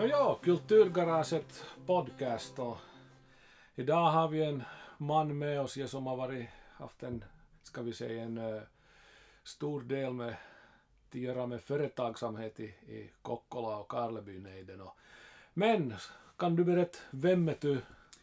Nåja, 0.00 0.36
Kulturgaraget 0.42 1.64
podcast 1.86 2.58
och 2.58 2.76
idag 3.74 4.10
har 4.10 4.28
vi 4.28 4.44
en 4.44 4.62
man 4.98 5.38
med 5.38 5.60
oss 5.60 5.90
som 5.90 6.06
har 6.06 6.16
varit, 6.16 6.48
haft 6.72 7.02
en, 7.02 7.24
ska 7.62 7.82
vi 7.82 7.92
säga, 7.92 8.22
en 8.22 8.38
uh, 8.38 8.62
stor 9.44 9.80
del 9.80 10.12
med 10.12 10.36
att 11.08 11.14
göra 11.14 11.46
med 11.46 11.62
företagsamhet 11.62 12.60
i, 12.60 12.64
i 12.64 13.10
Kokkola 13.22 13.76
och 13.76 13.88
Karlebynejden. 13.88 14.80
Men 15.54 15.94
kan 16.36 16.56
du 16.56 16.64
berätta, 16.64 16.98
vem 17.10 17.48
är 17.48 17.56
du? 17.60 17.80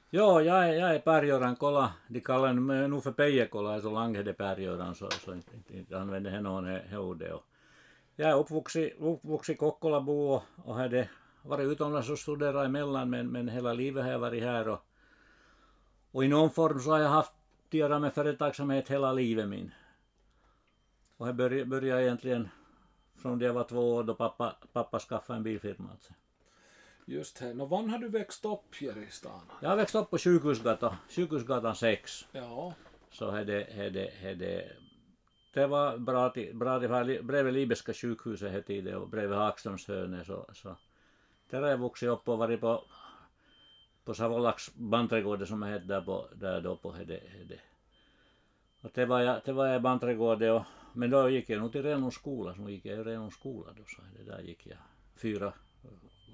Ja, 0.10 0.42
jag 0.42 0.70
är, 0.70 0.74
jag 0.74 0.96
är 0.96 1.00
Pärgöran 1.00 1.56
Kola. 1.56 1.94
De 2.08 2.20
kallar 2.20 2.54
mig 2.54 2.88
nog 2.88 3.04
för 3.04 3.12
Pejekola, 3.12 3.82
så 3.82 3.92
Langhede 3.92 4.34
Pärgöran, 4.34 4.96
så, 4.96 5.10
så 5.10 5.34
inte, 5.34 5.98
använder 5.98 6.32
he 6.32 6.42
någon 6.42 6.96
ordet. 6.98 7.34
Jag 8.16 8.30
är 8.30 8.36
uppvuxen, 8.36 8.84
i 9.50 9.56
Kokkolabo 9.56 10.42
och 10.56 10.76
hade 10.76 11.10
varit 11.48 11.68
utomlands 11.68 12.10
och 12.10 12.20
studerat 12.20 12.66
emellan, 12.66 13.10
men, 13.10 13.28
men 13.28 13.48
hela 13.48 13.74
livet 13.74 14.04
har 14.04 14.12
jag 14.12 14.20
varit 14.20 14.44
här. 14.44 14.68
Och, 14.68 14.86
och 16.12 16.26
i 16.26 16.28
någon 16.28 16.52
form 16.52 16.80
så 16.80 16.92
har 16.92 17.00
jag 17.00 17.10
haft 17.10 17.32
att 17.68 17.74
göra 17.74 18.00
med 18.00 18.14
företagsamhet 18.14 18.90
hela 18.90 19.14
livet 19.14 19.48
min. 19.48 19.72
Och 21.18 21.28
jag 21.28 21.36
började, 21.36 21.66
började 21.66 22.04
egentligen 22.04 22.50
från 23.16 23.40
det 23.40 23.46
jag 23.46 23.54
var 23.54 23.64
två 23.64 23.96
år 23.96 24.04
då 24.04 24.14
pappa, 24.14 24.56
pappa 24.74 25.00
skaffade 25.00 25.38
en 25.38 25.44
bilfirma. 25.44 25.90
Alltså. 25.92 26.14
Just 27.06 27.40
det. 27.40 27.52
Och 27.52 27.70
var 27.70 27.88
har 27.88 27.98
du 27.98 28.10
växt 28.10 28.46
upp 28.46 28.76
här 28.82 28.98
i 28.98 29.12
stan? 29.12 29.42
Jag 29.62 29.70
har 29.70 29.76
växt 29.76 29.96
upp 29.96 30.10
på 30.10 30.18
Sjukhusgatan, 30.18 30.96
Sjukhusgatan 31.10 31.76
6. 31.76 32.28
Ja. 32.32 32.74
Så 33.12 33.32
hade, 33.32 33.68
hade, 33.78 34.12
hade 34.24 34.72
det 35.54 35.68
var 35.68 35.98
bra 35.98 36.30
till, 36.30 36.56
bra 36.56 36.80
till 36.80 37.24
bredvid 37.24 37.54
Libeska 37.54 37.94
sjukhuset 37.94 38.52
hette 38.52 38.82
det 38.82 38.96
och 38.96 39.10
bredvid 39.10 39.38
Hagströmshöne 39.38 40.26
så, 40.26 40.46
så 40.54 40.76
där 41.50 41.62
har 41.62 41.70
jag 41.70 41.78
vuxit 41.78 42.10
upp 42.10 42.30
och 42.30 42.38
varit 42.38 42.62
på, 42.62 42.84
på 44.04 44.14
Savolax 44.14 44.74
bandträdgården 44.76 45.48
som 45.48 45.64
hette 45.64 45.86
där, 45.86 46.02
på, 46.02 46.28
där 46.36 46.62
då 46.62 46.76
på 46.76 46.94
Hede, 46.94 47.22
Hede. 47.28 47.60
Och 48.82 48.92
det 48.94 49.06
var 49.06 49.20
jag, 49.20 49.42
det 49.46 49.54
var 49.54 49.68
jag 49.68 49.82
bandträdgården 49.82 50.52
och 50.52 50.64
men 50.94 51.10
då 51.10 51.30
gick 51.30 51.50
jag 51.50 51.60
nog 51.60 51.72
till 51.72 51.84
Renons 51.84 52.16
skola, 52.16 52.56
så 52.56 52.70
gick 52.70 52.86
jag 52.86 53.00
i 53.00 53.04
Renons 53.04 53.34
skola 53.34 53.74
då 53.78 53.84
så 53.88 54.02
det 54.18 54.32
där 54.32 54.40
gick 54.40 54.68
jag 54.68 54.78
fyra, 55.16 55.54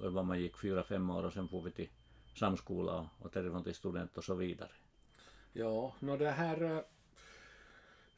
vad 0.01 0.25
man 0.25 0.39
gick 0.39 0.57
fyra, 0.57 0.83
fem 0.83 1.09
år 1.09 1.23
och 1.23 1.33
sen 1.33 1.47
får 1.47 1.61
vi 1.61 1.71
till 1.71 1.89
samskola 2.35 2.93
och, 2.99 3.25
och 3.25 3.31
därifrån 3.33 3.63
till 3.63 3.75
student 3.75 4.17
och 4.17 4.23
så 4.23 4.33
vidare. 4.33 4.69
Ja, 5.53 5.95
no 5.99 6.17
det 6.17 6.31
här 6.31 6.63
eh, 6.63 6.79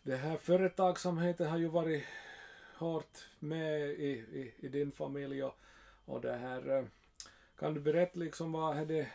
det 0.03 0.15
här 0.15 0.37
företagsamheten 0.37 1.49
har 1.49 1.57
ju 1.57 1.67
varit 1.67 2.03
hårt 2.77 3.17
med 3.39 3.81
i, 3.81 4.09
i, 4.11 4.53
i 4.57 4.67
din 4.67 4.91
familj 4.91 5.43
och, 5.43 5.55
och 6.05 6.21
det 6.21 6.33
här 6.33 6.77
eh, 6.77 6.85
kan 7.59 7.73
du 7.73 7.79
berätta 7.79 8.19
liksom 8.19 8.51
vad, 8.51 8.87
det, 8.87 9.07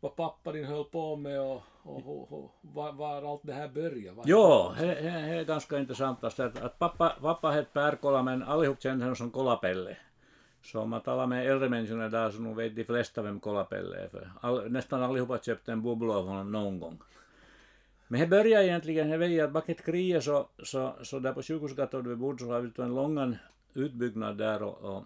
vad 0.00 0.16
pappa 0.16 0.52
din 0.52 0.64
höll 0.64 0.84
på 0.84 1.16
med 1.16 1.40
och, 1.40 1.62
och, 1.82 2.06
och, 2.06 2.32
och 2.32 2.54
var, 2.60 2.92
var, 2.92 3.32
allt 3.32 3.40
det 3.44 3.52
här 3.52 3.68
började? 3.68 4.22
Ja, 4.24 4.74
det, 4.78 4.86
det 4.86 5.08
är 5.08 5.44
ganska 5.44 5.78
intressant 5.78 6.24
att, 6.24 6.40
att 6.40 6.78
pappa, 6.78 7.16
pappa 7.20 7.50
hette 7.50 7.70
Per 7.72 8.22
men 8.22 8.42
allihop 8.42 8.82
kände 8.82 9.04
honom 9.04 9.16
som 9.16 9.30
Kolapelle. 9.30 9.96
Så 10.62 10.80
om 10.80 10.90
man 10.90 11.00
talar 11.00 11.26
med 11.26 11.50
äldre 11.50 11.68
människor 11.68 12.08
där 12.08 12.30
så 12.30 12.40
nog 12.40 12.56
vet 12.56 12.76
de 12.76 12.84
flesta 12.84 13.22
vem 13.22 13.40
Kolapelle 13.40 13.96
är 13.96 14.08
för 14.08 14.30
all, 14.40 14.70
nästan 14.70 15.02
allihopa 15.02 15.38
köpte 15.38 15.72
en 15.72 15.82
bubbla 15.82 16.14
av 16.14 16.26
honom 16.26 16.52
någon 16.52 16.80
gång. 16.80 16.98
Men 18.08 18.20
det 18.20 18.26
började 18.26 18.64
egentligen, 18.64 19.10
jag 19.10 19.18
vet 19.18 19.44
att 19.44 19.52
bakom 19.52 19.74
kriget 19.74 20.24
så, 20.24 20.48
så, 20.62 20.94
så 21.02 21.18
där 21.18 21.32
på 21.32 21.42
sjukhusgatan 21.42 22.02
där 22.02 22.10
vi 22.10 22.16
bodde 22.16 22.38
så 22.38 22.52
har 22.52 22.60
vi 22.60 22.82
en 22.82 22.94
lång 22.94 23.36
utbyggnad 23.74 24.38
där 24.38 24.62
och, 24.62 24.96
och 24.96 25.04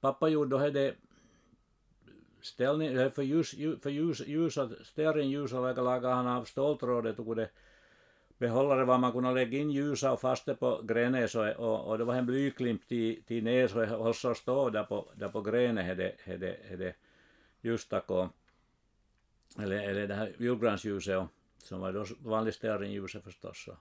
pappa 0.00 0.28
gjorde 0.28 0.58
då 0.58 0.70
det 0.70 0.94
ställning, 2.40 3.10
för 3.10 3.22
ljus, 3.22 3.50
för 3.82 3.90
ljus, 3.90 4.20
ljusa, 4.26 4.70
stearinljusa 4.84 5.60
lagade 5.60 6.14
han 6.14 6.26
av 6.26 6.44
ståltråd, 6.44 7.16
tog 7.16 7.36
det 7.36 7.50
behållare 8.40 8.84
var 8.84 8.98
man 8.98 9.12
kunde 9.12 9.32
lägga 9.32 9.58
in 9.58 9.70
ljusa 9.70 10.12
och 10.12 10.20
fast 10.20 10.58
på 10.60 10.80
grenen 10.84 11.28
så, 11.28 11.52
och, 11.54 11.88
och 11.88 11.98
det 11.98 12.04
var 12.04 12.14
en 12.14 12.26
blyklimp 12.26 12.88
till, 12.88 13.22
till 13.22 13.44
ner 13.44 13.68
så 13.68 13.84
höll 13.84 14.14
så 14.14 14.34
stå 14.34 14.70
där 14.70 14.84
på, 14.84 15.08
där 15.14 15.28
på 15.28 15.42
grenen 15.42 15.86
hade, 15.86 16.12
hade, 16.26 16.56
hade 16.70 16.94
ljusstack 17.60 18.10
eller, 19.58 19.88
eller 19.88 20.08
det 20.08 20.14
här 20.14 20.32
julgransljuset 20.38 21.18
och 21.18 21.26
som 21.58 21.80
var 21.80 21.92
då 21.92 22.04
vanligt 22.20 22.54
stearinljuset 22.54 23.24
förstås. 23.24 23.68
Och, 23.68 23.78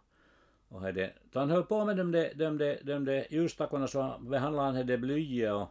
och 0.75 0.81
hade, 0.81 1.13
han 1.33 1.49
höll 1.49 1.63
på 1.63 1.85
med 1.85 1.97
de 1.97 2.11
där, 2.11 2.31
de 2.35 2.57
de, 2.57 2.77
de 2.83 3.05
där 3.05 3.87
så 3.87 4.17
behandlade 4.19 4.77
han 4.77 4.87
det 4.87 4.97
blyet 4.97 5.53
och, 5.53 5.69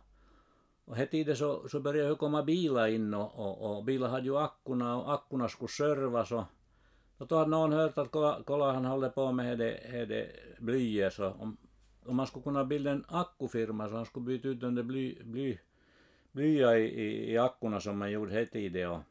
och 0.88 0.97
här 0.97 1.06
tiden 1.06 1.37
så, 1.37 1.69
så 1.69 1.81
började 1.81 2.09
det 2.09 2.15
komma 2.15 2.43
bilar 2.43 2.87
in 2.87 3.15
och, 3.15 3.38
och, 3.38 3.76
och 3.76 3.84
bilar 3.84 4.09
hade 4.09 4.26
ju 4.26 4.38
ackorna 4.38 4.97
och 4.97 5.15
ackorna 5.15 5.49
skulle 5.49 5.69
servas 5.69 6.32
och 6.32 7.26
då 7.28 7.37
hade 7.37 7.50
någon 7.50 7.72
hört 7.72 7.99
att 7.99 8.10
kolla, 8.10 8.43
kolla 8.47 8.72
han 8.72 8.84
håller 8.84 9.09
på 9.09 9.32
med 9.32 9.59
det, 9.59 10.06
det 10.09 10.31
blyet 10.59 11.12
så 11.12 11.27
om, 11.27 11.56
om 12.06 12.16
man 12.16 12.27
skulle 12.27 12.43
kunna 12.43 12.65
bilda 12.65 12.91
en 12.91 13.04
akkufirma 13.09 13.88
så 13.88 13.97
han 13.97 14.06
skulle 14.06 14.27
byta 14.27 14.48
ut 14.48 14.60
de 14.60 14.75
där 14.75 14.82
bly, 14.82 15.22
bly, 15.25 15.59
blya 16.32 16.78
i, 16.78 16.84
i, 16.84 17.32
i 17.32 17.38
akkurna 17.38 17.81
som 17.81 17.98
man 17.98 18.10
gjorde 18.10 18.32
här 18.32 18.44
tiden 18.44 18.91
och 18.91 19.03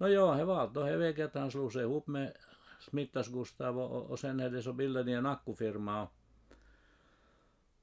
No 0.00 0.44
var 0.44 0.60
allt. 0.60 0.74
Då 0.74 0.82
he 0.82 0.96
väg 0.96 1.20
att 1.20 1.34
han 1.34 1.50
slog 1.50 1.72
sig 1.72 1.82
ihop 1.82 2.06
med 2.06 2.32
Smittas 2.80 3.28
Gustav 3.28 3.78
och, 3.78 4.10
och 4.10 4.18
sen 4.18 4.40
hade 4.40 4.62
så 4.62 4.72
bildade 4.72 5.10
de 5.10 5.16
en 5.16 5.26
akkufirma. 5.26 6.02
Och, 6.02 6.12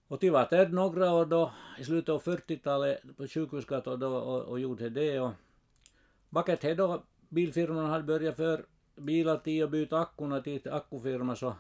och 0.08 0.20
de 0.20 0.30
var 0.30 0.48
där 0.50 0.70
några 0.70 1.14
år 1.14 1.26
då 1.26 1.52
i 1.80 1.84
slutet 1.84 2.10
av 2.10 2.22
40-talet 2.22 3.18
på 3.18 3.28
sjukhusgatan 3.28 4.00
då 4.00 4.16
och, 4.16 4.42
och 4.44 4.60
gjorde 4.60 4.90
det 4.90 5.20
och 5.20 5.32
baket 6.30 6.78
då 6.78 7.04
bilfirman 7.30 7.86
hade 7.86 8.04
börjat 8.04 8.36
för 8.36 8.66
bilar 8.96 9.38
till 9.38 9.64
och 9.64 9.70
byta 9.70 10.00
akkurna 10.00 10.42
till 10.42 10.72
akkufirma 10.72 11.36
så 11.36 11.56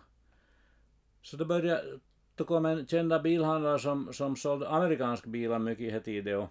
så 1.22 1.38
då 1.38 1.46
började 1.46 2.00
då 2.36 2.44
kom 2.44 2.66
en 2.66 2.88
kända 2.88 3.19
bilhandlare 3.19 3.80
som, 3.80 4.13
som 4.13 4.36
sålde 4.36 4.69
amerikanska 4.69 5.30
bilar 5.30 5.59
mycket 5.59 5.94
här 5.94 6.00
tidigare 6.00 6.38
och, 6.38 6.50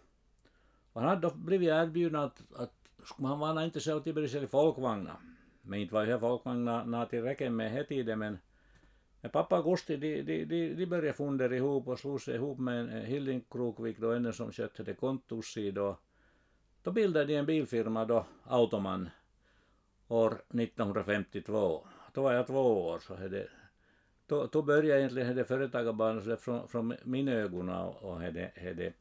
och 0.92 1.00
han 1.00 1.10
hade 1.10 1.20
då 1.20 1.30
blivit 1.34 1.68
erbjuden 1.68 2.20
att, 2.20 2.42
att 2.56 2.72
skulle 3.04 3.28
han 3.28 3.38
vara 3.38 3.64
intresserad 3.64 4.08
av 4.08 4.24
att 4.24 4.30
sälja 4.30 4.48
folkvagnar. 4.48 5.16
Men 5.62 5.78
inte 5.78 5.94
var 5.94 6.04
ju 6.04 6.18
folkvagnarna 6.18 7.06
tillräckligt 7.06 7.52
med 7.52 7.70
här 7.70 7.84
tidigare 7.84 8.16
men 8.16 8.38
men 9.26 9.31
pappa 9.31 9.62
Gusti, 9.62 9.97
de, 9.97 10.22
de, 10.22 10.44
de, 10.44 10.75
de 10.75 10.87
började 10.87 11.12
fundera 11.12 11.56
ihop 11.56 11.88
och 11.88 11.98
slog 11.98 12.20
sig 12.20 12.34
ihop 12.34 12.59
med 12.59 12.81
en 12.81 12.88
eh, 12.88 13.03
Hilding 13.03 13.44
Krokvik 13.50 13.98
då, 13.98 14.10
en 14.12 14.32
som 14.32 14.53
skötte 14.53 14.82
det 14.82 14.94
kontorssidan. 14.94 15.84
Då, 15.84 15.98
då 16.82 16.91
bildade 16.91 17.26
de 17.26 17.36
en 17.36 17.47
bilfirma 17.47 18.04
då, 18.04 18.26
Automan, 18.44 19.10
år 20.09 20.31
1952. 20.31 21.86
Då 22.12 22.22
var 22.22 22.32
jag 22.32 22.47
två 22.47 22.86
år 22.86 22.98
så 22.98 23.15
hade 23.15 23.48
då, 24.26 24.47
då 24.47 24.62
började 24.62 25.00
egentligen 25.00 25.36
det 25.36 25.44
företagarbanan 25.44 26.36
från, 26.36 26.69
från 26.69 26.94
mina 27.04 27.32
ögon 27.32 27.69
och, 27.69 28.03
och 28.03 28.20
hade, 28.20 28.53
hade 28.56 28.92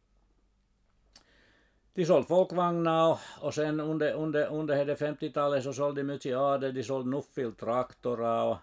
de 1.94 2.06
sålde 2.06 2.28
folkvagnar 2.28 3.12
och, 3.12 3.20
och 3.42 3.54
sen 3.54 3.80
under, 3.80 4.14
under, 4.14 4.48
under 4.48 4.96
50-talet 4.96 5.64
så 5.64 5.74
sålde 5.74 6.02
de 6.02 6.04
mycket 6.04 6.38
adel, 6.38 6.74
de 6.74 6.84
sålde 6.84 7.10
Nuffield 7.10 7.58
traktorer 7.58 8.44
och 8.44 8.58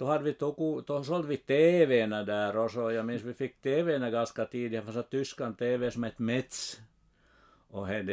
då, 0.00 0.06
hade 0.06 0.24
vi 0.24 0.32
tog, 0.32 0.84
då 0.86 1.04
sålde 1.04 1.28
vi 1.28 1.36
TV:na 1.36 2.24
där 2.24 2.56
och 2.56 2.70
så, 2.70 2.90
jag 2.90 3.06
minns 3.06 3.22
vi 3.22 3.34
fick 3.34 3.60
TV:na 3.60 4.10
ganska 4.10 4.44
tidigt, 4.44 4.86
det 4.86 4.92
fanns 4.92 5.08
tyskan 5.08 5.54
TV 5.54 5.90
som 5.90 6.02
hette 6.02 6.22
Metz. 6.22 6.80
Och 7.68 7.86
det, 7.86 8.04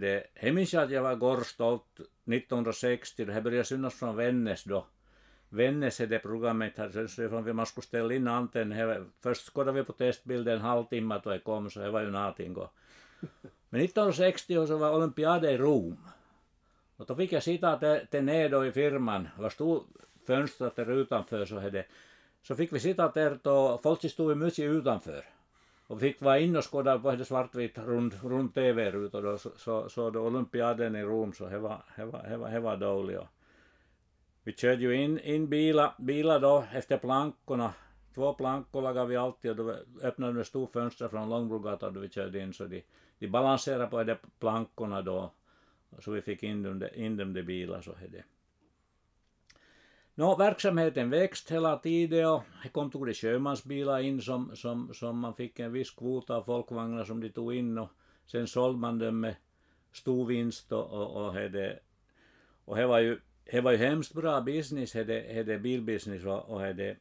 det, 0.00 0.26
det 0.40 0.52
minns 0.52 0.72
jag 0.72 0.82
att 0.82 0.90
jag 0.90 1.02
var 1.02 1.14
gorstolt 1.14 2.00
1960, 2.26 3.24
det 3.24 3.40
började 3.40 3.64
synas 3.64 3.94
från 3.94 4.16
Vännäs 4.16 4.64
då. 4.64 4.86
Vännäs 5.48 5.96
det 5.96 6.18
programmet, 6.18 6.74
från 7.16 7.56
man 7.56 7.66
skulle 7.66 7.84
ställa 7.84 8.14
in 8.14 8.28
antennen, 8.28 9.10
först 9.20 9.52
skådade 9.52 9.78
vi 9.78 9.84
på 9.84 9.92
testbilden 9.92 10.54
en 10.54 10.60
halvtimme 10.60 11.20
då 11.24 11.30
det 11.30 11.38
kom, 11.38 11.70
så 11.70 11.80
det 11.80 11.90
var 11.90 12.00
ju 12.00 12.10
någonting. 12.10 12.56
Men 13.70 13.80
1960 13.80 14.66
så 14.66 14.76
var 14.76 14.96
olympiade 14.96 15.50
i 15.50 15.58
Rom. 15.58 15.96
Och 16.96 17.06
då 17.06 17.14
fick 17.14 17.32
jag 17.32 17.42
sitta 17.42 17.76
där, 17.76 18.06
där 18.10 18.22
nere 18.22 18.68
i 18.68 18.72
firman. 18.72 19.28
Var 19.38 19.50
stort 19.50 19.86
fönstret 20.26 20.76
där 20.76 20.90
utanför 20.90 21.44
så 21.44 21.58
hade 21.60 21.84
så 22.42 22.56
fick 22.56 22.72
vi 22.72 22.80
sitta 22.80 23.08
där 23.08 23.38
då 23.42 23.78
folk 23.82 24.10
stod 24.10 24.36
mycket 24.36 24.64
utanför. 24.64 25.24
Och 25.86 26.02
vi 26.02 26.12
fick 26.12 26.22
vara 26.22 26.38
inne 26.38 26.58
och 26.58 26.72
skåda 26.72 26.98
på 26.98 27.12
det 27.12 27.24
svartvit 27.24 27.78
rund, 27.78 28.14
rund 28.22 28.54
TV-ruta 28.54 29.20
då 29.20 29.38
så, 29.38 29.50
så, 29.56 29.88
så 29.88 30.10
då 30.10 30.20
olympiaden 30.20 30.96
i 30.96 31.02
Rom 31.02 31.32
så 31.32 31.48
det 31.48 31.58
var, 31.58 31.84
det 31.96 32.04
var, 32.04 32.26
det 32.28 32.36
var, 32.36 32.50
det 32.50 32.60
var 32.60 32.76
dåligt. 32.76 33.20
Vi 34.42 34.52
körde 34.52 34.82
ju 34.82 34.94
in, 34.94 35.18
in 35.18 35.48
bilar, 35.48 35.94
bilar 35.98 36.40
då 36.40 36.64
efter 36.72 36.98
plankorna. 36.98 37.72
Två 38.14 38.34
plankor 38.34 38.82
lagade 38.82 39.06
vi 39.06 39.16
alltid 39.16 39.50
och 39.50 39.56
då 39.56 39.76
öppnade 40.02 40.32
vi 40.32 40.44
stor 40.44 40.66
fönster 40.66 41.08
från 41.08 41.28
Långbrogatan 41.28 41.94
då 41.94 42.00
vi 42.00 42.08
körde 42.08 42.38
in 42.38 42.52
så 42.52 42.64
de 42.64 42.82
de 43.22 43.28
balanserade 43.28 43.86
på 43.86 44.04
de 44.04 44.16
plankorna 44.38 45.02
då, 45.02 45.30
så 45.98 46.10
vi 46.10 46.22
fick 46.22 46.42
in 46.42 46.62
dem, 46.62 46.88
in 46.94 47.16
dem 47.16 47.32
de 47.32 47.42
bilar 47.42 47.80
så 47.80 47.94
det. 48.10 48.24
No, 50.22 50.36
verksamheten 50.36 51.10
växte 51.10 51.54
hela 51.54 51.78
tiden 51.78 52.26
och 52.26 52.42
det 52.62 52.68
kom 52.68 52.90
tog 52.90 53.06
det 53.06 53.14
sjömansbilar 53.14 54.00
in 54.00 54.20
som, 54.22 54.56
som, 54.56 54.94
som 54.94 55.18
man 55.18 55.34
fick 55.34 55.58
en 55.60 55.72
viss 55.72 55.90
kvot 55.90 56.30
av 56.30 56.42
folkvagnar 56.42 57.04
som 57.04 57.20
de 57.20 57.28
tog 57.28 57.54
in 57.54 57.78
och 57.78 57.88
sen 58.26 58.46
sålde 58.46 58.78
man 58.78 58.98
dem 58.98 59.20
med 59.20 59.34
stor 59.92 60.26
vinst 60.26 60.72
och, 60.72 60.90
och, 60.90 61.16
och, 61.16 61.32
hade, 61.32 61.78
och 62.64 62.76
det 62.76 62.86
var 62.86 62.98
ju 62.98 63.20
det 63.50 63.60
var 63.60 63.72
ju 63.72 63.78
hemskt 63.78 64.14
bra 64.14 64.40
business, 64.40 64.94
hade, 64.94 65.34
hade 65.36 65.58
bilbusiness 65.58 66.24
och, 66.24 66.50
och 66.50 66.60
hade, 66.60 66.96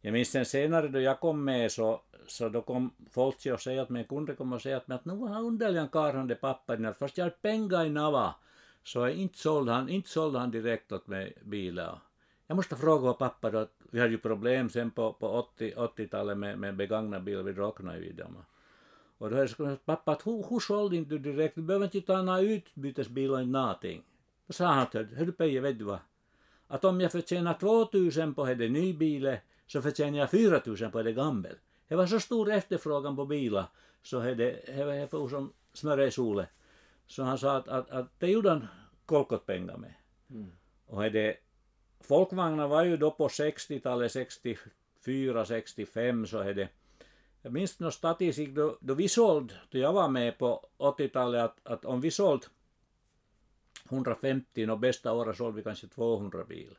jag 0.00 0.12
minns 0.12 0.30
sen 0.30 0.44
senare 0.44 0.88
då 0.88 1.00
jag 1.00 1.20
kom 1.20 1.44
med 1.44 1.72
så, 1.72 2.00
så 2.26 2.48
då 2.48 2.62
kom 2.62 2.90
folk 3.10 3.46
och 3.52 3.60
säga 3.60 3.82
att 3.82 3.90
min 3.90 4.04
kunde 4.04 4.34
kom 4.34 4.52
och 4.52 4.62
säga 4.62 4.76
att, 4.76 4.90
att 4.90 5.04
nu 5.04 5.14
har 5.14 5.42
underligan 5.42 5.88
karl 5.88 6.28
det 6.28 6.34
pappan, 6.34 6.94
fast 6.94 7.18
jag 7.18 7.24
har 7.24 7.30
pengar 7.30 7.84
i 7.84 7.90
nava, 7.90 8.34
så 8.84 9.08
inte 9.08 9.38
sålde 9.38 9.72
han, 9.72 9.88
inte 9.88 10.08
sålde 10.08 10.38
han 10.38 10.50
direkt 10.50 10.92
åt 10.92 11.06
mig 11.06 11.36
bilar. 11.44 12.05
Jag 12.46 12.56
måste 12.56 12.76
fråga 12.76 13.12
pappa 13.12 13.50
då, 13.50 13.66
vi 13.90 14.00
hade 14.00 14.12
ju 14.12 14.18
problem 14.18 14.70
sen 14.70 14.90
på, 14.90 15.12
på 15.12 15.28
80, 15.28 15.74
80-talet 15.76 16.38
med, 16.38 16.58
med 16.58 16.76
begagnade 16.76 17.24
bilar, 17.24 17.42
vi 17.42 17.52
råknade 17.52 17.98
ju 17.98 18.12
dem. 18.12 18.36
Och 19.18 19.30
då 19.30 19.36
hade 19.36 19.48
jag 19.48 19.50
sagt, 19.50 19.86
pappa, 19.86 20.12
att 20.12 20.26
hur, 20.26 20.46
hur 20.50 20.60
sålde 20.60 20.96
inte 20.96 21.10
du 21.10 21.18
direkt, 21.18 21.54
du 21.54 21.62
behöver 21.62 21.84
inte 21.84 22.00
ta 22.00 22.22
några 22.22 22.40
utbytesbilar 22.40 23.38
eller 23.38 23.46
någonting. 23.46 24.02
Då 24.46 24.52
sa 24.52 24.66
han, 24.66 24.86
hördu 24.92 25.32
Peje, 25.32 25.60
vet 25.60 25.78
du 25.78 25.84
vad? 25.84 25.98
Att 26.68 26.84
om 26.84 27.00
jag 27.00 27.12
förtjänar 27.12 27.54
2000 27.54 28.34
på 28.34 28.44
det 28.44 28.68
ny 28.68 28.94
bil, 28.94 29.36
så 29.66 29.82
förtjänar 29.82 30.18
jag 30.18 30.30
4000 30.30 30.90
på 30.90 31.02
det 31.02 31.12
gamla. 31.12 31.48
Det 31.88 31.96
var 31.96 32.06
så 32.06 32.20
stor 32.20 32.52
efterfrågan 32.52 33.16
på 33.16 33.26
bilar, 33.26 33.66
så 34.02 34.20
det, 34.20 34.34
det 34.66 35.12
var 35.12 35.28
som 35.28 35.52
smör 35.72 36.00
i 36.00 36.10
solen. 36.10 36.46
Så 37.06 37.22
han 37.22 37.38
sa 37.38 37.56
att, 37.56 37.68
att, 37.68 37.90
att 37.90 38.20
det 38.20 38.26
gjorde 38.26 38.50
han 38.50 38.66
kolkot 39.06 39.46
pengar 39.46 39.76
med. 39.76 39.94
Mm. 40.30 40.52
Och 40.86 41.02
det, 41.02 41.36
folkvagnar 42.00 42.68
var 42.68 42.84
ju 42.84 42.96
då 42.96 43.10
på 43.10 43.28
60-talet, 43.28 44.12
64, 44.12 45.44
65 45.44 46.26
så 46.26 46.38
är 46.38 46.54
det 46.54 46.68
jag 47.46 47.52
minns 47.52 47.80
någon 47.80 47.92
statistik 47.92 48.50
då, 48.50 48.78
då 48.80 48.94
vi 48.94 49.08
sålde, 49.08 49.54
då 49.70 49.78
jag 49.78 49.92
var 49.92 50.08
med 50.08 50.38
på 50.38 50.64
80-talet, 50.78 51.44
att, 51.44 51.66
att 51.66 51.84
om 51.84 52.00
vi 52.00 52.10
sålde 52.10 52.46
150 53.90 54.70
och 54.70 54.78
bästa 54.78 55.12
året 55.12 55.36
sålde 55.36 55.56
vi 55.56 55.62
kanske 55.62 55.88
200 55.88 56.44
bilar. 56.44 56.78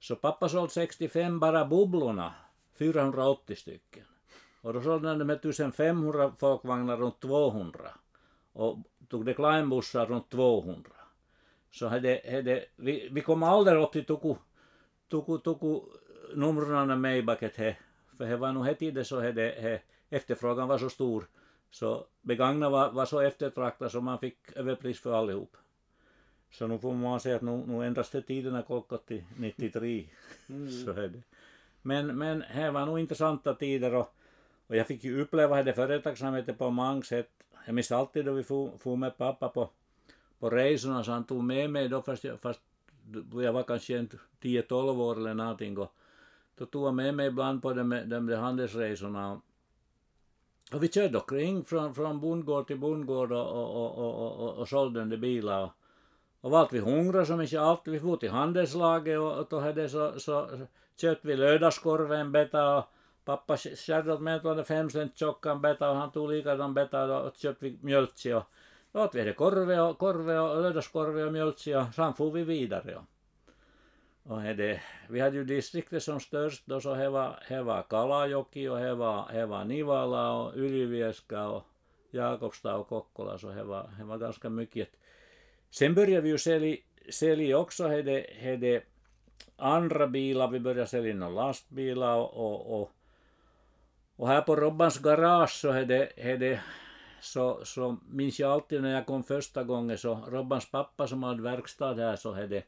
Så 0.00 0.16
pappa 0.16 0.48
sålde 0.48 0.72
65 0.72 1.40
bara 1.40 1.64
bubblorna, 1.64 2.34
480 2.74 3.56
stycken. 3.56 4.04
Och 4.60 4.72
då 4.72 4.82
sålde 4.82 5.08
han 5.08 5.26
med 5.26 5.36
1500 5.36 6.32
folkvagnar 6.38 6.96
runt 6.96 7.20
200. 7.20 7.90
Och 8.52 8.78
tog 9.08 9.24
det 9.24 9.34
kleinbussar 9.34 10.06
runt 10.06 10.30
200. 10.30 10.90
Så 11.70 11.88
hade, 11.88 12.20
hade, 12.30 12.64
vi, 12.76 13.08
vi 13.12 13.20
kom 13.20 13.42
aldrig 13.42 13.82
upp 13.82 13.92
till 13.92 14.04
tuku, 14.04 14.34
tuku, 15.10 15.38
tuku 15.38 15.80
numren 16.34 17.00
med 17.00 17.24
bucket 17.24 17.56
he. 17.56 17.76
För 18.16 18.26
det 18.26 18.36
var 18.36 18.52
nog 18.52 18.66
he 18.66 18.74
tiden 18.74 19.04
så 19.04 19.20
hade, 19.20 19.42
he, 19.42 19.80
efterfrågan 20.10 20.68
var 20.68 20.78
så 20.78 20.90
stor. 20.90 21.26
Så 21.70 22.06
begagnat 22.22 22.72
var, 22.72 22.90
var 22.90 23.06
så 23.06 23.20
eftertraktat 23.20 23.92
så 23.92 24.00
man 24.00 24.18
fick 24.18 24.38
överpris 24.56 25.00
för 25.00 25.12
allihop. 25.12 25.56
Så 26.50 26.66
nu 26.66 26.78
får 26.78 26.94
man 26.94 27.20
säga 27.20 27.36
att 27.36 27.42
nu, 27.42 27.62
nu 27.66 27.86
ändras 27.86 28.10
det 28.10 28.22
tiderna 28.22 28.62
kolkat 28.62 29.06
till 29.06 29.24
93. 29.36 30.08
Mm. 30.48 30.70
så 30.84 30.90
är 30.90 31.08
det. 31.08 31.22
Men, 31.82 32.18
men 32.18 32.44
det 32.54 32.70
var 32.70 32.86
nog 32.86 32.98
intressanta 32.98 33.54
tider 33.54 33.94
och, 33.94 34.14
och 34.66 34.76
jag 34.76 34.86
fick 34.86 35.04
ju 35.04 35.20
uppleva 35.20 35.62
det 35.62 35.72
företagsamheten 35.72 36.54
på 36.54 36.70
många 36.70 37.02
sätt. 37.02 37.30
Jag 37.66 37.74
minns 37.74 37.92
alltid 37.92 38.24
då 38.24 38.32
vi 38.32 38.42
for, 38.42 38.96
med 38.96 39.16
pappa 39.16 39.48
på, 39.48 39.70
på 40.38 40.50
resorna 40.50 41.04
så 41.04 41.12
han 41.12 41.24
tog 41.24 41.44
med 41.44 41.70
mig 41.70 41.88
då 41.88 42.02
fast 42.02 42.24
jag, 42.24 42.40
fast 42.40 42.60
jag 43.32 43.52
var 43.52 43.62
kanske 43.62 44.06
10-12 44.40 45.00
år 45.00 45.16
eller 45.16 45.34
någonting 45.34 45.78
och 45.78 45.94
då 46.58 46.66
tog 46.66 46.84
han 46.84 46.96
med 46.96 47.14
mig 47.14 47.26
ibland 47.26 47.62
på 47.62 47.72
de, 47.72 47.90
de, 47.90 48.26
de 48.26 48.36
handelsresorna 48.36 49.40
och 50.72 50.82
vi 50.82 50.88
körde 50.88 51.18
omkring 51.18 51.64
från, 51.64 51.94
från 51.94 52.20
bondgård 52.20 52.66
till 52.66 52.78
bondgård 52.78 53.32
och, 53.32 53.46
och, 53.48 53.98
och, 53.98 53.98
och, 53.98 54.32
och, 54.40 54.54
och 54.54 54.68
sålde 54.68 55.16
bilar. 55.16 55.62
Och, 55.62 55.70
och 56.40 56.50
vart 56.50 56.72
vi 56.72 56.78
hungrade 56.78 57.26
så 57.26 57.36
mycket 57.36 57.60
allt, 57.60 57.80
vi 57.84 58.00
for 58.00 58.16
till 58.16 58.30
handelslaget 58.30 59.18
och, 59.18 59.38
och 59.38 59.46
då 59.50 59.60
hade 59.60 59.88
så, 59.88 60.20
så 60.20 60.48
köpte 61.00 61.28
vi 61.28 61.36
lördagskorven 61.36 62.32
beta 62.32 62.78
och 62.78 62.84
pappa 63.24 63.56
skärde 63.56 64.12
åt 64.12 64.20
mig 64.20 64.64
fem 64.64 64.90
cent 64.90 65.18
tjockan 65.18 65.60
beta 65.60 65.90
och 65.90 65.96
han 65.96 66.10
tog 66.10 66.30
likadan 66.30 66.74
beta 66.74 67.20
och 67.20 67.36
köpte 67.36 67.64
vi 67.64 67.78
mjölk. 67.80 68.12
och 68.36 68.44
åt 68.98 69.14
vi 69.14 69.24
det 69.24 69.32
korve 69.32 69.80
och, 69.80 69.98
korve 69.98 70.38
och 70.38 70.62
lördagskorve 70.62 71.24
och 71.24 71.32
mjöltsi 71.32 71.74
och 71.74 71.94
sen 71.94 72.14
for 72.14 72.30
vi 72.30 72.44
vidare. 72.44 72.96
Och, 72.96 73.06
och 74.32 74.42
det, 74.42 74.80
vi 75.08 75.20
hade 75.20 75.36
ju 75.36 75.44
distriktet 75.44 76.02
som 76.02 76.20
störst 76.20 76.62
då 76.66 76.80
så 76.80 76.94
det 76.94 77.10
var, 77.10 77.38
det 77.48 77.62
var 77.62 77.82
Kalajoki 77.82 78.68
och 78.68 78.78
det 78.78 78.94
var, 78.94 79.32
det 79.32 79.46
var 79.46 79.64
Nivala 79.64 80.32
och 80.32 80.56
Ylivieska 80.56 81.48
och 81.48 81.64
Jakobstad 82.10 82.76
och 82.76 82.88
Kokkola 82.88 83.38
så 83.38 83.48
det 83.48 83.64
var, 83.64 83.90
det 83.98 84.04
var 84.04 84.18
ganska 84.18 84.48
mycket. 84.48 84.88
Sen 85.70 85.94
började 85.94 86.20
vi 86.20 86.28
ju 86.28 86.38
sälja, 86.38 86.76
sälja 87.10 87.58
också 87.58 87.88
hade, 87.88 88.26
hade 88.42 88.82
andra 89.56 90.06
bilar, 90.06 90.48
vi 90.48 90.60
började 90.60 90.86
sälja 90.86 91.14
några 91.14 91.32
lastbilar 91.32 92.16
och, 92.16 92.36
och, 92.36 92.80
och, 92.80 92.90
och 94.16 94.28
här 94.28 94.42
på 94.42 94.56
Robbans 94.56 94.98
garage 94.98 95.50
så 95.50 95.72
hade, 95.72 96.12
hade 96.22 96.60
så, 97.20 97.60
så 97.64 97.96
minns 98.08 98.40
jag 98.40 98.50
alltid 98.52 98.82
när 98.82 98.94
jag 98.94 99.06
kom 99.06 99.22
första 99.22 99.64
gången 99.64 99.98
så 99.98 100.14
Robbans 100.14 100.70
pappa 100.70 101.06
som 101.06 101.22
hade 101.22 101.42
verkstad 101.42 101.94
här 101.94 102.16
så 102.16 102.32
hade 102.32 102.62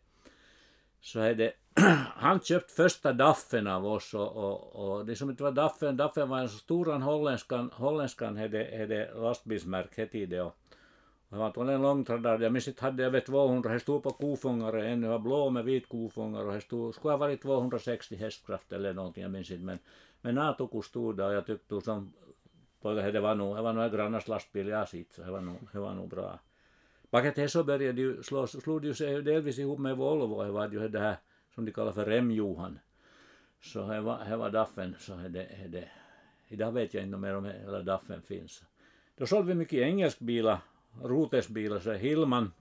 så 1.00 1.20
hade 1.20 1.52
han 2.17 2.41
köpt 2.41 2.70
första 2.70 3.12
Daffen 3.12 3.67
av 3.67 3.87
oss 3.87 4.14
och, 4.14 4.37
och, 4.37 4.75
och 4.75 5.06
det 5.06 5.17
som 5.17 5.31
inte 5.31 5.43
var 5.43 5.52
Daffen, 5.52 5.97
Daffen 5.97 6.29
var 6.29 6.38
en 6.38 6.49
stor 6.49 6.87
holländskan, 6.87 7.70
holländskan 7.75 8.37
hade, 8.37 8.79
hade 8.79 9.14
lastbilsmärke 9.14 10.00
hette 10.00 10.26
det 10.26 10.41
och 10.41 10.56
det 11.31 11.37
var 11.37 11.70
en 11.70 11.82
långtradare. 11.82 12.43
Jag 12.43 12.53
minns 12.53 12.69
inte, 12.69 12.85
hade 12.85 13.05
över 13.05 13.20
200. 13.20 13.73
Det 13.73 13.81
stod 13.81 14.03
på 14.03 14.11
kofångare 14.11 14.88
ännu. 14.88 15.08
Var 15.08 15.19
blå 15.19 15.50
med 15.50 15.64
vit 15.64 15.88
kofångare 15.88 16.44
och 16.44 16.53
det 16.53 16.61
stod, 16.61 16.94
skulle 16.94 17.12
ha 17.12 17.19
varit 17.19 17.43
260 17.43 18.17
hästkrafter 18.17 18.76
eller 18.76 18.93
någonting, 18.93 19.23
jag 19.23 19.32
minns 19.32 19.50
inte. 19.50 19.64
Men, 19.64 19.79
men 20.20 20.35
Naatuku 20.35 20.82
stod 20.82 21.17
där 21.17 21.29
och 21.29 21.35
jag 21.35 21.46
tyckte 21.46 21.81
som 21.81 22.12
pojke, 22.82 23.11
det 23.11 23.21
var 23.21 23.35
nog, 23.35 23.56
det 23.56 23.62
var 23.62 23.73
nog 23.73 23.93
grannars 23.93 24.29
lastbil 24.29 24.69
jag 24.69 24.88
sitt, 24.88 25.12
så 25.12 25.23
det 25.23 25.31
var 25.31 25.41
nog, 25.41 25.69
det 25.73 25.79
var 25.79 25.94
nog 25.94 26.09
bra. 26.09 26.38
Bakom 27.11 27.32
det 27.35 27.49
så 27.49 27.65
började 27.65 28.00
ju 28.00 28.23
slå, 28.23 28.47
slog 28.47 28.85
ju 28.85 28.94
sig 28.94 29.23
delvis 29.23 29.59
ihop 29.59 29.79
med 29.79 29.97
Volvo, 29.97 30.44
det 30.44 30.50
var 30.50 30.69
ju 30.69 30.88
det 30.88 31.00
här 31.00 31.17
som 31.55 31.65
de 31.65 31.73
kallar 31.73 31.93
för 31.93 32.05
Rem-Johan. 32.05 32.79
Så 33.61 33.87
det 33.87 34.00
var, 34.00 34.25
det 34.25 34.37
var 34.37 34.50
Daffen, 34.50 34.97
så 34.99 35.15
det, 35.15 35.49
det, 35.69 35.88
idag 36.49 36.73
vet 36.73 36.94
jag 36.94 37.03
inte 37.03 37.17
mer 37.17 37.37
om 37.37 37.44
hela 37.44 37.82
Daffen 37.82 38.23
finns. 38.23 38.65
Då 39.17 39.27
sålde 39.27 39.49
vi 39.49 39.55
mycket 39.55 39.79
engelskbilar 39.79 40.58
rotesbilar, 41.03 41.81
så 41.81 41.93
Hillman, 41.93 42.53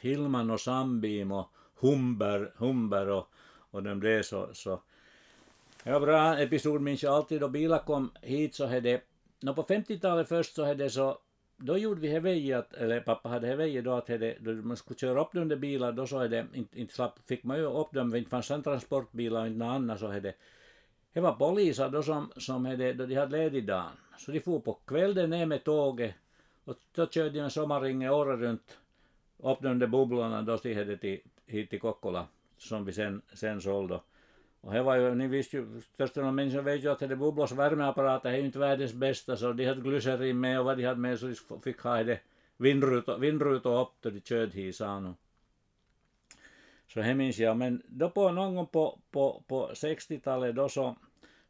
Hillman 0.00 0.50
och 0.50 0.60
Sambim 0.60 1.32
och 1.32 1.50
Humber, 1.80 2.52
Humber 2.56 3.08
och, 3.08 3.28
och 3.70 3.82
de 3.82 4.00
där 4.00 4.22
så, 4.22 4.48
så 4.52 4.80
det 5.84 5.92
var 5.92 6.00
bra 6.00 6.38
episod 6.38 6.80
minns 6.80 7.02
jag 7.02 7.14
alltid 7.14 7.40
då 7.40 7.48
bilar 7.48 7.78
kom 7.78 8.10
hit 8.22 8.54
så 8.54 8.66
hade 8.66 9.00
no 9.40 9.54
på 9.54 9.62
50-talet 9.62 10.28
först 10.28 10.54
så 10.54 10.64
hade 10.64 10.90
så 10.90 11.18
då 11.56 11.78
gjorde 11.78 12.00
vi 12.00 12.08
hevejet, 12.08 12.72
eller 12.72 13.00
pappa 13.00 13.28
hade 13.28 13.46
hevejet 13.46 13.84
då 13.84 13.92
att 13.92 14.08
hade, 14.08 14.36
då 14.40 14.52
man 14.52 14.76
skulle 14.76 14.98
köra 14.98 15.20
upp 15.20 15.32
de 15.32 15.48
där 15.48 15.56
bilar 15.56 15.92
då 15.92 16.06
så 16.06 16.18
hade, 16.18 16.46
inte, 16.54 16.80
inte 16.80 16.94
slapp, 16.94 17.18
fick 17.26 17.44
man 17.44 17.56
ju 17.56 17.64
upp 17.64 17.92
dem, 17.92 18.10
det 18.10 18.24
fanns 18.24 18.50
en 18.50 18.62
transportbilar 18.62 19.40
och 19.40 19.46
inte 19.46 19.58
något 19.58 19.74
annat 19.74 20.00
så 20.00 20.06
hade 20.06 20.34
det 21.12 21.20
var 21.20 21.32
poliser 21.32 21.88
då 21.88 22.02
som, 22.02 22.32
som 22.36 22.64
hade, 22.64 22.92
då 22.92 23.06
de 23.06 23.14
hade 23.14 23.36
ledig 23.36 23.66
dagen. 23.66 23.92
Så 24.18 24.32
de 24.32 24.40
for 24.40 24.60
på 24.60 24.72
kvällen 24.72 25.30
ner 25.30 25.46
med 25.46 25.64
tåget 25.64 26.14
och 26.64 26.76
då 26.94 27.06
körde 27.06 27.38
jag 27.38 27.52
sommarringen 27.52 28.10
året 28.10 28.40
runt 28.40 28.78
upp 29.38 29.58
de 29.62 29.78
där 29.78 29.86
bubblorna 29.86 30.42
då 30.42 30.58
stihade 30.58 30.96
till, 30.96 31.20
hit 31.46 31.70
till 31.70 31.80
Kokkola 31.80 32.26
som 32.58 32.84
vi 32.84 32.92
sen, 32.92 33.22
sen 33.34 33.60
sålde. 33.60 34.00
Och 34.68 34.74
det 34.74 34.82
var 34.82 34.96
ju, 34.96 35.14
ni 35.14 35.28
visste 35.28 35.56
ju, 35.56 35.80
största 35.80 36.30
människan 36.32 36.64
vet 36.64 36.84
ju 36.84 36.90
att 36.90 36.98
det 36.98 37.16
bubblos 37.16 37.52
värmeapparater 37.52 38.30
är 38.30 38.36
ju 38.36 38.44
inte 38.44 38.58
världens 38.58 38.92
bästa 38.92 39.36
så 39.36 39.52
de 39.52 39.66
hade 39.66 39.80
glycerin 39.80 40.40
med 40.40 40.58
och 40.58 40.64
vad 40.64 40.76
de 40.76 40.84
hade 40.84 41.00
med 41.00 41.18
så 41.18 41.34
de 41.48 41.60
fick 41.60 41.80
ha 41.80 42.02
det 42.02 42.20
vindrutor, 42.56 43.18
vindrutor 43.18 43.80
upp 43.80 43.88
då 44.00 44.10
de 44.10 44.20
körde 44.20 44.52
hit 44.52 44.76
sa 44.76 45.14
Så 46.86 47.00
det 47.00 47.14
minns 47.14 47.38
jag, 47.38 47.56
men 47.56 47.82
då 47.86 48.10
på 48.10 48.32
någon 48.32 48.54
gång 48.54 48.66
på, 48.66 49.00
på, 49.10 49.42
på 49.46 49.70
60-talet 49.74 50.56
då 50.56 50.68
så 50.68 50.96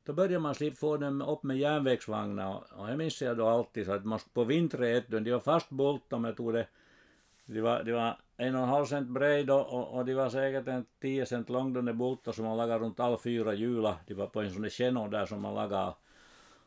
då 0.05 0.13
började 0.13 0.39
man 0.39 0.55
slippa 0.55 0.77
få 0.77 0.97
dem 0.97 1.23
upp 1.23 1.43
med 1.43 1.59
järnvägsvagnar 1.59 2.65
och 2.77 2.91
jag 2.91 2.99
minns 2.99 3.23
jag 3.23 3.37
då 3.37 3.47
alltid 3.49 3.87
så 3.87 3.93
att 3.93 4.05
man 4.05 4.19
på 4.33 4.45
vintern 4.45 5.25
de 5.25 5.31
var 5.31 5.41
fast 5.41 5.71
bultade 5.71 6.23
med 6.23 6.37
tog 6.37 6.53
det, 6.53 6.67
de 7.49 7.61
var, 7.61 7.83
de 7.83 7.93
var 7.93 8.17
en 8.37 8.55
och 8.55 8.63
en 8.63 8.69
halv 8.69 8.87
cent 8.87 9.09
bred 9.09 9.51
och, 9.51 9.95
och 9.95 10.05
de 10.05 10.15
var 10.15 10.29
säkert 10.31 10.69
en 10.69 10.85
tio 11.01 11.27
cent 11.27 11.49
lång 11.49 11.73
de 11.73 11.93
bultar 11.93 12.33
som 12.33 12.45
man 12.45 12.57
lagade 12.57 12.85
runt 12.85 13.01
alla 13.01 13.19
fyra 13.19 13.55
hjula. 13.55 13.97
De 14.07 14.15
var 14.15 14.27
på 14.27 14.41
en 14.41 14.51
sån 14.51 14.63
där 14.63 14.69
kännor 14.69 15.09
där 15.09 15.27
som 15.27 15.41
man 15.41 15.55
lagade. 15.55 15.95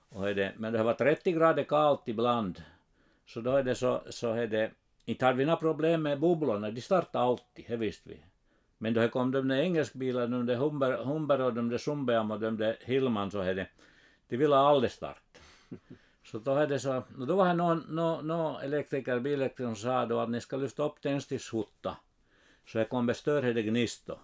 Och 0.09 0.35
det, 0.35 0.53
men 0.57 0.73
det 0.73 0.83
var 0.83 0.93
30 0.93 1.31
grader 1.31 1.63
kallt 1.63 2.07
ibland. 2.07 2.63
Så 3.25 3.41
då 3.41 3.51
är 3.51 3.63
det 3.63 3.75
så, 3.75 4.01
så 4.09 4.33
är 4.33 4.47
det, 4.47 4.71
inte 5.05 5.25
hade 5.25 5.37
vi 5.37 5.45
några 5.45 5.57
problem 5.57 6.01
med 6.01 6.19
bubblorna, 6.19 6.71
de 6.71 6.81
startade 6.81 7.25
alltid, 7.25 7.65
det 7.67 7.75
visste 7.75 8.09
vi. 8.09 8.17
Men 8.77 8.93
då 8.93 9.07
kom 9.07 9.31
de 9.31 9.47
där 9.47 9.57
engelskbilarna, 9.57 10.37
de 10.37 10.45
där 10.45 10.55
Humber, 10.55 10.97
Humber 10.97 11.41
och 11.41 11.53
de 11.53 11.69
där 11.69 11.77
Sumbeam 11.77 12.31
och 12.31 12.39
de 12.39 12.57
där 12.57 12.77
Hillman 12.81 13.31
så 13.31 13.39
är 13.39 13.55
det. 13.55 13.67
de 14.27 14.37
ville 14.37 14.55
aldrig 14.55 14.91
starta. 14.91 15.39
Så 16.23 16.39
då, 16.39 16.53
hade 16.53 16.79
så, 16.79 17.03
då 17.17 17.35
var 17.35 17.47
det 17.47 17.53
någon, 17.53 17.79
någon, 17.89 18.27
någon 18.27 18.61
elektriker, 18.61 19.19
bilelektriker 19.19 19.63
som 19.63 19.75
sa 19.75 20.05
då 20.05 20.19
att 20.19 20.29
ni 20.29 20.41
ska 20.41 20.57
lyfta 20.57 20.83
upp 20.83 21.01
tändstickshutta. 21.01 21.97
Så 22.65 22.77
det 22.77 22.85
kommer 22.85 23.13
större 23.13 23.61
gnist 23.61 24.07
då. 24.07 24.19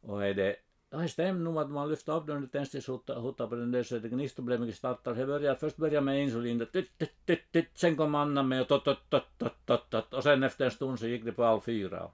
Och 0.00 0.26
är 0.26 0.34
det, 0.34 0.56
det 0.90 1.08
stämmer 1.08 1.40
nog 1.40 1.58
att 1.58 1.70
man 1.70 1.88
lyfter 1.88 2.16
upp 2.16 2.26
den 2.26 2.48
tändstickshutta 2.48 3.46
på 3.48 3.54
den 3.54 3.70
där 3.70 3.82
så 3.82 3.98
det 3.98 4.08
gnistor 4.08 4.42
blev 4.42 4.60
mycket 4.60 4.76
starkare. 4.76 5.14
Det 5.14 5.26
började, 5.26 5.58
först 5.58 5.76
började 5.76 6.04
med 6.04 6.22
insulin, 6.22 6.66
tit, 6.72 6.98
tit, 6.98 7.26
tit, 7.26 7.52
tit, 7.52 7.68
sen 7.74 7.96
kom 7.96 8.14
annan 8.14 8.48
med 8.48 8.60
och 8.60 8.68
tot, 8.68 8.84
tot, 8.84 9.10
tot, 9.10 9.38
tot, 9.38 9.66
tot, 9.66 9.90
tot, 9.90 10.14
och 10.14 10.22
sen 10.22 10.42
efter 10.42 10.64
en 10.64 10.70
stund 10.70 10.98
så 10.98 11.06
gick 11.06 11.24
det 11.24 11.32
på 11.32 11.44
all 11.44 11.60
fyra. 11.60 12.10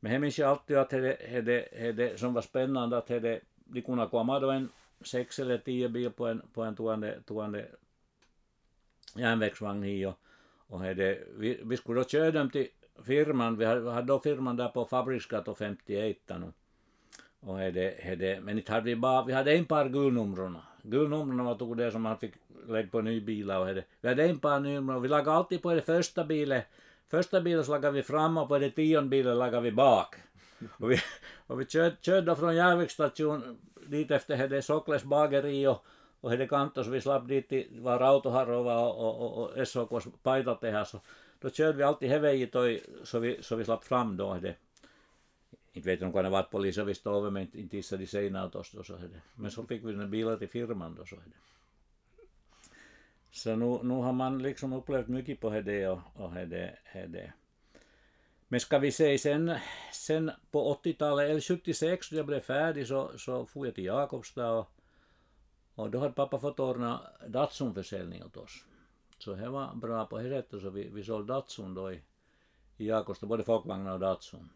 Men 0.00 0.12
jag 0.12 0.20
minns 0.20 0.38
ju 0.38 0.42
alltid 0.42 0.76
att 0.76 0.90
det, 0.90 1.40
det, 1.40 1.92
det, 1.92 2.20
som 2.20 2.34
var 2.34 2.42
spännande 2.42 2.98
att 2.98 3.06
det, 3.06 3.40
de 3.54 3.82
kunde 3.82 4.06
komma 4.06 4.40
då 4.40 4.50
en 4.50 4.68
sex 5.04 5.38
eller 5.38 5.58
tio 5.58 5.88
bil 5.88 6.10
på 6.10 6.26
en, 6.26 6.42
på 6.52 6.62
en 6.62 6.76
tuande, 6.76 7.20
tuande 7.26 7.66
järnvägsvagn 9.16 9.82
hit 9.82 10.06
och, 10.06 10.18
och 10.66 10.82
det, 10.82 11.18
vi, 11.36 11.60
vi 11.64 11.76
skulle 11.76 12.00
då 12.00 12.04
köra 12.04 12.30
dem 12.30 12.50
till 12.50 12.68
firman, 13.04 13.56
vi 13.56 13.64
hade, 13.64 13.80
vi 13.80 13.90
hade 13.90 14.06
då 14.06 14.20
firman 14.20 14.56
där 14.56 14.68
på 14.68 14.84
Fabriksgatan 14.84 15.54
51. 15.54 16.16
Och 17.40 17.58
det, 17.58 18.16
det, 18.18 18.40
men 18.40 18.58
inte 18.58 18.72
hade 18.72 18.84
vi 18.84 18.96
bara, 18.96 19.24
vi 19.24 19.32
hade 19.32 19.52
en 19.52 19.64
par 19.64 19.88
gulnumren. 19.88 20.58
Gulnumren 20.82 21.44
var 21.44 21.54
tog 21.54 21.76
det 21.76 21.90
som 21.90 22.02
man 22.02 22.18
fick 22.18 22.34
lägga 22.68 22.88
på 22.88 23.00
ny 23.00 23.20
bil 23.20 23.50
och 23.50 23.66
det. 23.66 23.84
Vi 24.00 24.08
hade 24.08 24.24
en 24.24 24.38
par 24.38 24.60
nummer 24.60 24.96
och 24.96 25.04
vi 25.04 25.08
lagade 25.08 25.36
alltid 25.36 25.62
på 25.62 25.74
det 25.74 25.82
första 25.82 26.24
bilen. 26.24 26.62
Första 27.10 27.40
bilen 27.40 27.64
så 27.64 27.72
lagade 27.72 27.94
vi 27.94 28.02
fram 28.02 28.38
och 28.38 28.48
på 28.48 28.58
det 28.58 28.70
tionde 28.70 29.08
bilen 29.08 29.38
lagade 29.38 29.62
vi 29.62 29.72
bak. 29.72 30.14
Och 30.78 30.90
vi, 30.90 31.00
och 31.46 31.60
vi 31.60 31.66
körde, 31.66 31.96
körde 32.00 32.36
från 32.36 32.56
järnvägsstationen 32.56 33.58
dit 33.86 34.10
efter 34.10 34.48
det 34.48 34.62
Sokles 34.62 35.04
bageri 35.04 35.66
och, 35.66 35.84
och 36.20 36.30
det 36.30 36.48
kantos 36.48 36.86
vi 36.86 37.00
slapp 37.00 37.28
dit 37.28 37.52
var 37.80 37.98
Rautoharova 37.98 38.78
och, 38.78 38.98
och, 39.06 39.42
och, 39.42 39.50
och 39.50 39.68
SOKs 39.68 40.06
paitatehas. 40.22 40.94
Då 41.40 41.50
körde 41.50 41.78
vi 41.78 41.82
alltid 41.82 42.08
heveji 42.08 42.46
toi 42.46 42.80
så 43.04 43.18
vi, 43.18 43.42
så 43.42 43.56
vi 43.56 43.64
slapp 43.64 43.84
fram 43.84 44.16
då 44.16 44.34
det. 44.34 44.56
Inte 45.72 45.88
vet 45.88 46.02
om 46.02 46.12
det 46.12 46.30
var 46.30 46.42
poliser 46.42 46.84
vi 46.84 46.94
stod 46.94 47.16
över 47.16 47.30
men 47.30 47.56
inte 47.56 47.76
gissade 47.76 48.02
de 48.02 48.06
seinään 48.06 48.50
tuosta 48.50 48.78
då 48.78 48.84
så 48.84 48.96
det. 48.96 49.20
Men 49.34 49.50
så 49.50 49.66
fick 49.66 49.84
vi 49.84 49.92
den 49.92 50.10
bilar 50.10 50.36
till 50.36 50.48
firman 50.48 50.94
då 50.94 51.04
så 51.04 51.16
det. 51.16 51.22
Så 53.30 53.56
nu, 53.56 53.78
nu 53.82 53.94
har 53.94 54.12
man 54.12 54.42
liksom 54.42 54.72
upplevt 54.72 55.08
mycket 55.08 55.40
på 55.40 55.50
det 55.50 55.88
och, 55.88 56.00
och 56.14 56.34
det, 56.34 56.78
det. 57.08 57.32
Men 58.52 58.60
ska 58.60 58.78
vi 58.78 58.92
säga 58.92 59.18
sen, 59.18 59.54
sen 59.92 60.30
på 60.50 60.74
80-talet, 60.74 61.30
eller 61.30 61.40
76 61.40 62.10
då 62.10 62.16
jag 62.16 62.26
blev 62.26 62.40
färdig 62.40 62.86
så, 62.86 63.18
så 63.18 63.46
for 63.46 63.66
jag 63.66 63.74
till 63.74 63.84
Jakobstad 63.84 64.50
och, 64.50 64.70
och 65.74 65.90
då 65.90 65.98
hade 65.98 66.12
pappa 66.12 66.38
fått 66.38 66.60
ordna 66.60 67.00
Datsun-försäljning 67.26 68.24
åt 68.24 68.36
oss. 68.36 68.64
Så 69.18 69.34
det 69.34 69.48
var 69.48 69.74
bra 69.74 70.06
på 70.06 70.18
det 70.18 70.28
sättet 70.28 70.62
så 70.62 70.70
vi, 70.70 70.88
vi 70.88 71.04
sålde 71.04 71.32
Datsun 71.32 71.74
då 71.74 71.92
i, 71.92 72.00
i 72.76 72.86
Jakobstad, 72.86 73.26
både 73.26 73.44
folkvagnar 73.44 73.92
och 73.92 74.00
Datsun. 74.00 74.50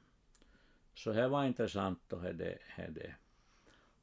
Så 0.94 1.12
det 1.12 1.28
var 1.28 1.44
intressant 1.44 2.12
och 2.12 2.22
det, 2.22 2.58
det. 2.88 3.14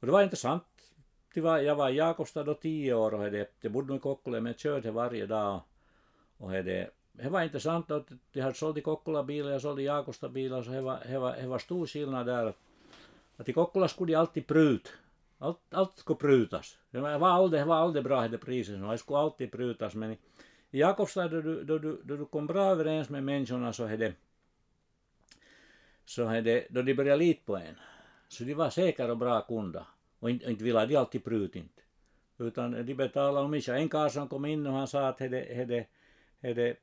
Och 0.00 0.06
det 0.06 0.12
var 0.12 0.22
intressant. 0.22 0.94
Det 1.34 1.40
var, 1.40 1.58
jag 1.58 1.76
var 1.76 1.90
i 1.90 1.96
Jakobstad 1.96 2.44
då 2.44 2.54
tio 2.54 2.94
år 2.94 3.14
och 3.14 3.30
det, 3.30 3.50
jag 3.60 3.72
bodde 3.72 3.96
i 3.96 3.98
Kokkola 3.98 4.40
men 4.40 4.52
jag 4.52 4.60
körde 4.60 4.90
varje 4.90 5.26
dag. 5.26 5.60
Och 6.36 6.50
det, 6.50 6.90
det 7.16 7.28
var 7.28 7.42
intressant 7.42 7.90
att 7.90 8.08
de 8.32 8.40
hade 8.40 8.54
sålt 8.54 8.76
i 8.76 8.80
Kokkola 8.80 9.22
bilar, 9.22 9.50
jag 9.50 9.62
sålde 9.62 9.82
Jakobstad 9.82 10.28
bilar, 10.28 10.62
så 10.62 10.70
det 10.70 10.80
var, 10.80 11.18
var, 11.18 11.46
var 11.46 11.58
stor 11.58 11.86
skillnad 11.86 12.26
där. 12.26 12.54
Att 13.36 13.48
i 13.48 13.52
Kokkola 13.52 13.88
skulle 13.88 14.12
de 14.12 14.16
alltid 14.16 14.46
prut. 14.46 14.92
Allt, 15.38 15.58
allt 15.70 15.98
skulle 15.98 16.16
prutas. 16.16 16.78
Det 16.90 17.00
var 17.00 17.28
aldrig, 17.28 17.62
det 17.62 17.66
var 17.66 17.76
aldrig 17.76 18.04
bra 18.04 18.28
det 18.28 18.38
priset, 18.38 18.90
det 18.90 18.98
skulle 18.98 19.18
alltid 19.18 19.52
prutas. 19.52 19.94
Men 19.94 20.12
i, 20.12 20.18
i 20.70 20.78
Jakobstad 20.78 21.28
då 21.28 21.40
du, 21.40 21.64
då, 21.64 21.78
du, 21.78 22.00
då 22.04 22.16
du 22.16 22.24
kom 22.24 22.46
bra 22.46 22.70
överens 22.70 23.08
med 23.08 23.24
människorna 23.24 23.72
så 23.72 23.86
det 23.86 24.14
så 26.04 26.28
det, 26.28 26.66
då 26.70 26.82
de 26.82 26.94
började 26.94 27.24
lita 27.24 27.42
på 27.44 27.56
en. 27.56 27.76
Så 28.28 28.44
de 28.44 28.54
var 28.54 28.70
säkra 28.70 29.10
och 29.10 29.16
bra 29.16 29.40
kunder. 29.40 29.84
Och 30.18 30.30
inte, 30.30 30.50
inte 30.50 30.64
ville 30.64 30.86
de 30.86 30.96
alltid 30.96 31.24
prut 31.24 31.56
inte. 31.56 31.82
Utan 32.38 32.86
de 32.86 32.94
betalade 32.94 33.46
om 33.46 33.54
En 33.54 33.88
karl 33.88 34.10
som 34.10 34.28
kom 34.28 34.44
in 34.44 34.66
och 34.66 34.72
han 34.72 34.88
sa 34.88 35.08
att 35.08 35.18
det, 35.18 35.28
det, 35.28 35.86
det, 36.54 36.76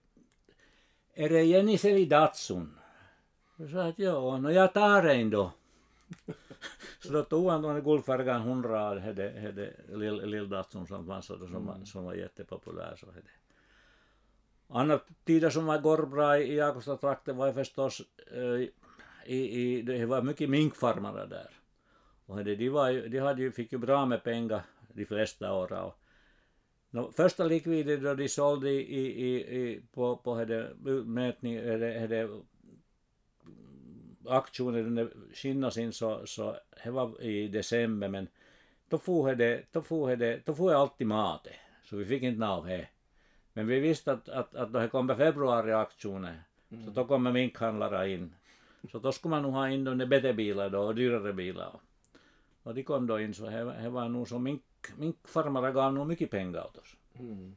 är 1.14 1.30
det 1.30 1.44
Jeniseli 1.44 2.06
Datsun? 2.06 2.78
Jag 3.56 3.70
sa 3.70 3.84
att 3.84 4.00
joo, 4.00 4.38
no 4.38 4.50
jag 4.50 4.74
tar 4.74 5.04
en 5.04 5.30
då. 5.30 5.52
så 7.00 7.14
då 7.14 7.24
tog 7.24 7.50
han 7.50 7.62
den 7.62 7.84
guldfärgad 7.84 8.42
hundra 8.42 8.80
hade, 8.80 9.42
hade 9.42 9.74
lill, 9.98 10.30
lill 10.30 10.50
Datsun 10.50 10.88
som 10.88 11.08
fanns 11.08 11.28
då, 11.28 11.38
som, 11.38 11.70
mm. 11.70 11.86
som 11.86 12.04
var 12.04 12.14
jättepopulär. 12.14 12.96
Så 12.96 13.06
hade. 13.06 13.32
Andra 14.74 15.00
tider 15.26 15.50
som 15.50 15.66
var 15.66 15.80
går 15.80 16.06
bra 16.06 16.38
i 16.38 16.56
Jakobstad-trakten 16.56 17.38
var 17.38 17.54
förstås 17.54 18.02
äh, 18.34 18.68
i, 19.26 19.62
i, 19.62 19.82
det 19.82 20.06
var 20.06 20.22
mycket 20.22 20.50
minkfarmare 20.50 21.26
där. 21.26 21.50
Och 22.26 22.44
det, 22.44 22.56
de, 22.56 22.70
var 22.70 23.10
de 23.10 23.20
hade 23.20 23.42
ju, 23.42 23.52
fick 23.52 23.72
ju 23.72 23.78
bra 23.78 24.06
med 24.06 24.24
pengar 24.24 24.62
de 24.94 25.06
flesta 25.06 25.54
år. 25.54 25.94
No, 26.94 27.12
första 27.12 27.44
likviden 27.44 28.04
då 28.04 28.16
de 28.16 28.30
sålde 28.30 28.70
i, 28.70 28.82
i, 28.98 29.36
i, 29.36 29.82
på, 29.94 30.18
på 30.18 30.36
hade, 30.36 30.74
mätning, 31.06 31.58
hade, 31.58 32.00
hade 32.00 32.30
aktionen 34.28 35.10
skinnas 35.34 35.78
in 35.78 35.94
så, 35.94 36.26
så 36.26 36.58
det 36.84 36.92
var 36.92 37.22
i 37.22 37.48
december 37.48 38.08
men 38.08 38.28
då 38.90 38.98
får 38.98 39.36
det, 39.36 39.64
då 39.72 39.82
får 39.82 40.16
det, 40.16 40.46
då 40.46 40.70
alltid 40.70 41.08
mat 41.08 41.48
så 41.84 41.96
vi 41.96 42.06
fick 42.06 42.24
inte 42.24 42.48
av 42.48 42.66
det. 42.66 42.88
Men 43.54 43.68
vi 43.68 43.80
visste 43.80 44.12
att, 44.12 44.30
att, 44.30 44.56
att 44.56 44.74
då 44.74 44.80
det 44.80 44.88
kommer 44.88 45.16
februari 45.16 45.74
aktionen 45.74 46.36
mm. 46.72 46.86
så 46.86 46.92
då 46.92 47.06
kommer 47.06 47.32
minkhandlare 47.32 48.12
in 48.12 48.36
så 48.92 49.00
då 49.00 49.12
skulle 49.12 49.30
man 49.30 49.42
nog 49.42 49.54
ha 49.54 49.70
in 49.70 49.84
de 49.84 50.06
bättre 50.06 50.34
bilar 50.34 50.70
då 50.70 50.82
och 50.82 50.96
dyrare 50.96 51.34
bilar. 51.34 51.80
Och 52.64 52.76
de 52.76 52.84
kom 52.84 53.08
då 53.08 53.20
in 53.20 53.34
så 53.34 53.46
det 53.46 53.90
var 53.90 54.10
nog 54.10 54.28
så 54.28 54.40
mink, 54.40 54.64
minkfarmare 54.98 55.72
gav 55.72 55.94
nog 55.94 56.08
mycket 56.08 56.32
pengar 56.32 56.66
åt 56.66 56.78
oss. 56.78 56.96
Mm. 57.20 57.56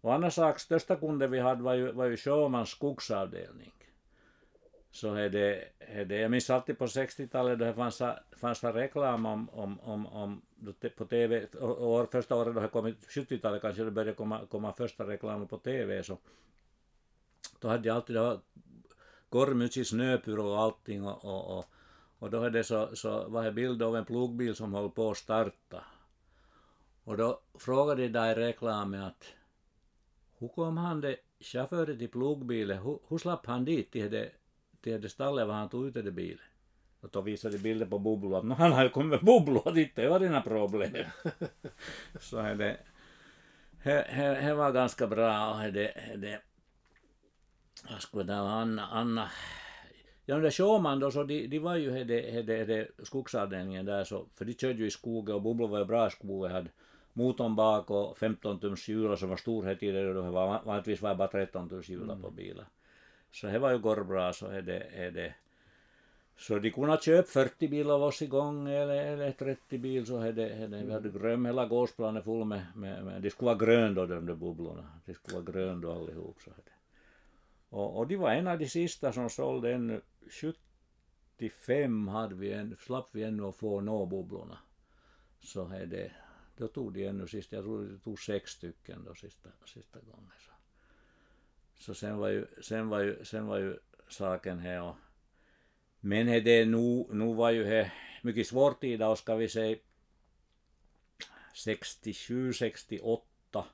Och 0.00 0.14
annars 0.14 0.34
sak, 0.34 0.60
största 0.60 0.96
kunden 0.96 1.30
vi 1.30 1.38
hade 1.40 1.62
var 1.62 1.74
ju, 1.74 1.92
var 1.92 2.04
ju 2.04 2.16
Sjömans 2.16 2.70
skogsavdelning. 2.70 3.72
Så 4.90 5.14
är 5.14 5.28
det, 5.28 5.64
är 5.78 6.04
det, 6.04 6.18
jag 6.18 6.30
minns 6.30 6.50
alltid 6.50 6.78
på 6.78 6.86
60-talet 6.86 7.58
då 7.58 7.64
det 7.64 7.74
fanns, 7.74 8.02
fanns 8.36 8.60
det 8.60 8.72
reklam 8.72 9.26
om, 9.26 9.48
om, 9.50 9.80
om, 9.80 10.06
om 10.06 10.42
på 10.96 11.04
TV, 11.04 11.44
och 11.44 12.10
första 12.10 12.36
året 12.36 12.54
då 12.54 12.60
det 12.60 12.68
kommit, 12.68 13.08
70-talet 13.08 13.62
kanske 13.62 13.84
det 13.84 13.90
började 13.90 14.12
komma, 14.12 14.40
komma 14.50 14.72
första 14.72 15.06
reklamen 15.06 15.48
på 15.48 15.58
TV 15.58 16.02
så 16.02 16.18
då 17.60 17.68
hade 17.68 17.88
jag 17.88 17.94
alltid, 17.94 18.16
var 18.16 18.40
kormycket 19.28 19.86
snöpur 19.86 20.38
och 20.38 20.60
allting 20.60 21.04
och, 21.04 21.24
och, 21.24 21.58
och, 21.58 21.64
och 22.18 22.30
då 22.30 22.42
är 22.42 22.50
det 22.50 22.64
så, 22.64 22.96
så 22.96 23.28
var 23.28 23.44
det 23.44 23.52
bild 23.52 23.82
av 23.82 23.96
en 23.96 24.04
plogbil 24.04 24.54
som 24.54 24.74
höll 24.74 24.90
på 24.90 25.10
att 25.10 25.16
starta. 25.16 25.84
Och 27.06 27.16
då 27.16 27.40
frågade 27.58 28.02
de 28.02 28.08
där 28.08 28.38
i 28.38 28.46
reklamen 28.46 29.02
att 29.02 29.24
hur 30.38 30.48
kom 30.48 30.76
han 30.76 31.00
det 31.00 31.16
chauffören 31.40 31.98
till 31.98 32.10
plogbilen, 32.10 32.78
hur, 32.78 32.98
hur 33.08 33.18
slapp 33.18 33.46
han 33.46 33.64
dit 33.64 33.92
till 33.92 34.10
det, 34.10 34.30
till 34.80 35.00
det 35.00 35.08
stallet 35.08 35.46
var 35.46 35.54
han 35.54 35.68
tog 35.68 35.86
ut 35.86 35.94
det 35.94 36.12
bilen? 36.12 36.44
Och 37.00 37.08
då 37.12 37.20
visade 37.20 37.56
de 37.56 37.62
bilder 37.62 37.86
på 37.86 37.98
bubblor, 37.98 38.42
no, 38.42 38.54
han 38.54 38.72
hade 38.72 38.88
kommit 38.88 39.10
med 39.10 39.24
bubblor 39.24 39.72
dit, 39.72 39.96
det 39.96 40.08
var 40.08 40.20
dina 40.20 40.40
problem. 40.42 40.94
så 42.20 42.38
är 42.38 42.54
det, 42.54 42.78
det 44.40 44.54
var 44.54 44.72
ganska 44.72 45.06
bra 45.06 45.54
och 45.54 45.72
det, 45.72 46.16
det 46.16 46.40
vad 47.90 48.02
skulle 48.02 48.24
det 48.24 48.40
vara, 48.40 48.52
Anna, 48.52 48.86
Anna 48.86 49.30
Ja, 50.28 50.34
de 50.34 50.42
där 50.42 50.50
Sjöman 50.50 51.00
då, 51.00 51.10
så 51.10 51.24
de, 51.24 51.46
de 51.46 51.58
var 51.58 51.76
ju 51.76 51.90
hede, 51.90 52.14
hede, 52.14 52.56
hede 52.56 52.88
skogsavdelningen 53.02 53.86
där, 53.86 54.04
så, 54.04 54.26
för 54.34 54.44
de 54.44 54.54
körde 54.54 54.78
ju 54.78 54.86
i 54.86 54.90
skogen 54.90 55.34
och 55.34 55.42
Bubblo 55.42 55.66
var 55.66 55.78
ju 55.78 55.84
bra 55.84 56.06
i 56.06 56.10
skogen, 56.10 56.52
hade 56.52 56.70
motorn 57.16 57.56
bak 57.56 57.90
och 57.90 58.18
15 58.18 58.60
tums 58.60 58.88
hjular 58.88 59.16
som 59.16 59.28
var 59.28 59.36
det, 59.92 60.08
och 60.08 60.14
det 60.14 60.30
var 60.30 60.64
vanligtvis 60.64 61.02
var 61.02 61.14
bara 61.14 61.28
13 61.28 61.68
tums 61.68 61.88
hjular 61.88 62.14
mm. 62.14 62.22
på 62.22 62.30
bilar. 62.30 62.66
Så 63.32 63.46
det 63.46 63.58
var 63.58 63.72
ju 63.72 64.04
bra 64.04 64.32
så 64.32 64.50
hede, 64.50 64.86
hede, 64.90 65.34
så 66.38 66.58
de 66.58 66.70
kunde 66.70 66.98
köpa 67.00 67.28
40 67.28 67.68
bilar 67.68 67.94
av 67.94 68.02
oss 68.02 68.22
igång 68.22 68.68
eller, 68.68 69.04
eller 69.12 69.32
30 69.32 69.78
bil 69.78 70.06
så 70.06 70.18
hade, 70.18 70.56
hade 70.60 70.82
vi 70.82 70.92
hade 70.92 71.10
gröm 71.10 71.46
hela 71.46 71.66
gårdsplanen 71.66 72.22
full 72.22 72.44
med, 72.44 72.66
med, 72.74 73.04
med, 73.04 73.22
det 73.22 73.30
skulle 73.30 73.46
vara 73.46 73.58
grön 73.58 73.94
då 73.94 74.06
de 74.06 74.26
där 74.26 74.34
bubblorna, 74.34 74.86
det 75.04 75.14
skulle 75.14 75.34
vara 75.34 75.52
grön 75.52 75.80
då 75.80 75.92
allihop 75.92 76.36
så 76.44 76.50
hade. 76.50 76.70
Och, 77.68 77.98
och 77.98 78.06
de 78.06 78.16
var 78.16 78.30
en 78.30 78.48
av 78.48 78.58
de 78.58 78.68
sista 78.68 79.12
som 79.12 79.30
sålde 79.30 79.72
ännu 79.72 80.00
75 81.38 82.08
hade 82.08 82.34
vi 82.34 82.52
en, 82.52 82.76
slapp 82.76 83.08
vi 83.12 83.22
ännu 83.22 83.44
att 83.44 83.56
få 83.56 83.80
nå 83.80 84.06
bubblorna. 84.06 84.58
Så 85.40 85.68
är 85.68 85.86
det, 85.86 86.12
då 86.56 86.68
tog 86.68 86.92
de 86.92 87.06
ännu 87.06 87.28
sist, 87.28 87.52
jag 87.52 87.64
tror 87.64 87.82
det 87.82 87.98
tog 87.98 88.20
sex 88.20 88.50
stycken 88.50 89.04
då 89.04 89.14
sista, 89.14 89.48
sista 89.64 89.98
gången. 90.00 90.30
Så, 90.38 90.52
så 91.84 91.94
sen 91.94 92.18
var 92.18 92.28
ju, 92.28 92.46
sen 92.62 92.88
var 92.88 93.00
ju, 93.00 93.24
sen 93.24 93.46
var 93.46 93.58
ju 93.58 93.78
saken 94.08 94.58
här 94.58 94.82
och 94.82 94.96
men 96.00 96.26
det 96.26 96.64
nu, 96.64 97.06
nu 97.10 97.34
var 97.34 97.50
ju 97.50 97.64
det 97.64 97.92
mycket 98.22 98.46
svårt 98.46 98.80
tid 98.80 99.02
och 99.02 99.18
ska 99.18 99.34
vi 99.34 99.48
säga 99.48 99.76
67, 101.54 102.52
68 102.52 103.66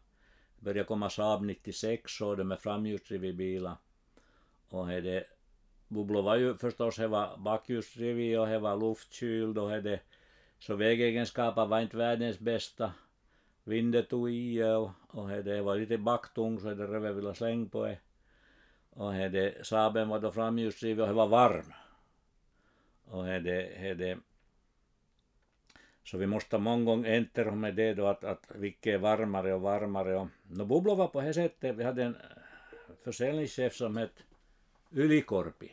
började 0.61 0.87
komma 0.87 1.11
Saab 1.11 1.43
96 1.45 2.21
och 2.21 2.37
de 2.37 2.45
med 2.45 2.61
framhjulsdrivna 2.61 3.33
bilar. 3.33 3.77
Och 4.69 4.87
det 4.87 5.25
bubblor 5.89 6.23
var 6.23 6.37
ju 6.37 6.57
förstås, 6.57 6.97
det 6.97 7.09
var 7.09 7.37
bakhjulsdrivet 7.37 8.39
och 8.39 8.47
det 8.47 8.59
var 8.59 8.77
luftkyld 8.77 9.59
och 9.59 9.83
det 9.83 10.01
så 10.63 10.77
vägegenskaper 10.77 11.67
var 11.67 11.81
inte 11.81 11.97
världens 11.97 12.39
bästa. 12.39 12.93
Vinden 13.65 14.05
tog 14.05 14.31
i 14.31 14.63
och, 14.63 14.91
och 15.09 15.29
det 15.29 15.63
var 15.63 15.77
lite 15.77 15.99
backtung 15.99 16.61
så 16.61 16.75
det 16.75 16.87
röve 16.87 17.13
ville 17.13 17.35
släng 17.35 17.69
på 17.69 17.87
det. 17.87 17.99
Och 18.91 19.13
det, 19.13 19.67
Saaben 19.67 20.09
var 20.09 20.21
då 20.21 20.31
framhjulsdrivet 20.33 21.03
och 21.03 21.09
det 21.09 21.15
var 21.15 21.27
varm. 21.27 21.73
Och 23.05 23.25
det, 23.25 23.95
det 23.95 24.19
så 26.05 26.19
vi 26.19 26.27
måste 26.27 26.59
många 26.59 26.85
gånger 26.85 27.11
ändra 27.11 27.55
med 27.55 27.75
det 27.75 27.95
då 27.95 28.07
att, 28.07 28.25
att 28.25 28.47
vilket 28.55 28.95
är 28.95 28.99
varmare 28.99 29.55
och 29.55 29.61
varmare. 29.61 30.17
Och, 30.17 30.29
no, 30.43 30.65
Bubblo 30.65 30.95
var 30.95 31.09
på 31.09 31.21
det 31.21 31.35
sättet, 31.35 31.77
vi 31.77 31.85
hade 31.85 32.05
en 32.05 32.17
försäljningschef 33.05 33.75
som 33.75 33.97
hette 33.97 34.23
Ylikorpi. 34.93 35.73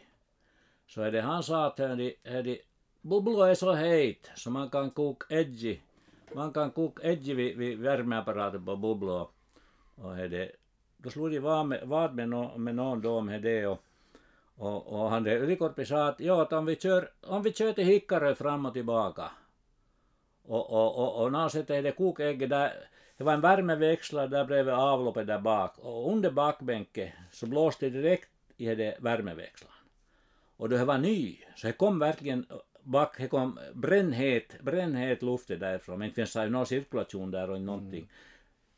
Så 0.88 1.10
det 1.10 1.22
han 1.22 1.43
sa 1.43 1.67
att 1.67 1.79
hörde, 1.79 2.13
hörde, 2.24 2.58
bubblor 3.01 3.48
är 3.48 3.56
så 3.56 3.74
het 3.74 4.32
så 4.36 4.50
man 4.50 4.70
kan 4.70 4.91
koka 4.91 5.25
edgy. 5.29 5.79
Man 6.36 6.53
kan 6.53 6.72
koka 6.72 7.03
edgy 7.03 7.34
vid, 7.34 7.58
vid 7.58 7.79
värmeapparaten 7.79 8.65
på 8.65 8.75
bubblor. 8.75 9.27
Och 9.96 10.15
det, 10.15 10.51
då 10.98 11.10
slog 11.10 11.32
de 11.32 11.39
vad 11.39 11.65
med, 11.65 11.79
vad 11.84 12.15
med, 12.15 12.29
no, 12.29 12.58
med 12.58 12.75
någon 12.75 13.01
då 13.01 13.22
med 13.22 13.41
det 13.41 13.68
och, 13.68 13.84
och, 14.56 14.88
och 14.88 15.10
han 15.10 15.24
det 15.24 15.39
Ylikorpi 15.39 15.86
sa 15.86 16.08
att 16.08 16.20
ja, 16.20 16.41
att 16.41 16.53
om 16.53 16.65
vi 16.65 16.75
kör, 16.75 17.12
om 17.22 17.44
vi 17.44 17.53
kör 17.53 17.74
till 17.74 17.86
Hickarö 17.86 18.36
fram 18.36 18.65
och 18.65 18.74
tillbaka 18.74 19.32
och, 20.44 20.72
och, 20.72 20.98
och, 20.98 21.24
och 21.24 21.32
när 21.32 21.39
han 21.39 21.50
sätter 21.50 21.84
det 21.84 21.91
kokägget 21.91 22.50
där, 22.50 22.89
det 23.18 23.24
var 23.24 23.34
en 23.34 23.41
värmeväxlare 23.41 24.27
där 24.27 24.46
bredvid 24.46 24.74
avloppet 24.74 25.27
där 25.27 25.39
bak 25.39 25.77
och 25.77 26.12
under 26.12 26.32
bakbänken 26.32 27.10
så 27.32 27.46
blåste 27.46 27.89
det 27.89 28.01
direkt 28.01 28.29
i 28.58 28.75
det 28.75 28.98
värmeväxlaren. 29.00 29.75
Och 30.58 30.70
då 30.70 30.77
det 30.77 30.86
var 30.86 30.98
ny, 30.98 31.38
så 31.56 31.68
det 31.68 31.74
kom 31.74 32.00
verkligen 32.00 32.46
bak, 32.89 33.17
det 33.17 33.27
kom 33.27 33.60
brännhet, 33.74 34.55
brännhet 34.62 35.22
luft 35.22 35.48
därifrån, 35.48 36.00
men 36.00 36.08
inte 36.08 36.15
finns 36.15 36.34
det 36.34 36.50
någon 36.50 36.65
cirkulation 36.65 37.31
där 37.31 37.50
och 37.50 37.62
någonting. 37.62 38.00
Mm. 38.00 38.10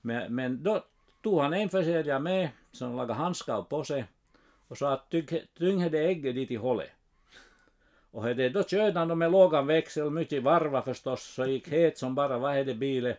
Men, 0.02 0.36
men 0.36 0.64
då 0.64 0.84
tog 1.22 1.40
han 1.40 1.54
en 1.54 1.70
försäljare 1.70 2.20
med 2.20 2.50
som 2.72 2.96
lagade 2.96 3.14
handskar 3.14 3.62
på 3.62 3.84
sig 3.84 4.06
och 4.68 4.78
sa 4.78 4.94
att 4.94 5.10
tyng 5.58 5.92
det 5.92 6.06
ägget 6.06 6.36
dit 6.36 6.52
i 6.52 6.56
hålet. 6.56 6.90
Och 8.12 8.36
det, 8.36 8.50
då 8.50 8.64
körde 8.64 9.00
han 9.00 9.18
med 9.18 9.32
lågan 9.32 9.68
växel, 9.68 10.10
mycket 10.10 10.44
varva 10.44 10.82
förstås, 10.82 11.24
så 11.24 11.46
gick 11.46 11.68
het 11.68 11.98
som 11.98 12.16
bara 12.16 12.38
vad 12.38 12.58
är 12.58 12.66
det 12.66 12.76
bilen. 12.76 13.16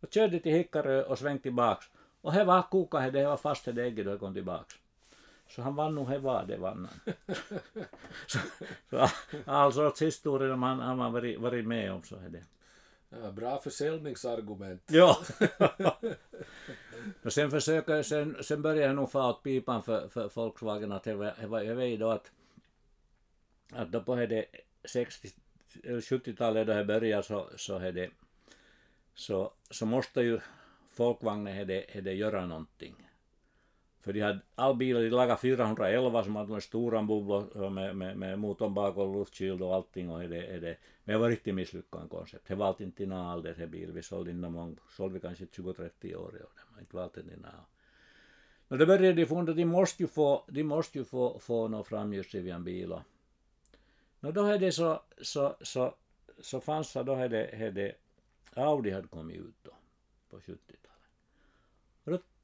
Och 0.00 0.12
körde 0.12 0.40
till 0.40 0.52
Hickarö 0.52 1.02
och 1.02 1.18
svängde 1.18 1.42
tillbaks. 1.42 1.86
Och 2.20 2.32
he 2.32 2.44
var 2.44 2.62
kuka, 2.70 3.10
det 3.10 3.26
var 3.26 3.36
fast 3.36 3.64
det 3.64 3.82
ägget 3.82 4.04
då 4.04 4.10
jag 4.10 4.20
kom 4.20 4.34
tillbaks. 4.34 4.74
Så 5.48 5.62
han 5.62 5.74
vann 5.74 5.94
nog, 5.94 6.08
he 6.08 6.18
var 6.18 6.44
det 6.44 6.56
vann 6.56 6.88
han. 6.88 7.14
så, 8.26 8.38
så 8.90 9.08
all 9.44 9.72
sorts 9.72 10.02
historier 10.02 10.50
om 10.50 10.62
han, 10.62 10.80
han 10.80 10.98
har 10.98 11.10
varit, 11.10 11.40
varit 11.40 11.66
med 11.66 11.92
om 11.92 12.02
så 12.02 12.16
är 12.16 12.28
det. 12.28 12.44
Ja, 13.08 13.32
bra 13.32 13.60
försäljningsargument. 13.60 14.82
ja. 14.86 15.18
och 17.22 17.32
sen 17.32 17.50
försöker, 17.50 18.02
sen, 18.02 18.36
sen 18.42 18.62
började 18.62 18.86
jag 18.86 18.96
nog 18.96 19.10
få 19.10 19.30
åt 19.30 19.42
pipan 19.42 19.82
för, 19.82 20.08
för 20.08 20.30
Volkswagen 20.34 20.92
att 20.92 21.04
det 21.04 21.14
var, 21.14 21.34
det 21.40 21.46
var, 21.46 21.60
jag 21.60 21.74
vet 21.74 22.00
då 22.00 22.10
att 22.10 22.30
att 23.72 23.92
då 23.92 24.02
på 24.02 24.14
det 24.14 24.46
60 24.84 25.28
70-talet 25.82 26.66
då 26.66 26.74
det 26.74 26.84
började 26.84 27.22
så, 27.22 27.50
så, 27.56 27.78
det, 27.78 28.10
så, 29.14 29.52
så 29.70 29.86
måste 29.86 30.20
ju 30.20 30.40
folkvagnen 30.88 31.66
det 31.66 32.12
göra 32.12 32.46
någonting. 32.46 33.05
För 34.06 34.12
de 34.12 34.20
hade 34.20 34.40
all 34.54 34.76
bilar, 34.76 35.00
de 35.00 35.10
lagade 35.10 35.40
411 35.40 36.24
som 36.24 36.36
hade 36.36 36.60
stora 36.60 37.02
bubblor 37.02 37.70
med, 37.70 37.96
med, 37.96 38.16
med 38.16 38.38
motorn 38.38 38.74
bak 38.74 38.96
och 38.96 39.18
luftkyld 39.18 39.62
och 39.62 39.74
allting 39.74 40.10
och 40.10 40.20
det, 40.20 40.60
det, 40.60 40.76
men 41.04 41.12
det 41.12 41.18
var 41.18 41.28
riktigt 41.28 41.54
misslyckat 41.54 42.10
koncept. 42.10 42.48
Det 42.48 42.54
var 42.54 42.82
inte 42.82 43.02
innan 43.02 43.42
det 43.42 43.54
här 43.58 43.66
bil, 43.66 43.92
vi 43.92 44.02
sålde 44.02 44.30
inom 44.30 44.52
mång, 44.52 44.76
sålde 44.96 45.14
vi 45.14 45.20
kanske 45.20 45.44
20-30 45.44 46.14
år 46.14 46.24
och 46.24 46.32
det 46.32 46.72
var 46.72 46.80
inte 46.80 46.96
valt 46.96 47.16
innan. 47.16 47.52
Men 48.68 48.78
då 48.78 48.86
började 48.86 49.12
de 49.12 49.26
fundera, 49.26 49.56
de 49.56 49.64
måste 49.64 50.02
ju 50.02 50.06
få, 50.06 50.44
de 50.48 50.62
måste 50.62 50.98
ju 50.98 51.04
få, 51.04 51.38
få 51.38 51.68
något 51.68 51.88
framhjulsdriven 51.88 52.64
bil 52.64 52.92
och 52.92 53.02
No 54.20 54.32
då 54.32 54.42
hade 54.42 54.72
så, 54.72 55.00
så, 55.22 55.56
så, 55.60 55.94
så 56.40 56.60
fanns 56.60 56.92
det, 56.92 57.02
då 57.02 57.14
hade, 57.14 57.50
hade 57.58 57.94
Audi 58.54 58.90
hade 58.90 59.08
kommit 59.08 59.36
ut 59.36 59.54
då 59.62 59.70
på 60.30 60.38
70-talet. 60.38 60.85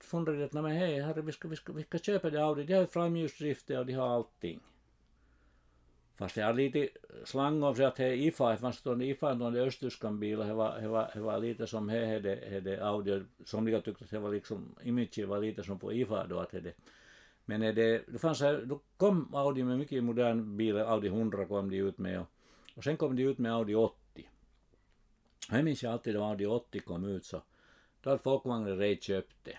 Då 0.02 0.06
funderade 0.06 0.44
att 0.44 0.52
men 0.52 0.66
hej, 0.66 1.00
herre, 1.00 1.22
vi 1.22 1.32
ska, 1.32 1.48
vi 1.48 1.56
ska, 1.56 1.72
vi 1.72 1.82
ska 1.82 1.98
köpa 1.98 2.30
det 2.30 2.44
Audi, 2.44 2.64
de 2.64 2.74
har 2.74 2.80
ju 2.80 2.86
framhjulsdrift 2.86 3.70
och 3.70 3.86
de 3.86 3.92
har 3.92 4.08
allting. 4.08 4.60
Fast 6.14 6.36
jag 6.36 6.46
har 6.46 6.54
lite 6.54 6.88
slang 7.24 7.62
om 7.62 7.74
sig 7.74 7.84
att 7.84 7.96
det 7.96 8.04
är 8.04 8.12
IFA, 8.12 8.50
det 8.50 8.56
fanns 8.56 8.86
en 8.86 9.02
IFA, 9.02 9.34
då 9.34 9.50
det 9.50 9.60
östtyskan 9.60 10.20
bilar, 10.20 10.46
det 10.46 10.54
var, 10.54 10.80
det 10.80 10.88
var, 10.88 11.10
det 11.14 11.20
var 11.20 11.38
lite 11.38 11.66
som 11.66 11.88
he 11.88 12.14
hade, 12.14 12.60
det 12.60 12.80
Audi, 12.80 13.22
somliga 13.44 13.80
tyckte 13.80 14.04
att 14.04 14.10
det 14.10 14.18
var 14.18 14.32
liksom, 14.32 14.74
image 14.82 15.18
var 15.18 15.40
lite 15.40 15.62
som 15.62 15.78
på 15.78 15.92
IFA 15.92 16.26
då, 16.26 16.38
att 16.38 16.50
det 16.50 16.74
men 17.44 17.60
det, 17.60 18.02
det 18.08 18.18
fanns 18.18 18.40
här, 18.40 18.62
då 18.66 18.80
kom 18.96 19.34
Audi 19.34 19.62
med 19.62 19.78
mycket 19.78 20.04
modern 20.04 20.56
bil, 20.56 20.76
Audi 20.76 21.08
100 21.08 21.46
kom 21.46 21.70
de 21.70 21.76
ut 21.76 21.98
med 21.98 22.20
och, 22.20 22.26
och 22.74 22.84
sen 22.84 22.96
kom 22.96 23.16
de 23.16 23.22
ut 23.22 23.38
med 23.38 23.52
Audi 23.52 23.74
80. 23.74 24.28
Jag 25.50 25.64
minns 25.64 25.82
jag 25.82 25.92
alltid 25.92 26.14
då 26.14 26.24
Audi 26.24 26.46
80 26.46 26.80
kom 26.80 27.04
ut 27.04 27.24
så 27.24 27.42
då 28.02 28.10
hade 28.10 28.22
folkvagnen 28.22 28.78
redan 28.78 29.00
köpt 29.00 29.36
det. 29.42 29.58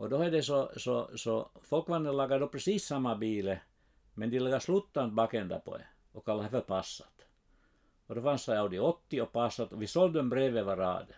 Och 0.00 0.08
då 0.08 0.16
är 0.22 0.30
det 0.30 0.42
så, 0.42 0.70
så, 0.76 1.10
så 1.16 1.50
folkvagnen 1.62 2.16
lagade 2.16 2.40
då 2.40 2.48
precis 2.48 2.84
samma 2.84 3.16
bil 3.16 3.56
men 4.14 4.30
de 4.30 4.38
lagade 4.38 4.60
sluttande 4.60 5.14
bakända 5.14 5.60
på 5.60 5.76
det 5.76 5.86
och 6.12 6.24
kallade 6.24 6.46
det 6.46 6.50
för 6.50 6.60
Passat. 6.60 7.26
Och 8.06 8.14
då 8.14 8.22
fanns 8.22 8.46
det 8.46 8.60
Audi 8.60 8.78
80 8.78 9.20
och 9.20 9.32
Passat 9.32 9.72
och 9.72 9.82
vi 9.82 9.86
sålde 9.86 10.18
dem 10.18 10.28
bredvid 10.28 10.64
varandra. 10.64 11.14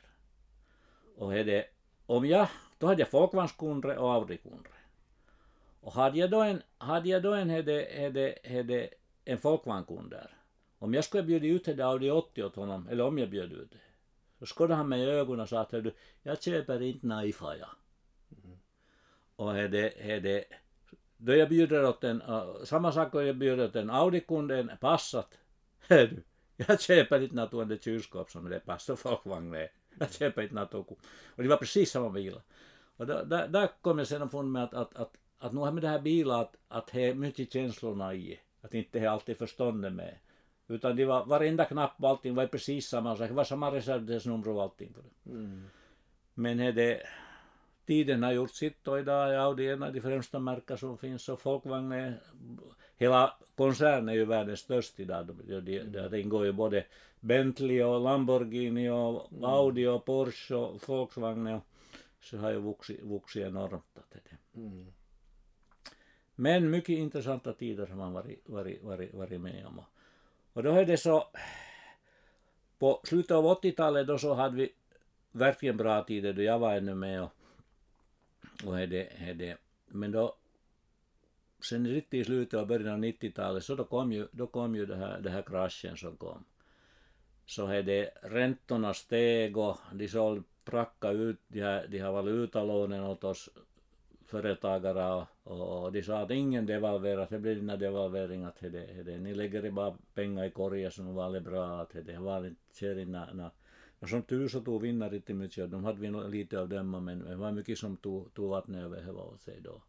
Och 1.16 1.32
det, 1.32 1.66
om 2.06 2.26
jag, 2.26 2.48
då 2.78 2.86
hade 2.86 3.02
jag 3.02 3.08
folkvagnskunder 3.08 3.96
och 3.98 4.12
Audi-kunder. 4.12 4.72
Och 5.80 5.92
hade 5.92 6.18
jag 6.18 6.30
då 6.30 6.40
en, 6.40 6.62
hade 6.78 7.08
jag 7.08 7.22
då 7.22 7.34
en, 7.34 7.50
hade, 7.50 7.88
hade, 8.02 8.38
hade 8.56 8.88
en 9.24 9.38
folkvagnkund 9.38 10.10
där, 10.10 10.30
om 10.78 10.94
jag 10.94 11.04
skulle 11.04 11.22
bjuda 11.22 11.46
ut 11.46 11.64
det 11.64 11.86
Audi 11.86 12.10
80 12.10 12.42
åt 12.42 12.56
honom, 12.56 12.88
eller 12.88 13.04
om 13.04 13.18
jag 13.18 13.30
bjöd 13.30 13.52
ut 13.52 13.70
det, 13.70 13.78
så 14.38 14.54
skådade 14.54 14.74
han 14.74 14.88
mig 14.88 15.00
i 15.00 15.10
ögonen 15.10 15.40
och 15.40 15.48
sa 15.48 15.60
att 15.60 15.70
du, 15.70 15.94
jag 16.22 16.42
köper 16.42 16.82
inte 16.82 17.06
Naifa 17.06 17.56
jag. 17.56 17.68
Och 19.42 19.52
hade, 19.52 19.92
hade, 20.02 20.44
då 21.16 21.34
jag 21.34 21.48
bjuder 21.48 21.84
åt 21.84 22.04
en, 22.04 22.22
uh, 22.22 22.64
samma 22.64 22.92
sak 22.92 23.12
då 23.12 23.22
jag 23.22 23.36
bjuder 23.36 23.64
åt 23.64 23.76
en 23.76 23.90
Audi-kund, 23.90 24.50
en 24.50 24.70
Passat, 24.80 25.38
du, 25.88 26.22
jag 26.56 26.80
köper 26.80 27.22
inte 27.22 27.56
under 27.56 27.76
kylskåp 27.76 28.30
som 28.30 28.50
det 28.50 28.60
passar 28.60 28.96
folkvagnen. 28.96 29.68
Jag 29.98 30.12
köper 30.12 30.42
inte 30.42 30.54
något. 30.54 30.74
Och 30.74 31.42
det 31.42 31.48
var 31.48 31.56
precis 31.56 31.90
samma 31.90 32.10
bilar. 32.10 32.42
Och 32.96 33.06
då, 33.06 33.22
där, 33.24 33.48
där 33.48 33.68
kom 33.80 33.98
jag 33.98 34.06
sen 34.06 34.22
och 34.22 34.44
med 34.44 34.64
att, 34.64 34.74
att, 34.74 34.96
att 34.96 35.16
att 35.42 35.52
nu 35.52 35.60
har 35.60 35.72
med 35.72 35.82
det 35.82 35.88
här 35.88 35.98
bilar 35.98 36.42
att, 36.42 36.56
att 36.68 36.86
det 36.92 37.04
är 37.04 37.14
mycket 37.14 37.52
känslorna 37.52 38.14
i, 38.14 38.40
att 38.60 38.74
inte 38.74 38.98
det 38.98 39.04
är 39.04 39.08
alltid 39.08 39.36
förståndet 39.36 39.92
med. 39.92 40.14
Utan 40.68 40.96
det 40.96 41.04
var, 41.04 41.24
varenda 41.24 41.64
knapp 41.64 41.94
och 41.98 42.08
allting 42.08 42.34
var 42.34 42.46
precis 42.46 42.88
samma 42.88 43.16
sak, 43.16 43.28
det 43.28 43.34
var 43.34 43.44
samma 43.44 43.70
reservdelsnummer 43.70 44.48
och 44.48 44.62
allting 44.62 44.92
på 44.92 45.00
det. 45.00 45.30
Mm. 45.30 45.64
Men 46.34 46.60
är 46.60 46.72
det, 46.72 47.02
tiden 47.86 48.22
har 48.22 48.32
gjort 48.32 48.50
sitt 48.50 48.88
och 48.88 48.98
idag 48.98 49.34
är 49.34 49.38
Audi 49.38 49.68
en 49.68 49.82
av 49.82 49.92
de 49.92 50.00
främsta 50.00 50.38
märken 50.38 50.78
som 50.78 50.98
finns 50.98 51.28
och 51.28 51.40
folkvagn 51.40 51.92
är, 51.92 52.20
hela 52.96 53.34
koncernen 53.56 54.08
är 54.08 54.12
ju 54.12 54.24
världens 54.24 54.60
största 54.60 55.02
idag. 55.02 55.36
Det, 55.44 55.60
det, 55.60 56.08
det 56.08 56.20
ingår 56.20 56.46
ju 56.46 56.52
både 56.52 56.84
Bentley 57.20 57.82
och 57.82 58.00
Lamborghini 58.00 58.90
och 58.90 59.32
mm. 59.32 59.44
Audi 59.44 59.86
och 59.86 60.04
Porsche 60.04 60.54
och 60.54 60.88
Volkswagen 60.88 61.46
och 61.46 61.62
så 62.20 62.38
har 62.38 62.50
ju 62.50 62.58
vuxit, 62.58 63.02
vuxit 63.02 63.46
enormt. 63.46 63.98
Det. 64.12 64.60
Mm. 64.60 64.86
Men 66.34 66.70
mycket 66.70 66.98
intressanta 66.98 67.52
tider 67.52 67.86
har 67.86 67.96
man 67.96 68.12
varit, 68.12 68.42
varit, 68.48 68.82
varit, 68.82 69.14
varit 69.14 69.40
med 69.40 69.66
om. 69.66 69.80
Och 70.52 70.62
då 70.62 70.70
är 70.70 70.84
det 70.84 70.96
så, 70.96 71.24
på 72.78 73.00
slutet 73.04 73.30
av 73.30 73.44
80-talet 73.44 74.06
då 74.06 74.18
så 74.18 74.34
hade 74.34 74.56
vi 74.56 74.72
verkligen 75.32 75.76
bra 75.76 76.04
tider 76.04 76.32
då 76.32 76.42
jag 76.42 76.58
var 76.58 76.76
ännu 76.76 76.94
med 76.94 77.22
och, 77.22 77.32
och 78.66 78.80
är 78.80 78.86
det, 78.86 79.08
är 79.28 79.34
det, 79.34 79.56
men 79.86 80.12
då 80.12 80.36
sen 81.60 81.86
riktigt 81.86 82.20
i 82.20 82.24
slutet 82.24 82.60
av 82.60 82.66
början 82.66 82.94
av 82.94 83.04
90-talet 83.04 83.64
så 83.64 83.74
då 83.74 83.84
kom 83.84 84.12
ju, 84.12 84.28
då 84.32 84.46
kom 84.46 84.74
ju 84.74 84.86
det 84.86 84.96
här, 84.96 85.20
det 85.20 85.30
här 85.30 85.42
kraschen 85.42 85.96
som 85.96 86.16
kom. 86.16 86.44
Så 87.46 87.66
är 87.66 87.82
det 87.82 88.10
räntorna 88.22 88.94
steg 88.94 89.56
och 89.56 89.76
de 89.92 90.08
sålde 90.08 90.42
pracka 90.64 91.10
ut 91.10 91.38
de 91.48 91.60
här, 91.60 91.86
de 91.88 91.98
här 91.98 92.12
valutalånen 92.12 93.04
åt 93.04 93.24
oss 93.24 93.50
företagare 94.26 95.26
och, 95.42 95.84
och 95.84 95.92
de 95.92 96.02
sa 96.02 96.18
att 96.18 96.30
ingen 96.30 96.66
devalverar, 96.66 97.26
det 97.30 97.38
blir 97.38 97.58
inga 97.58 97.76
devalveringar 97.76 98.50
till 98.50 98.72
det, 98.72 99.02
det. 99.02 99.18
Ni 99.18 99.34
lägger 99.34 99.70
bara 99.70 99.96
pengar 100.14 100.44
i 100.44 100.50
korgen 100.50 100.90
så 100.90 101.02
nu 101.02 101.12
var 101.12 101.32
det 101.32 101.40
bra 101.40 101.80
att 101.80 101.92
det 102.06 102.18
var 102.18 102.46
inte 102.46 102.60
kör 102.74 102.98
inga 102.98 103.50
Och 104.02 104.08
som 104.08 104.22
tur 104.22 104.48
så 104.48 104.60
tog 104.60 104.86
inte 104.86 105.34
mycket, 105.34 105.70
de 105.70 105.84
hade 105.84 106.00
vi 106.00 106.10
lite 106.10 106.60
av 106.60 106.68
dem, 106.68 107.04
men 107.04 107.24
det 107.24 107.36
var 107.36 107.52
mycket 107.52 107.78
som 107.78 107.96
tog, 107.96 108.34
tog 108.34 108.50
vattnet 108.50 108.84
över 108.84 109.00
huvudet 109.00 109.26
åt 109.26 109.42
sig 109.42 109.60
då. 109.60 109.82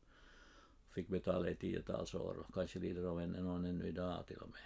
Fick 0.92 1.08
betala 1.08 1.50
i 1.50 1.56
tiotals 1.56 2.16
år, 2.16 2.36
och 2.40 2.54
kanske 2.54 2.80
lite 2.80 3.08
av 3.08 3.22
en, 3.22 3.32
någon 3.32 3.66
ännu 3.66 3.88
idag 3.88 4.28
till 4.28 4.38
och 4.38 4.48
med. 4.48 4.62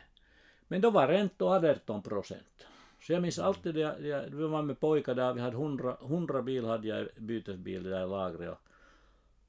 Men 0.68 0.82
då 0.82 0.90
var 0.90 1.08
räntor 1.08 1.66
18 1.66 2.02
procent. 2.02 2.66
Så 3.02 3.14
jag 3.14 3.22
minns 3.22 3.40
alltid 3.40 3.76
det, 3.76 3.98
det, 4.00 4.30
vi 4.32 4.48
var 4.48 4.62
med 4.62 4.80
pojkar 4.80 5.16
där, 5.16 5.34
vi 5.34 5.42
hade 5.42 5.56
100, 5.56 5.98
100 6.02 6.42
bil 6.42 6.66
hade 6.66 6.88
jag 6.88 7.08
bytesbil 7.18 7.84
där 7.84 8.04
i 8.04 8.08
lagret. 8.08 8.50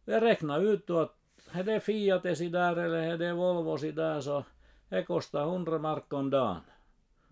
Och 0.04 0.12
jag 0.12 0.22
räknade 0.22 0.68
ut 0.68 0.86
då 0.86 0.98
att 0.98 1.16
är 1.52 1.64
det 1.64 1.80
Fiat 1.80 2.22
där 2.22 2.76
eller 2.76 3.02
är 3.02 3.18
det 3.18 3.32
Volvo 3.32 3.76
där 3.76 4.20
så 4.20 4.44
det 4.88 5.02
kostar 5.02 5.42
100 5.42 5.78
mark 5.78 6.12
om 6.12 6.30
dagen. 6.30 6.60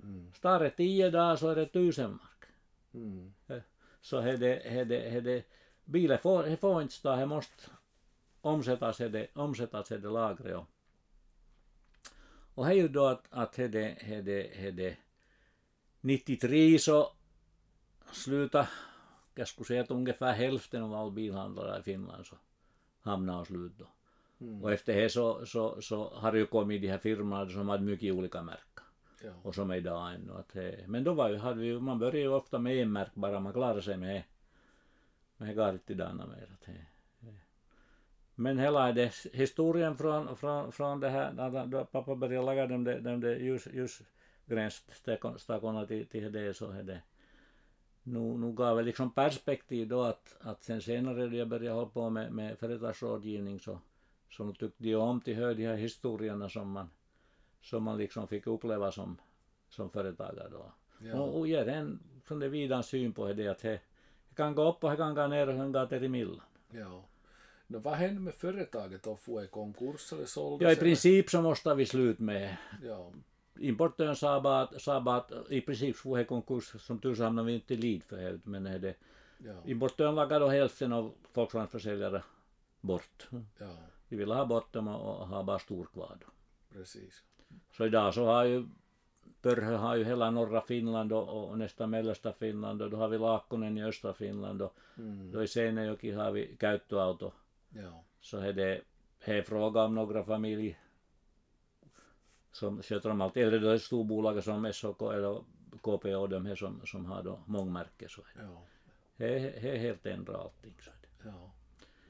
Mm. 0.02 0.32
Står 0.34 0.58
det 0.58 0.70
10 0.70 1.10
dagar 1.10 1.36
så 1.36 1.48
är 1.48 1.56
det 1.56 1.62
1000 1.62 2.10
mark. 2.10 2.35
Mm. 2.96 3.32
Så 4.00 4.18
är 4.18 4.36
det, 4.36 4.60
är 4.60 4.84
det, 4.84 5.02
är 5.02 5.20
det, 5.20 5.44
bilen 5.84 6.18
får, 6.18 6.42
det 6.42 6.56
får 6.56 6.82
inte 6.82 6.94
stå, 6.94 7.16
det 7.16 7.26
måste 7.26 7.70
omsättas 8.40 9.00
i 9.00 9.08
det, 9.08 9.26
omsättas 9.34 9.92
i 9.92 9.98
det 9.98 10.08
lagret. 10.08 10.56
Och, 10.56 10.66
och 12.54 12.64
det 12.64 12.70
är 12.70 12.74
ju 12.74 12.88
då 12.88 13.06
att, 13.06 13.26
att 13.30 13.52
det, 13.52 13.68
det, 13.68 14.20
det, 14.22 14.70
det 14.70 14.96
93 16.00 16.78
så 16.78 17.12
sluta, 18.12 18.68
jag 19.34 19.48
skulle 19.48 19.66
säga 19.66 19.82
att 19.82 19.90
ungefär 19.90 20.32
hälften 20.32 20.82
av 20.82 20.94
alla 20.94 21.10
bilhandlare 21.10 21.80
i 21.80 21.82
Finland 21.82 22.26
så 22.26 22.36
hamnade 23.00 23.44
slut 23.44 23.72
då. 23.78 23.88
Mm. 24.40 24.62
Och 24.62 24.72
efter 24.72 24.94
det 24.96 25.10
så, 25.10 25.46
så, 25.46 25.82
så 25.82 26.08
har 26.14 26.32
det 26.32 26.38
ju 26.38 26.46
kommit 26.46 26.82
de 26.82 26.88
här 26.88 26.98
firmorna 26.98 27.50
som 27.50 27.68
hade 27.68 27.84
mycket 27.84 28.14
olika 28.14 28.42
märken. 28.42 28.84
Ja. 29.24 29.30
Och 29.42 29.54
som 29.54 29.70
är 29.70 29.76
idag 29.76 30.14
ännu. 30.14 30.32
Att 30.32 30.56
eh, 30.56 30.70
men 30.86 31.04
då 31.04 31.14
var 31.14 31.28
ju, 31.28 31.36
hade 31.36 31.60
vi, 31.60 31.80
man 31.80 31.98
började 31.98 32.18
ju 32.18 32.28
ofta 32.28 32.58
med 32.58 32.76
en 32.76 32.92
märk 32.92 33.14
bara, 33.14 33.40
man 33.40 33.52
klarade 33.52 33.82
sig 33.82 33.96
med 33.96 34.22
Men 35.36 35.48
det 35.48 35.54
går 35.54 35.70
inte 35.70 35.92
idag 35.92 36.16
mer. 36.16 36.48
Att 36.52 36.68
eh, 36.68 36.74
eh. 36.74 37.34
men 38.34 38.58
hela 38.58 38.92
det, 38.92 39.14
historien 39.32 39.96
från, 39.96 40.36
från, 40.36 40.72
från 40.72 41.00
det 41.00 41.08
här, 41.08 41.66
då 41.66 41.84
pappa 41.84 42.14
började 42.14 42.46
laga 42.46 42.66
de, 42.66 42.84
de, 42.84 43.00
de, 43.00 43.20
de 43.20 43.38
ljus, 43.38 43.68
ljusgränsstakorna 43.72 45.86
till, 45.86 46.06
till 46.06 46.32
det 46.32 46.54
så 46.54 46.70
är 46.70 46.82
det 46.82 47.00
nu, 48.02 48.18
nu 48.18 48.52
gav 48.52 48.76
det 48.76 48.82
liksom 48.82 49.10
perspektiv 49.10 49.88
då 49.88 50.02
att, 50.02 50.36
att 50.40 50.62
sen 50.62 50.82
senare 50.82 51.26
då 51.26 51.36
jag 51.36 51.48
började 51.48 51.74
hålla 51.74 51.86
på 51.86 52.10
med, 52.10 52.32
med 52.32 52.58
företagsrådgivning 52.58 53.60
så 53.60 53.78
som 54.30 54.54
tyckte 54.54 54.88
jag 54.88 55.02
om 55.02 55.20
till 55.20 55.36
de 55.36 55.66
här 55.66 55.76
historierna 55.76 56.48
som 56.48 56.70
man, 56.70 56.90
som 57.66 57.82
man 57.82 57.98
liksom 57.98 58.28
fick 58.28 58.46
uppleva 58.46 58.92
som, 58.92 59.16
som 59.68 59.90
företagare 59.90 60.48
då. 60.48 60.72
Ja. 60.98 61.14
Och, 61.14 61.38
och 61.38 61.48
ger 61.48 61.68
en 61.68 61.98
från 62.24 62.38
det 62.38 62.48
vidan 62.48 62.82
syn 62.82 63.12
på 63.12 63.32
det 63.32 63.48
att 63.48 63.58
det 63.58 63.80
kan 64.34 64.54
gå 64.54 64.68
upp 64.68 64.84
och 64.84 64.90
det 64.90 64.96
kan 64.96 65.14
gå 65.14 65.26
ner 65.26 65.48
och 65.48 65.54
sen 65.54 65.72
går 65.72 65.86
det 65.86 66.04
i 66.04 66.08
millan. 66.08 66.40
Ja. 66.70 67.04
No, 67.66 67.78
vad 67.78 67.94
hände 67.94 68.20
med 68.20 68.34
företaget 68.34 69.02
då? 69.02 69.16
Får 69.16 69.44
i 69.44 69.46
konkurs 69.46 70.12
eller 70.12 70.24
såldes? 70.24 70.66
Ja, 70.66 70.72
i 70.72 70.76
princip 70.76 71.30
så 71.30 71.42
måste 71.42 71.74
vi 71.74 71.86
slut 71.86 72.18
med. 72.18 72.56
Ja. 72.82 73.12
Importören 73.58 74.16
sa 74.16 74.40
bara, 74.40 74.62
att, 74.62 74.82
sa 74.82 75.00
bara 75.00 75.16
att 75.16 75.32
i 75.50 75.60
princip 75.60 75.96
får 75.96 76.20
i 76.20 76.24
konkurs, 76.24 76.82
som 76.82 76.98
tur 76.98 77.14
så 77.14 77.22
hamnade 77.24 77.46
vi 77.46 77.54
inte 77.54 77.74
i 77.74 77.76
lid 77.76 78.04
för 78.04 78.16
det, 78.16 78.40
men 78.44 78.62
det, 78.64 78.94
ja. 79.38 79.54
importören 79.64 80.14
lagade 80.14 80.44
då 80.44 80.48
hälften 80.48 80.92
av 80.92 81.14
Volkswagen-försäljare 81.34 82.22
bort. 82.80 83.28
Ja. 83.58 83.76
Vi 84.08 84.16
ville 84.16 84.34
ha 84.34 84.44
bort 84.44 84.72
dem 84.72 84.88
och 84.88 85.28
ha 85.28 85.42
bara 85.42 85.58
stor 85.58 85.84
kvar. 85.84 86.18
Precis. 86.72 87.22
Så 87.76 87.86
idag 87.86 88.14
så 88.14 88.24
har 88.24 88.44
ju 88.44 88.66
Pörhö 89.42 89.76
har 89.76 89.96
ju 89.96 90.04
hela 90.04 90.30
norra 90.30 90.60
Finland 90.60 91.12
och, 91.12 91.48
och 91.48 91.58
nästan 91.58 91.90
mellersta 91.90 92.32
Finland 92.32 92.82
och 92.82 92.90
då 92.90 92.96
har 92.96 93.08
vi 93.08 93.18
Laakkonen 93.18 93.78
i 93.78 93.84
östra 93.84 94.12
Finland 94.12 94.62
och 94.62 94.76
mm. 94.98 95.32
då 95.32 95.42
i 95.42 95.48
Seinäjoki 95.48 96.10
har 96.10 96.32
vi 96.32 96.56
käyttöauto. 96.56 97.32
Ja. 97.68 98.04
Så 98.20 98.38
är 98.38 98.52
det, 98.52 98.80
är 99.20 99.42
fråga 99.42 99.84
om 99.84 99.94
några 99.94 100.24
familjer 100.24 100.78
som 102.52 102.82
sköter 102.82 103.10
om 103.10 103.20
allt. 103.20 103.36
Eller 103.36 103.60
då 103.60 103.68
är 103.68 103.78
storbolag 103.78 104.44
som 104.44 104.72
SOK 104.72 105.02
eller 105.02 105.42
KPO 105.80 106.26
de 106.26 106.46
här 106.46 106.54
som, 106.54 106.80
som 106.86 107.06
har 107.06 107.22
då 107.22 107.40
mångmärke 107.46 108.08
så 108.08 108.20
är 108.20 108.38
det. 108.38 108.48
Ja. 108.48 108.62
Det 109.16 109.68
är 109.70 109.76
helt 109.76 110.06
ändrat 110.06 110.40
allting. 110.40 110.74
Så 110.80 110.90
är 110.90 110.96
det. 111.00 111.28
Ja. 111.28 111.50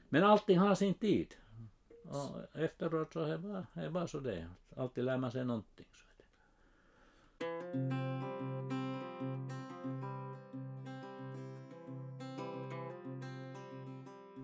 Men 0.09 0.23
allting 0.23 0.57
har 0.57 0.75
sin 0.75 0.93
tid. 0.93 1.35
Och 2.09 2.55
efteråt 2.55 3.13
så 3.13 3.23
är 3.23 3.31
det 3.31 3.37
bara, 3.37 3.65
är 3.73 3.89
bara 3.89 4.07
så 4.07 4.19
det 4.19 4.47
Alltid 4.75 5.03
lär 5.03 5.17
man 5.17 5.31
sig 5.31 5.45
någonting. 5.45 5.85
Så 5.93 6.05
är 6.07 6.17
det. 6.17 6.23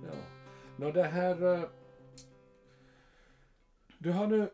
Ja. 0.08 0.14
Nå 0.78 0.92
det 0.92 1.04
här... 1.04 1.56
Eh, 1.56 1.70
du 3.98 4.12
har 4.12 4.28
nu 4.28 4.50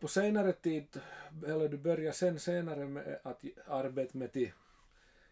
på 0.00 0.08
senare 0.08 0.52
tid, 0.52 1.00
eller 1.46 1.68
du 1.68 1.76
börjar 1.76 2.12
sen 2.12 2.38
senare 2.38 2.86
med 2.86 3.18
att 3.22 3.44
arbeta 3.66 4.18
med 4.18 4.28
att 4.28 4.52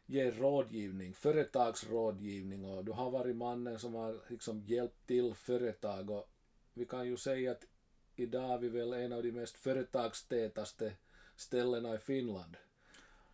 ge 0.07 0.31
rådgivning, 0.31 1.15
företagsrådgivning 1.15 2.65
och 2.65 2.85
du 2.85 2.93
har 2.93 3.11
varit 3.11 3.37
mannen 3.37 3.79
som 3.79 3.95
har 3.95 4.17
liksom 4.29 4.63
hjälpt 4.67 5.07
till 5.07 5.35
företag 5.35 6.11
och 6.11 6.29
vi 6.79 6.85
kan 6.85 7.07
ju 7.07 7.17
säga 7.17 7.51
att 7.51 7.67
idag 8.17 8.51
är 8.51 8.59
vi 8.59 8.69
väl 8.69 8.93
en 8.93 9.13
av 9.13 9.23
de 9.23 9.33
mest 9.33 9.57
företagstätaste 9.57 10.93
ställena 11.37 11.95
i 11.95 11.99
Finland. 11.99 12.57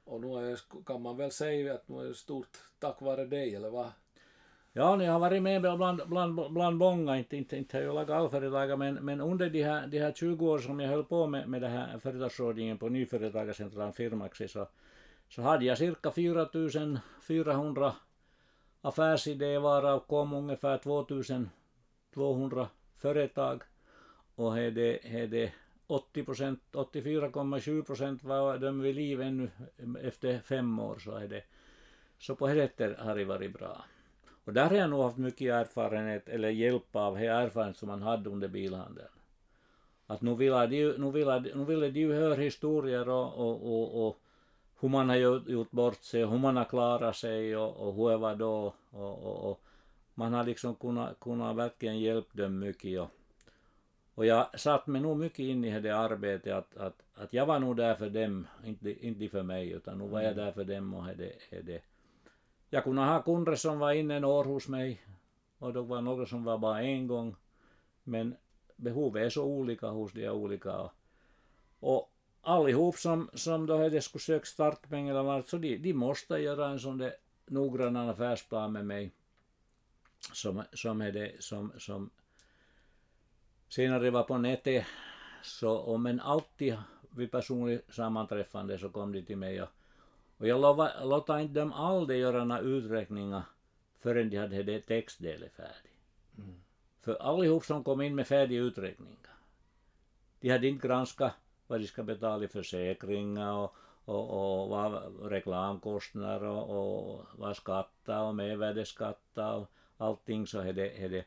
Och 0.05 0.21
nu 0.21 0.51
är, 0.51 0.59
kan 0.85 1.03
man 1.03 1.17
väl 1.17 1.31
säga 1.31 1.75
att 1.75 1.89
nu 1.89 2.01
är 2.01 2.05
det 2.05 2.15
stort 2.15 2.59
tack 2.79 3.01
vare 3.01 3.25
dig, 3.25 3.55
eller 3.55 3.71
vad? 3.71 3.91
Ja, 4.73 4.97
ni 4.97 5.07
har 5.07 5.19
varit 5.19 5.43
med 5.43 5.63
bland, 5.63 6.01
bland, 6.07 6.53
bland 6.53 6.77
många, 6.77 7.19
inte, 7.19 7.37
inte, 7.37 7.57
inte 7.57 7.77
har 7.77 7.85
jag 7.85 7.95
lagat 7.95 8.17
allföretag, 8.17 8.79
men, 8.79 8.95
men 8.95 9.21
under 9.21 9.51
de 9.51 9.63
här, 9.63 9.87
de 9.87 9.99
här 9.99 10.13
20 10.13 10.51
år 10.51 10.59
som 10.59 10.81
jag 10.81 10.89
höll 10.89 11.05
på 11.05 11.27
med, 11.27 11.49
med 11.49 11.63
det 11.63 11.69
här 11.69 11.99
företagsrådgivningen 11.99 12.79
på 12.79 12.89
Nyföretagarcentralen 12.89 13.93
Firmaxi 13.93 14.49
så, 14.49 14.69
så 15.29 15.43
hade 15.43 15.65
jag 15.65 15.79
cirka 15.79 16.11
4400 16.11 17.95
affärsidéer 18.81 19.61
varav 19.61 19.99
kom 19.99 20.33
ungefär 20.33 20.79
2200 20.79 22.69
företag 23.05 23.63
och 24.35 24.51
hade, 24.51 25.27
det 25.27 25.53
80 25.87 26.25
procent, 26.25 26.61
84,7 26.73 27.83
procent 27.83 28.25
var 28.25 28.59
de 28.59 28.81
vid 28.81 28.95
liv 28.95 29.21
ännu 29.21 29.51
efter 30.01 30.39
fem 30.39 30.79
år 30.79 30.99
så 30.99 31.17
är 31.17 31.29
det 31.29 31.43
så 32.19 32.35
på 32.35 32.47
det 32.47 32.55
sättet 32.55 32.99
har 32.99 33.17
det 33.17 33.25
varit 33.25 33.53
bra. 33.53 33.85
Och 34.45 34.53
där 34.53 34.69
har 34.69 34.77
jag 34.77 34.91
nog 34.91 35.03
haft 35.03 35.17
mycket 35.17 35.53
erfarenhet, 35.53 36.29
eller 36.29 36.49
hjälp 36.49 36.97
av 36.97 37.19
det 37.19 37.27
erfarenhet 37.27 37.77
som 37.77 37.89
man 37.89 38.03
hade 38.03 38.31
under 38.31 38.49
bilhandeln. 38.49 39.15
Att 40.07 40.23
nu 40.23 40.35
ville 40.35 40.67
de, 40.67 40.93
nu 40.93 41.11
ville, 41.11 41.41
nu 41.41 41.65
ville 41.65 41.91
de 41.91 42.01
ju 42.01 42.13
höra 42.13 42.35
historier 42.35 43.09
och, 43.09 43.29
och, 43.35 43.57
och, 43.73 44.07
och 44.07 44.21
hur 44.81 44.89
man 44.89 45.09
har 45.09 45.17
gjort 45.51 45.71
bort 45.71 46.03
sig, 46.03 46.25
hur 46.27 46.39
man 46.39 46.57
har 46.57 46.65
klarat 46.65 47.17
sig 47.17 47.57
och, 47.57 47.89
och 47.89 47.95
hur 47.95 48.11
det 48.11 48.17
var 48.17 48.35
då. 48.35 48.75
Och, 48.91 49.15
och, 49.29 49.51
och 49.51 49.61
man 50.15 50.33
har 50.33 50.45
liksom 50.45 50.75
kunnat, 50.75 51.21
kunnat 51.21 51.57
verkligen 51.57 52.01
hjälpa 52.01 52.43
dem 52.43 52.59
mycket. 52.59 53.01
Och, 53.01 53.11
och 54.15 54.27
jag 54.27 54.61
satt 54.61 54.87
mig 54.87 55.01
nog 55.01 55.17
mycket 55.17 55.39
in 55.39 55.65
i 55.65 55.81
det 55.81 55.97
arbetet 55.97 56.53
att, 56.53 56.77
att, 56.77 57.03
att 57.15 57.33
jag 57.33 57.47
var 57.47 57.59
nog 57.59 57.77
där 57.77 57.95
för 57.95 58.11
dem, 58.11 58.47
inte, 58.65 59.07
inte 59.07 59.29
för 59.29 59.43
mig, 59.43 59.71
utan 59.71 59.99
nu 59.99 60.09
var 60.09 60.21
jag 60.21 60.33
mm. 60.33 60.45
där 60.45 60.53
för 60.53 60.65
dem 60.65 60.95
och 60.95 61.07
det, 61.17 61.63
det. 61.63 61.83
Jag 62.71 62.85
kunde 62.85 63.03
ha 63.03 63.23
kunder 63.23 63.55
som 63.55 63.79
var 63.79 63.93
inne 63.93 64.17
en 64.17 64.25
år 64.25 64.45
hos 64.45 64.69
mig 64.69 65.01
och 65.59 65.73
då 65.73 65.83
var 65.83 66.01
några 66.01 66.27
som 66.27 66.45
var 66.45 66.59
bara 66.59 66.83
en 66.83 67.07
gång. 67.07 67.37
Men 68.05 68.37
behovet 68.77 69.23
är 69.23 69.31
så 69.31 69.45
olika 69.45 69.87
hos 69.87 70.13
de 70.13 70.29
olika. 70.29 70.91
Och 71.81 72.13
allihop 72.43 72.97
som, 72.97 73.31
som 73.35 73.67
då 73.67 73.77
hade 73.77 74.01
skulle 74.01 74.23
söka 74.23 74.45
startpengar 74.45 75.43
så 75.43 75.57
de, 75.57 75.77
de 75.77 75.93
måste 75.93 76.35
göra 76.35 76.69
en 76.69 76.79
sån 76.79 76.99
där 76.99 77.15
noggrann 77.47 77.97
affärsplan 77.97 78.73
med 78.73 78.87
mig 78.87 79.13
som, 80.33 80.63
som, 80.73 81.01
är 81.01 81.13
det, 81.13 81.43
som, 81.43 81.73
som 81.79 82.11
senare 83.69 84.11
var 84.11 84.23
på 84.23 84.39
nätet. 84.39 84.87
Så 85.43 85.79
om 85.79 86.07
en 86.07 86.21
alltid 86.21 86.77
vid 87.11 87.31
personligt 87.31 87.95
sammanträffande 87.95 88.79
så 88.79 88.89
kom 88.89 89.13
de 89.13 89.23
till 89.23 89.37
mig 89.37 89.63
och, 89.63 89.69
och 90.37 90.49
jag 90.49 90.61
låta 91.05 91.41
inte 91.41 91.61
dem 91.61 91.73
aldrig 91.73 92.21
göra 92.21 92.45
några 92.45 92.63
uträkningar 92.63 93.43
förrän 94.01 94.31
de 94.31 94.37
hade 94.37 94.63
det 94.63 94.81
textdelen 94.81 95.51
färdig. 95.51 95.93
Mm. 96.39 96.55
För 97.01 97.15
allihop 97.15 97.65
som 97.65 97.85
kom 97.85 98.01
in 98.01 98.15
med 98.15 98.27
färdiga 98.27 98.61
uträkningar, 98.61 99.19
de 100.41 100.51
hade 100.51 100.69
inte 100.69 100.89
granskat 100.89 101.33
vad 101.67 101.81
de 101.81 101.87
ska 101.87 102.03
betala 102.03 102.45
i 102.45 102.49
försäkringar 102.49 103.53
och, 103.53 103.75
och, 104.05 104.63
och 104.63 104.69
vad 104.69 104.93
reklamkostnader 105.31 106.43
och, 106.43 106.71
och 106.71 107.27
vad 107.35 107.57
skatta 107.57 108.23
och 108.23 108.35
mervärdesskatta 108.35 109.55
och 109.55 109.71
allting 109.97 110.47
så 110.47 110.59
hade, 110.63 110.93
hade 111.01 111.25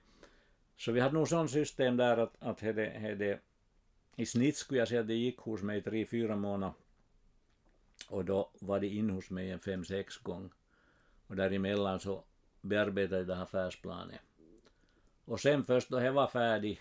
så 0.77 0.91
vi 0.91 0.99
hade 0.99 1.13
nog 1.13 1.27
sån 1.27 1.49
system 1.49 1.97
där 1.97 2.17
att, 2.17 2.35
att 2.39 2.61
hade, 2.61 2.99
hade, 2.99 3.39
i 4.15 4.25
snitt 4.25 4.57
skulle 4.57 4.79
jag 4.79 4.87
säga 4.87 5.01
att 5.01 5.07
det 5.07 5.13
gick 5.13 5.37
hos 5.37 5.61
mig 5.61 5.81
tre, 5.81 6.05
fyra 6.05 6.35
månader. 6.35 6.75
Och 8.09 8.25
då 8.25 8.49
var 8.59 8.79
det 8.79 8.87
in 8.87 9.09
hos 9.09 9.29
mig 9.29 9.51
en 9.51 9.59
fem, 9.59 9.85
sex 9.85 10.17
gånger 10.17 10.49
Och 11.27 11.35
däremellan 11.35 11.99
så 11.99 12.23
bearbetade 12.61 13.17
jag 13.17 13.27
det 13.27 13.35
här 13.35 13.43
affärsplanen. 13.43 14.17
Och 15.25 15.39
sen 15.39 15.63
först 15.63 15.89
då 15.89 15.99
det 15.99 16.11
var 16.11 16.27
färdigt 16.27 16.79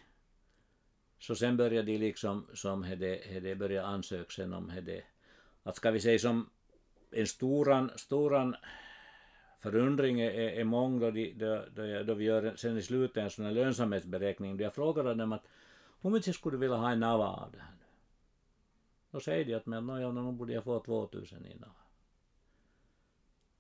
så 1.18 1.35
sen 1.35 1.57
började 1.57 1.92
de 1.92 1.99
liksom 1.99 2.46
som 2.55 2.83
hade, 2.83 3.20
hade 3.35 3.55
börjat 3.55 3.85
ansöka 3.85 4.31
sen 4.31 4.53
om 4.53 4.68
hade, 4.68 5.03
att 5.62 5.77
ska 5.77 5.90
vi 5.90 6.01
säga 6.01 6.18
som 6.18 6.51
en 7.11 7.27
storan, 7.27 7.90
storan 7.96 8.57
förundring 9.59 10.21
är, 10.21 10.31
är 10.31 10.64
mång 10.64 11.01
då, 11.01 11.11
de, 11.11 11.33
då, 11.33 11.64
då, 11.75 12.03
då 12.03 12.14
vi 12.14 12.25
gör 12.25 12.57
sen 12.57 12.79
i 12.79 12.83
slutet 12.83 13.16
en 13.16 13.31
sån 13.31 13.45
här 13.45 13.53
lönsamhetsberäkning. 13.53 14.57
Då 14.57 14.64
jag 14.64 14.75
frågade 14.75 15.14
dem 15.14 15.33
att 15.33 15.47
hur 16.01 16.11
mycket 16.11 16.35
skulle 16.35 16.57
du 16.57 16.61
vilja 16.61 16.77
ha 16.77 16.90
en 16.90 17.01
nava 17.01 17.27
av 17.27 17.53
det 17.53 17.59
här 17.59 17.73
nu? 17.73 17.85
Då 19.11 19.21
säger 19.21 19.45
de 19.45 19.55
att 19.55 19.66
men, 19.66 19.88
ja, 19.88 20.33
borde 20.33 20.53
jag 20.53 20.64
få 20.64 20.81
2000 20.81 21.47
i 21.47 21.55
nava. 21.55 21.73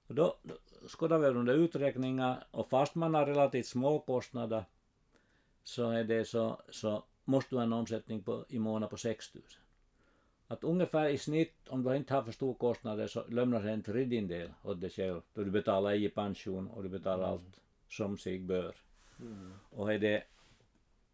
Och 0.06 0.14
då, 0.14 0.36
då 0.42 0.54
skådar 0.88 1.18
vi 1.18 1.26
under 1.26 1.54
uträkningar 1.54 2.46
och 2.50 2.68
fast 2.68 2.94
man 2.94 3.14
har 3.14 3.26
relativt 3.26 3.66
små 3.66 3.98
kostnader 3.98 4.64
så 5.64 5.90
är 5.90 6.04
det 6.04 6.24
så, 6.24 6.62
så 6.70 7.04
måste 7.24 7.50
du 7.50 7.56
ha 7.56 7.62
en 7.62 7.72
omsättning 7.72 8.22
på, 8.22 8.44
i 8.48 8.58
månaden 8.58 8.88
på 8.88 8.96
6000. 8.96 9.60
Att 10.48 10.64
ungefär 10.64 11.08
i 11.08 11.18
snitt, 11.18 11.68
om 11.68 11.82
du 11.82 11.96
inte 11.96 12.14
har 12.14 12.22
för 12.22 12.32
stor 12.32 12.54
kostnader, 12.54 13.06
så 13.06 13.24
lämnar 13.28 13.66
en 13.66 13.82
tredjedel 13.82 14.50
åt 14.62 14.80
dig 14.80 14.90
själv, 14.90 15.20
då 15.34 15.44
du 15.44 15.50
betalar 15.50 15.92
i 15.92 16.08
pension 16.08 16.68
och 16.68 16.82
du 16.82 16.88
betalar 16.88 17.24
mm. 17.24 17.30
allt 17.30 17.60
som 17.88 18.18
sig 18.18 18.38
bör. 18.38 18.74
Mm. 19.20 19.52
Och 19.70 19.92
är 19.92 19.98
det, 19.98 20.22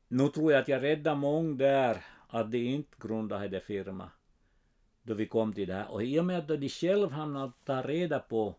nu 0.09 0.29
tror 0.29 0.53
jag 0.53 0.61
att 0.61 0.69
jag 0.69 0.83
räddar 0.83 1.15
många 1.15 1.55
där 1.57 2.05
att 2.29 2.51
de 2.51 2.59
inte 2.59 2.97
grundade 2.99 3.49
det 3.49 3.61
firma 3.61 4.11
då 5.03 5.15
vi 5.15 5.27
kom 5.27 5.53
till 5.53 5.69
det 5.69 5.75
här. 5.75 5.91
Och 5.91 6.03
i 6.03 6.21
och 6.21 6.25
med 6.25 6.39
att 6.39 6.61
de 6.61 6.69
själv 6.69 7.11
hamnade 7.11 7.45
att 7.45 7.65
ta 7.65 7.83
reda 7.83 8.19
på 8.19 8.55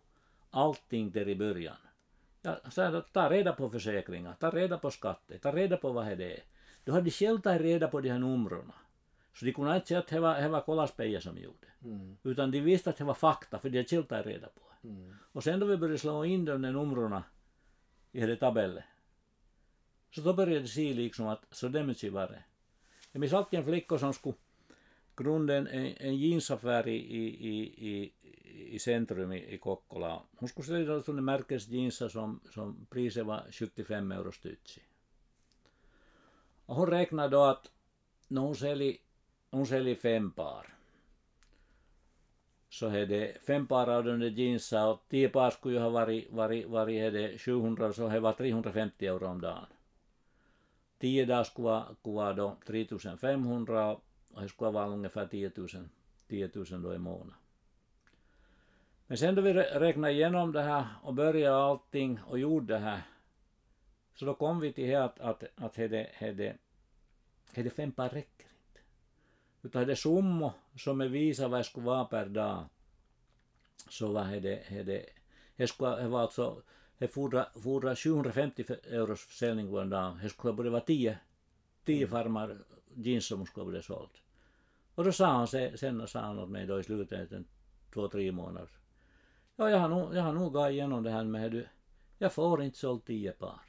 allting 0.49 1.11
där 1.11 1.29
i 1.29 1.35
början. 1.35 1.75
Ja, 2.41 2.57
så 2.71 3.01
ta 3.01 3.29
reda 3.29 3.53
på 3.53 3.69
försäkringar, 3.69 4.35
ta 4.39 4.49
reda 4.49 4.77
på 4.77 4.91
skatter, 4.91 5.37
ta 5.37 5.51
reda 5.51 5.77
på 5.77 5.91
vad 5.91 6.17
det 6.17 6.33
är. 6.33 6.43
Då 6.83 6.91
hade 6.91 7.03
de 7.03 7.11
själv 7.11 7.41
tagit 7.41 7.61
reda 7.61 7.87
på 7.87 8.01
de 8.01 8.09
här 8.09 8.19
numren. 8.19 8.71
Så 9.33 9.45
de 9.45 9.53
kunde 9.53 9.75
inte 9.75 9.87
säga 9.87 9.99
att 9.99 10.07
det 10.07 10.19
var, 10.19 10.41
det 10.41 10.49
var 10.49 10.61
Kolaspeja 10.61 11.21
som 11.21 11.37
gjorde. 11.37 11.67
Mm. 11.83 12.17
Utan 12.23 12.51
de 12.51 12.61
visste 12.61 12.89
att 12.89 12.97
det 12.97 13.03
var 13.03 13.13
fakta, 13.13 13.59
för 13.59 13.69
de 13.69 13.77
hade 13.77 13.89
själv 13.89 14.03
tagit 14.03 14.25
reda 14.25 14.47
på 14.47 14.87
mm. 14.87 15.15
Och 15.31 15.43
sen 15.43 15.59
då 15.59 15.65
vi 15.65 15.77
började 15.77 15.97
slå 15.97 16.25
in 16.25 16.45
de 16.45 16.61
där 16.61 16.71
numren 16.71 17.21
i 18.11 18.25
det 18.25 18.35
tabellen, 18.35 18.83
så 20.11 20.21
då 20.21 20.33
började 20.33 20.59
det 20.59 20.67
se 20.67 20.93
liksom 20.93 21.27
att 21.27 21.45
så 21.51 21.67
det 21.67 21.83
mycket 21.83 22.13
var 22.13 22.27
det. 22.27 22.43
Jag 23.11 23.19
minns 23.19 23.33
alltid 23.33 23.59
en 23.59 23.65
flicka 23.65 23.97
som 23.97 24.13
skulle 24.13 24.35
grunda 25.15 25.55
en, 25.55 25.67
en 25.97 26.15
jeansaffär 26.17 26.87
i, 26.87 26.95
i, 26.95 27.61
i, 27.89 28.13
i 28.75 28.79
centrum 28.79 29.31
i, 29.31 29.53
i 29.53 29.57
Kokkola. 29.57 30.21
Hon 30.35 30.49
skulle 30.49 30.67
sälja 30.67 31.01
sådana 31.01 31.21
märkesjeansar 31.21 32.09
som, 32.09 32.39
som 32.53 32.85
priset 32.89 33.25
var 33.25 33.43
75 33.51 34.11
euro 34.11 34.31
styck. 34.31 34.79
Och 36.65 36.75
hon 36.75 36.87
räknade 36.87 37.29
då 37.29 37.43
att 37.43 37.71
när 38.27 38.41
hon 38.41 38.55
säljer, 38.55 38.97
hon 39.53 39.65
säljer 39.65 39.95
fem 39.95 40.31
par 40.31 40.73
så 42.69 42.87
är 42.87 43.05
det 43.05 43.37
fem 43.47 43.67
par 43.67 43.87
av 43.87 44.03
de 44.03 44.19
där 44.19 44.87
och 44.87 45.05
tio 45.09 45.29
par 45.29 45.49
skulle 45.51 45.75
ju 45.75 45.81
ha 45.81 45.89
varit, 45.89 46.31
varit, 46.31 46.67
varit 46.67 47.01
är 47.01 47.11
det 47.11 47.37
700 47.37 47.93
så 47.93 48.09
det 48.09 48.19
var 48.19 48.33
350 48.33 49.07
euro 49.07 49.27
om 49.27 49.41
dagen. 49.41 49.65
Tio 50.99 51.25
dagar 51.25 51.43
skulle 51.43 51.65
vara, 51.65 51.95
skulle 51.95 52.15
vara 52.15 52.33
då 52.33 52.57
3500 52.65 53.91
och 54.33 54.41
det 54.41 54.49
skulle 54.49 54.71
vara 54.71 54.87
ungefär 54.87 55.27
10 55.27 55.51
000, 55.55 55.67
10 56.27 56.49
000 56.53 56.81
då 56.81 56.93
i 56.93 56.97
månaden. 56.97 57.33
Men 59.07 59.17
sen 59.17 59.35
då 59.35 59.41
vi 59.41 59.53
räknade 59.53 60.13
igenom 60.13 60.51
det 60.51 60.61
här 60.61 60.85
och 61.03 61.13
började 61.13 61.57
allting 61.57 62.19
och 62.27 62.39
gjorde 62.39 62.73
det 62.73 62.79
här 62.79 63.01
så 64.15 64.25
då 64.25 64.33
kom 64.33 64.59
vi 64.59 64.73
till 64.73 64.95
att, 64.95 65.19
att, 65.19 65.43
att 65.55 65.73
det, 65.73 66.09
det, 66.19 66.55
det 67.53 67.69
fem 67.69 67.91
par 67.91 68.09
räcker. 68.09 68.52
Utan 69.63 69.87
det 69.87 69.95
summor 69.95 70.51
som 70.75 71.01
är 71.01 71.07
visa 71.07 71.47
vad 71.47 71.59
det 71.59 71.63
skulle 71.63 71.85
vara 71.85 72.05
per 72.05 72.25
dag 72.25 72.65
så 73.89 74.11
var 74.11 74.25
det, 74.25 74.83
det, 74.83 75.05
det, 75.55 75.67
skulle, 75.67 75.95
det 75.95 76.07
var 76.07 76.21
alltså 76.21 76.61
det 76.97 77.07
fordrar 77.07 77.95
750 77.95 78.65
euros 78.83 79.25
försäljning 79.25 79.69
på 79.69 79.79
en 79.79 79.89
dag. 79.89 80.19
Det 80.21 80.29
skulle 80.29 80.53
både 80.53 80.69
vara 80.69 80.81
10, 80.81 81.17
10 81.85 82.07
farmar 82.07 82.57
jeans 82.95 83.27
som 83.27 83.45
skulle 83.45 83.65
bli 83.65 83.81
sålt. 83.81 84.21
Och 84.95 85.03
då 85.03 85.11
sa 85.11 85.25
han 85.25 85.47
sen 85.47 86.07
sa 86.07 86.19
han 86.19 86.39
åt 86.39 86.49
mig 86.49 86.65
då 86.65 86.79
i 86.79 86.83
slutet, 86.83 87.31
en 87.31 87.47
två, 87.93 88.07
tre 88.07 88.31
månader. 88.31 88.69
Ja, 89.55 89.69
jag 89.69 89.77
har 89.77 89.89
nog, 89.89 90.15
jag 90.15 90.21
har 90.21 90.33
nog 90.33 90.53
gått 90.53 90.71
igenom 90.71 91.03
det 91.03 91.11
här 91.11 91.23
med 91.23 91.51
du, 91.51 91.67
jag 92.17 92.33
får 92.33 92.63
inte 92.63 92.77
sålt 92.77 93.05
tio 93.05 93.31
par. 93.31 93.61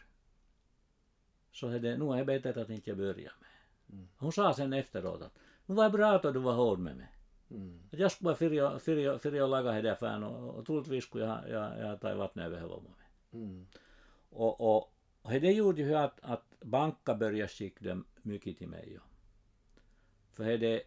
Så 1.53 1.69
är 1.69 1.79
det, 1.79 1.97
nu 1.97 2.13
är 2.13 2.25
det 2.25 2.41
bättre 2.41 2.63
att 2.63 2.71
inte 2.71 2.91
jag 2.91 2.97
börjar 2.97 3.33
med. 3.41 3.51
Mm. 3.93 4.09
Hon 4.17 4.33
sa 4.33 4.55
sen 4.55 4.73
efteråt 4.73 5.23
att 5.23 5.39
nu 5.67 5.75
var 5.75 5.85
det 5.85 5.91
bra 5.91 6.13
att 6.13 6.23
du 6.23 6.39
var 6.39 6.53
hård 6.53 6.79
med 6.79 6.97
mig. 6.97 7.09
Mm. 7.51 7.81
Att 7.93 7.99
jag 7.99 8.13
skulle 8.13 8.25
bara 8.27 8.79
fyrja 9.19 9.45
och 9.45 9.51
laga 9.51 9.73
det 9.73 9.83
där 9.83 9.95
fan 9.95 10.23
och, 10.23 10.55
och 10.55 10.67
troligtvis 10.67 11.05
skulle 11.05 11.25
jag, 11.25 11.51
jag, 11.51 11.79
jag 11.79 12.01
ta 12.01 12.15
vattnet 12.15 12.47
över 12.47 12.61
huvudet 12.61 12.83
med. 12.83 13.43
Mm. 13.43 13.67
Och, 14.31 14.61
och, 14.61 14.95
och 15.23 15.31
det 15.31 15.53
gjorde 15.53 15.83
ju 15.83 15.95
att, 15.95 16.19
att 16.23 16.45
banka 16.61 17.15
började 17.15 17.49
skicka 17.49 17.85
dem 17.85 18.05
mycket 18.23 18.59
till 18.59 18.69
mig. 18.69 18.99
För 20.33 20.59
det, 20.59 20.83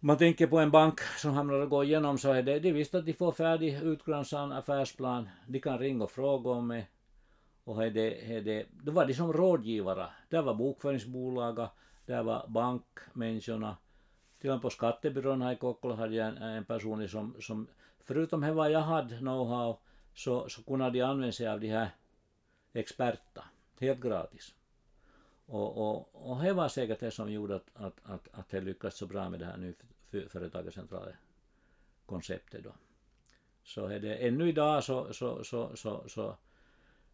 man 0.00 0.18
tänker 0.18 0.46
på 0.46 0.58
en 0.58 0.70
bank 0.70 1.00
som 1.00 1.32
hamnar 1.32 1.60
att 1.60 1.70
gå 1.70 1.84
igenom 1.84 2.18
så 2.18 2.32
är 2.32 2.42
det, 2.42 2.58
de 2.58 2.72
visste 2.72 2.98
att 2.98 3.06
de 3.06 3.12
får 3.12 3.32
färdig 3.32 3.82
utgranskad 3.82 4.52
affärsplan, 4.52 5.28
de 5.46 5.60
kan 5.60 5.78
ringa 5.78 6.04
och 6.04 6.10
fråga 6.10 6.50
om 6.50 6.66
mig. 6.66 6.90
Och 7.64 7.84
är 7.84 7.90
det, 7.90 8.36
är 8.36 8.40
det, 8.40 8.66
då 8.70 8.92
var 8.92 9.06
de 9.06 9.14
som 9.14 9.32
rådgivare. 9.32 10.06
Där 10.28 10.42
var 10.42 10.54
bokföringsbolaget, 10.54 11.70
där 12.06 12.22
var 12.22 12.46
bankmänniskorna. 12.48 13.76
Till 14.38 14.50
och 14.50 14.56
med 14.56 14.62
på 14.62 14.70
skattebyrån 14.70 15.42
här 15.42 15.52
i 15.52 15.56
Kokkola 15.56 15.94
hade 15.94 16.14
jag 16.14 16.28
en, 16.28 16.36
en 16.36 16.64
person 16.64 17.08
som, 17.08 17.36
som 17.40 17.66
förutom 18.00 18.54
vad 18.54 18.70
jag 18.70 18.80
hade 18.80 19.14
know-how 19.16 19.76
så, 20.14 20.48
så 20.48 20.62
kunde 20.62 20.90
de 20.90 21.00
använda 21.02 21.32
sig 21.32 21.48
av 21.48 21.60
de 21.60 21.68
här 21.68 21.90
experterna 22.72 23.46
helt 23.80 24.00
gratis. 24.00 24.54
Och, 25.46 25.76
och, 25.76 26.30
och 26.30 26.42
det 26.42 26.52
var 26.52 26.68
säkert 26.68 27.00
det 27.00 27.10
som 27.10 27.32
gjorde 27.32 27.56
att, 27.56 27.70
att, 27.74 28.00
att, 28.02 28.28
att 28.32 28.48
det 28.48 28.60
lyckades 28.60 28.96
så 28.96 29.06
bra 29.06 29.28
med 29.28 29.40
det 29.40 29.46
här 29.46 29.56
nu 29.56 29.74
företagscentrala 30.28 31.12
konceptet 32.06 32.64
då. 32.64 32.72
Så 33.64 33.86
är 33.86 34.00
det 34.00 34.16
ännu 34.16 34.48
idag 34.48 34.84
så, 34.84 35.12
så, 35.12 35.44
så, 35.44 35.76
så, 35.76 36.08
så, 36.08 36.36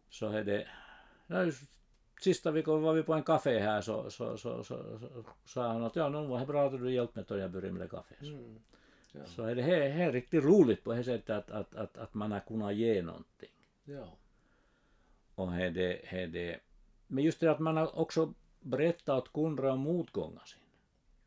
så 0.09 0.27
är 0.27 0.43
det, 0.43 0.67
sista 2.23 2.51
veckan 2.51 2.81
var 2.81 2.93
vi 2.93 3.03
på 3.03 3.13
en 3.13 3.23
kafé 3.23 3.59
här 3.59 3.81
så, 3.81 4.09
så, 4.09 4.37
så, 4.37 4.63
så, 4.63 4.99
så 4.99 5.23
sa 5.45 5.67
han 5.67 5.83
att 5.83 5.95
ja, 5.95 6.09
nu 6.09 6.27
var 6.27 6.39
det 6.39 6.45
bra 6.45 6.65
att 6.65 6.79
du 6.79 6.93
hjälpte 6.93 7.19
mig 7.19 7.25
då 7.27 7.37
jag 7.37 7.51
började 7.51 7.73
med 7.73 7.81
det 7.81 7.87
kaffet. 7.87 8.21
Mm. 8.21 8.59
Ja. 9.11 9.25
Så 9.25 9.43
är 9.43 9.55
det 9.55 9.61
här, 9.61 9.89
här 9.89 10.11
riktigt 10.11 10.43
roligt 10.43 10.83
på 10.83 10.93
det 10.93 11.03
sättet 11.03 11.29
att, 11.29 11.51
att, 11.51 11.75
att, 11.75 11.97
att 11.97 12.13
man 12.13 12.31
har 12.31 12.39
kunnat 12.39 12.75
ge 12.75 13.01
någonting. 13.01 13.49
Ja. 13.83 14.17
Och 15.35 15.53
är 15.53 15.69
det, 15.69 16.15
är 16.15 16.27
det, 16.27 16.59
men 17.07 17.23
just 17.23 17.39
det 17.39 17.51
att 17.51 17.59
man 17.59 17.77
har 17.77 17.99
också 17.99 18.33
berättat 18.59 19.09
åt 19.09 19.33
kunder 19.33 19.65
om 19.65 19.79
motgångar 19.79 20.45
sin. 20.45 20.59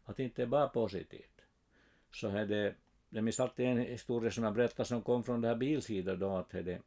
Att 0.04 0.18
inte 0.18 0.42
är 0.42 0.46
bara 0.46 0.68
positivt 0.68 1.40
så 2.12 2.28
är 2.28 2.46
det, 2.46 2.74
jag 3.10 3.24
minns 3.24 3.40
alltid 3.40 3.66
en 3.66 3.78
historia 3.78 4.30
som 4.30 4.44
jag 4.44 4.54
berättade 4.54 4.88
som 4.88 5.02
kom 5.02 5.24
från 5.24 5.40
det 5.40 5.48
här 5.48 5.54
bilsidan 5.54 6.18
då 6.18 6.36
att 6.36 6.50
det, 6.50 6.80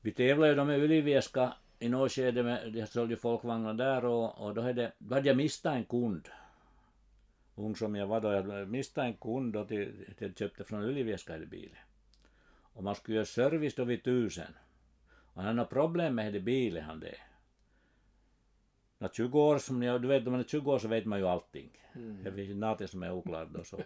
vi 0.00 0.12
tävlade 0.12 0.52
ju 0.52 0.56
då 0.56 0.64
med 0.64 0.78
Ylivieska 0.78 1.54
i 1.78 1.88
något 1.88 2.12
skede 2.12 2.42
med, 2.42 2.72
de 2.72 2.86
sålde 2.86 3.16
folkvagnar 3.16 3.74
där 3.74 4.04
och, 4.04 4.38
och 4.38 4.54
då 4.54 4.62
hade, 4.62 4.92
då 4.98 5.14
hade 5.14 5.28
jag 5.28 5.36
mistat 5.36 5.74
en 5.74 5.84
kund. 5.84 6.28
Ung 7.54 7.76
som 7.76 7.96
jag 7.96 8.06
var 8.06 8.20
då, 8.20 8.32
jag 8.32 8.68
mistade 8.68 9.06
en 9.06 9.14
kund 9.14 9.52
då 9.52 9.64
till, 9.64 10.04
till 10.18 10.26
jag 10.26 10.38
köpte 10.38 10.64
från 10.64 10.84
Ylivieska 10.84 11.32
hade 11.32 11.46
bilen. 11.46 11.78
Och 12.72 12.84
man 12.84 12.94
skulle 12.94 13.16
göra 13.16 13.26
service 13.26 13.74
då 13.74 13.84
vid 13.84 14.04
tusen. 14.04 14.52
Och 15.34 15.42
han 15.42 15.58
har 15.58 15.64
problem 15.64 16.14
med 16.14 16.32
det 16.32 16.40
bilen 16.40 16.84
han 16.84 17.00
det. 17.00 17.16
När 18.98 19.08
20 19.08 19.40
år, 19.40 19.58
som 19.58 19.82
jag, 19.82 20.02
du 20.02 20.08
vet, 20.08 20.26
om 20.26 20.32
man 20.32 20.40
är 20.40 20.44
20 20.44 20.72
år 20.72 20.78
så 20.78 20.88
vet 20.88 21.04
man 21.04 21.18
ju 21.18 21.26
allting. 21.26 21.70
Mm. 21.94 22.24
Det 22.24 22.32
finns 22.32 22.56
något 22.56 22.90
som 22.90 23.02
är 23.02 23.12
oklart 23.12 23.48
då. 23.50 23.64
Så, 23.64 23.78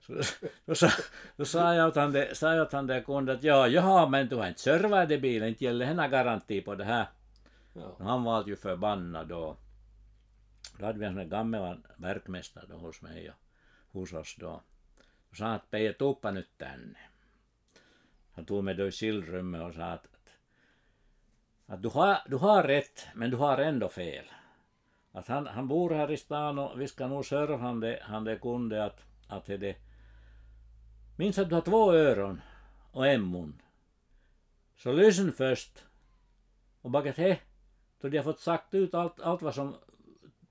så, 0.00 0.22
då, 0.64 0.74
sa, 0.74 0.88
då 1.36 1.44
sa 1.44 1.74
jag 1.74 1.88
åt 1.88 1.96
han 1.96 2.12
det, 2.12 2.34
sa 2.34 2.54
jag 2.54 2.66
åt 2.66 2.72
han 2.72 2.86
det 2.86 3.00
kunden 3.00 3.36
att 3.36 3.42
ja, 3.42 3.68
jaha, 3.68 4.08
men 4.08 4.28
du 4.28 4.36
har 4.36 4.48
inte 4.48 4.60
servat 4.60 5.08
det 5.08 5.18
bilen, 5.18 5.48
inte 5.48 5.64
gäller 5.64 5.86
henna 5.86 6.08
garanti 6.08 6.60
på 6.60 6.74
det 6.74 6.84
här. 6.84 7.06
Ja. 7.76 7.96
Han 7.98 8.24
var 8.24 8.46
ju 8.46 8.56
förbannad 8.56 9.28
då. 9.28 9.56
Då 10.78 10.86
hade 10.86 10.98
vi 10.98 11.06
en 11.06 11.12
sån 11.12 11.16
där 11.16 11.24
gammal 11.24 11.86
verkmästare 11.96 12.66
då 12.68 12.76
hos 12.76 13.02
mig 13.02 13.30
och 13.30 13.36
hos 13.92 14.12
oss 14.12 14.36
då. 14.38 14.62
Då 15.30 15.36
sa 15.36 15.46
att 15.46 15.70
Peje, 15.70 15.92
tuppa 15.92 16.30
nyt 16.30 16.58
tänne. 16.58 16.98
Han 18.32 18.44
tog 18.44 18.64
mig 18.64 18.74
då 18.74 18.86
i 18.86 18.92
killrummet 18.92 19.62
och 19.62 19.74
sa 19.74 19.82
att, 19.84 20.04
att, 20.04 20.30
att 21.66 21.82
du, 21.82 21.88
har, 21.88 22.18
du 22.26 22.36
har 22.36 22.62
rätt, 22.62 23.06
men 23.14 23.30
du 23.30 23.36
har 23.36 23.58
ändå 23.58 23.88
fel 23.88 24.24
att 25.16 25.28
han, 25.28 25.46
han 25.46 25.68
bor 25.68 25.90
här 25.90 26.10
i 26.10 26.16
stan 26.16 26.58
och 26.58 26.80
vi 26.80 26.88
ska 26.88 27.06
nog 27.06 27.24
serva 27.26 27.56
han 27.56 27.80
det, 27.80 27.98
han 28.02 28.24
det 28.24 28.36
kunde 28.38 28.84
att, 28.84 29.04
att 29.28 29.46
det 29.46 29.76
minns 31.16 31.38
att 31.38 31.48
du 31.48 31.54
har 31.54 31.62
två 31.62 31.92
öron 31.92 32.40
och 32.92 33.06
en 33.06 33.30
mun. 33.30 33.62
Så 34.76 34.92
lyssna 34.92 35.32
först. 35.32 35.84
Och 36.82 36.90
bara 36.90 37.10
he, 37.10 37.38
då 38.00 38.08
de 38.08 38.16
har 38.16 38.24
fått 38.24 38.40
sagt 38.40 38.74
ut 38.74 38.94
allt, 38.94 39.20
allt 39.20 39.42
vad 39.42 39.54
som 39.54 39.74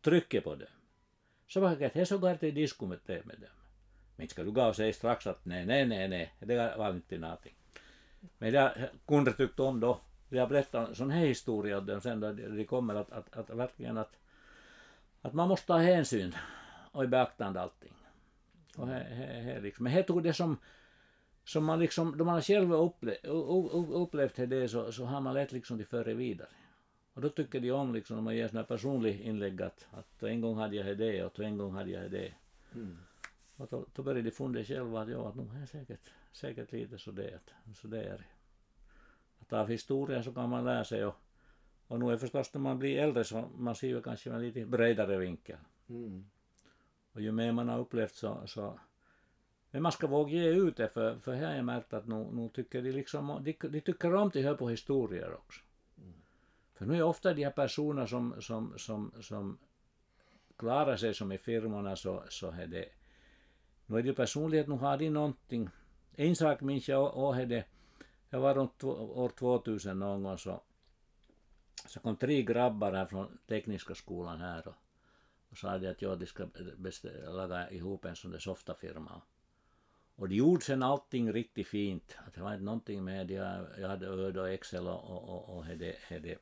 trycker 0.02 0.42
på 0.42 0.56
dem. 0.56 0.68
Så 1.48 1.62
bakat 1.62 1.94
he 1.94 2.06
så 2.06 2.18
går 2.18 2.36
till 2.36 2.56
diskumet 2.56 3.08
med 3.08 3.40
dem. 3.40 3.50
Men 4.16 4.28
ska 4.28 4.44
du 4.44 4.52
gå 4.52 4.68
och 4.68 4.76
säga 4.76 4.94
strax 4.94 5.28
att 5.28 5.46
nej, 5.46 5.66
nej, 5.66 5.88
nej, 5.88 6.08
nej, 6.08 6.34
det 6.40 6.76
var 6.78 6.90
inte 6.90 7.18
någonting. 7.18 7.56
Men 8.38 8.54
jag 8.54 8.72
kunde 9.08 9.34
tyckt 9.34 9.60
om 9.60 9.80
då. 9.80 10.00
jag 10.30 10.42
har 10.42 10.48
berättat 10.48 10.90
en 10.90 10.96
sån 10.96 11.12
här 11.12 11.26
historia 11.26 11.78
åt 11.78 11.88
dem 11.88 12.02
sen 12.02 12.20
då 12.20 12.32
de 12.32 12.66
kommer 12.66 12.96
att, 12.96 13.12
att, 13.12 13.38
att 13.38 13.50
verkligen 13.50 13.98
att, 13.98 14.18
att 15.22 15.34
man 15.34 15.48
måste 15.48 15.68
ta 15.68 15.78
hänsyn 15.78 16.36
och 16.92 17.04
i 17.04 17.08
beaktande 17.08 17.62
allting. 17.62 17.94
Och 18.78 18.88
he, 18.88 19.04
he, 19.04 19.42
he, 19.42 19.62
liksom. 19.62 19.84
Men 19.84 19.94
här 19.94 20.04
tog 20.04 20.24
det 20.24 20.34
som 20.34 20.58
som 21.46 21.66
man 21.66 21.80
liksom, 21.80 22.18
då 22.18 22.26
man 22.26 22.42
själv 22.42 22.74
upplevt, 22.74 23.26
upplevt 23.92 24.36
det 24.36 24.70
så, 24.70 24.92
så 24.92 25.06
har 25.06 25.22
man 25.22 25.34
lätt 25.34 25.52
liksom 25.52 25.78
det 25.78 25.86
före 25.86 26.14
vidare. 26.14 26.50
Och 27.15 27.21
då 27.21 27.30
tycker 27.30 27.60
de 27.60 27.71
om 27.71 27.93
liksom, 27.93 28.17
om 28.17 28.23
man 28.23 28.36
ger 28.36 28.47
sådana 28.47 28.67
personlig 28.67 29.21
inlägg 29.21 29.62
att, 29.62 29.88
att 29.91 30.23
en 30.23 30.41
gång 30.41 30.58
hade 30.58 30.75
jag 30.75 30.97
det 30.97 31.23
och 31.23 31.39
en 31.39 31.58
gång 31.58 31.73
hade 31.75 31.91
jag 31.91 32.12
det. 32.12 32.34
Mm. 32.73 32.97
Och 33.56 33.67
då, 33.69 33.86
då 33.95 34.04
började 34.04 34.21
de 34.21 34.32
fundera 34.32 34.63
själva 34.63 35.01
att 35.01 35.10
ja, 35.10 35.30
att 35.30 35.36
nog 35.36 35.56
är 35.62 35.65
säkert, 35.65 36.10
säkert 36.32 36.71
lite 36.71 36.97
så 36.97 37.12
det, 37.12 37.36
att, 37.36 37.78
så 37.78 37.88
det 37.88 38.04
är 38.04 38.28
Att 39.39 39.54
av 39.54 39.67
historien 39.67 40.23
så 40.23 40.34
kan 40.34 40.49
man 40.49 40.65
lära 40.65 40.84
sig 40.84 41.06
och, 41.06 41.15
och 41.88 41.99
nu 41.99 42.12
är 42.12 42.17
förstås 42.17 42.54
när 42.54 42.62
man 42.62 42.80
blir 42.80 42.97
äldre 42.97 43.23
så 43.23 43.49
man 43.58 43.75
ser 43.75 43.88
ju 43.88 44.01
kanske 44.01 44.30
med 44.30 44.41
lite 44.41 44.65
bredare 44.65 45.17
vinkel. 45.17 45.58
Mm. 45.89 46.25
Och 47.13 47.21
ju 47.21 47.32
mer 47.32 47.51
man 47.51 47.69
har 47.69 47.80
upplevt 47.80 48.15
så, 48.15 48.47
så 48.47 48.80
men 49.71 49.82
man 49.82 49.91
ska 49.91 50.08
våga 50.08 50.32
ge 50.32 50.49
ut 50.49 50.78
det 50.78 50.89
för, 50.89 51.19
för 51.19 51.34
här 51.34 51.47
har 51.47 51.56
jag 51.56 51.65
märkt 51.65 51.93
att 51.93 52.08
nu, 52.08 52.28
nu 52.32 52.49
tycker 52.49 52.82
de 52.82 52.91
liksom, 52.91 53.43
de, 53.43 53.58
de 53.69 53.82
tycker 53.82 54.15
om 54.15 54.28
att 54.28 54.36
höra 54.36 54.58
på 54.58 54.69
historier 54.69 55.34
också. 55.34 55.64
För 56.76 56.86
nu 56.86 56.98
är 56.98 57.04
ofta 57.04 57.34
de 57.34 57.44
här 57.44 57.52
personerna 57.52 58.08
som, 58.08 58.42
som, 58.42 58.74
som, 58.78 59.12
som 59.22 59.58
klarar 60.58 60.98
sig 60.98 61.14
som 61.14 61.32
i 61.32 61.38
firmorna 61.38 61.96
så, 61.96 62.24
så 62.30 62.52
är 62.52 62.68
det, 62.68 62.86
nu 63.86 63.98
är 63.98 64.04
det 64.04 64.14
personlighet, 64.14 64.68
nu 64.68 64.76
har 64.76 64.98
de 64.98 65.10
någonting. 65.10 65.70
En 66.16 66.36
sak 66.36 66.62
minns 66.62 66.88
jag 66.88 67.18
och 67.18 67.38
är 67.38 67.46
det, 67.46 67.66
jag 68.30 68.40
var 68.40 68.56
runt 68.56 68.84
år 68.84 69.30
2000 69.30 70.00
någon 70.00 70.24
gång 70.24 70.38
så, 70.38 70.62
så 71.88 72.00
kom 72.00 72.16
tre 72.16 72.44
grabbar 72.44 72.94
här 72.94 73.06
från 73.06 73.38
tekniska 73.48 73.96
skolan 73.96 74.40
här 74.40 74.68
och, 74.68 74.76
och 75.50 75.58
sa 75.58 75.70
att 75.70 76.02
ja, 76.02 76.16
de 76.16 76.26
ska 76.26 76.48
laga 77.28 77.70
ihop 77.70 78.06
en 78.06 78.16
sån 78.16 78.32
där 78.32 78.40
softafirma. 78.40 79.22
Och 80.16 80.30
de 80.30 80.36
gjorde 80.36 80.66
sen 80.66 80.84
allting 80.84 81.34
riktigt 81.34 81.68
fint. 81.68 82.18
Att 82.28 82.34
det 82.34 82.42
var 82.42 82.54
inte 82.54 82.64
någonting 82.64 83.04
med 83.04 83.28
det. 83.28 83.34
Jag 83.78 83.90
hade 83.90 84.10
Word 84.10 84.38
och 84.38 84.50
Excel 84.50 84.88
och, 84.88 85.04
och, 85.04 85.30
och, 85.30 85.58
och 85.58 85.66
hade, 85.66 85.96
hade. 86.10 86.38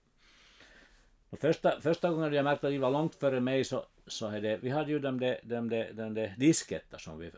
Och 1.34 1.40
första, 1.40 1.82
första 1.82 2.10
gången 2.10 2.34
jag 2.34 2.44
märkte 2.44 2.68
att 2.68 2.74
de 2.74 2.80
var 2.80 2.92
långt 2.92 3.16
före 3.16 3.40
mig 3.40 3.64
så, 3.64 3.86
så 4.08 4.28
hade, 4.28 4.58
vi 4.58 4.70
hade 4.70 4.92
ju 4.92 5.00
de 5.00 5.20
där, 5.20 5.40
de 5.44 5.70
de, 5.70 5.92
de 5.94 6.14
de 6.14 6.28
disketter 6.38 6.98
som 6.98 7.20
vi 7.20 7.32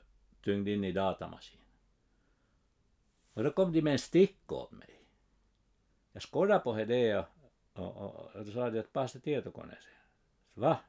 tyngde 0.44 0.72
in 0.72 0.84
i 0.84 0.92
datamaskinen. 0.92 1.66
Och 3.34 3.44
då 3.44 3.52
kom 3.52 3.72
de 3.72 3.82
med 3.82 3.94
en 3.94 4.00
stick 4.00 4.52
åt 4.52 4.72
mig. 4.72 5.02
Jag 6.12 6.24
skådade 6.24 6.60
på 6.60 6.74
det 6.74 7.18
och, 7.18 7.26
och, 7.74 7.98
och, 7.98 8.36
och 8.36 8.46
då 8.46 8.52
sa 8.52 8.70
de 8.70 8.80
att 8.80 8.94
passa 8.94 9.20
tietokoneeseen. 9.20 10.04
Va? 10.54 10.80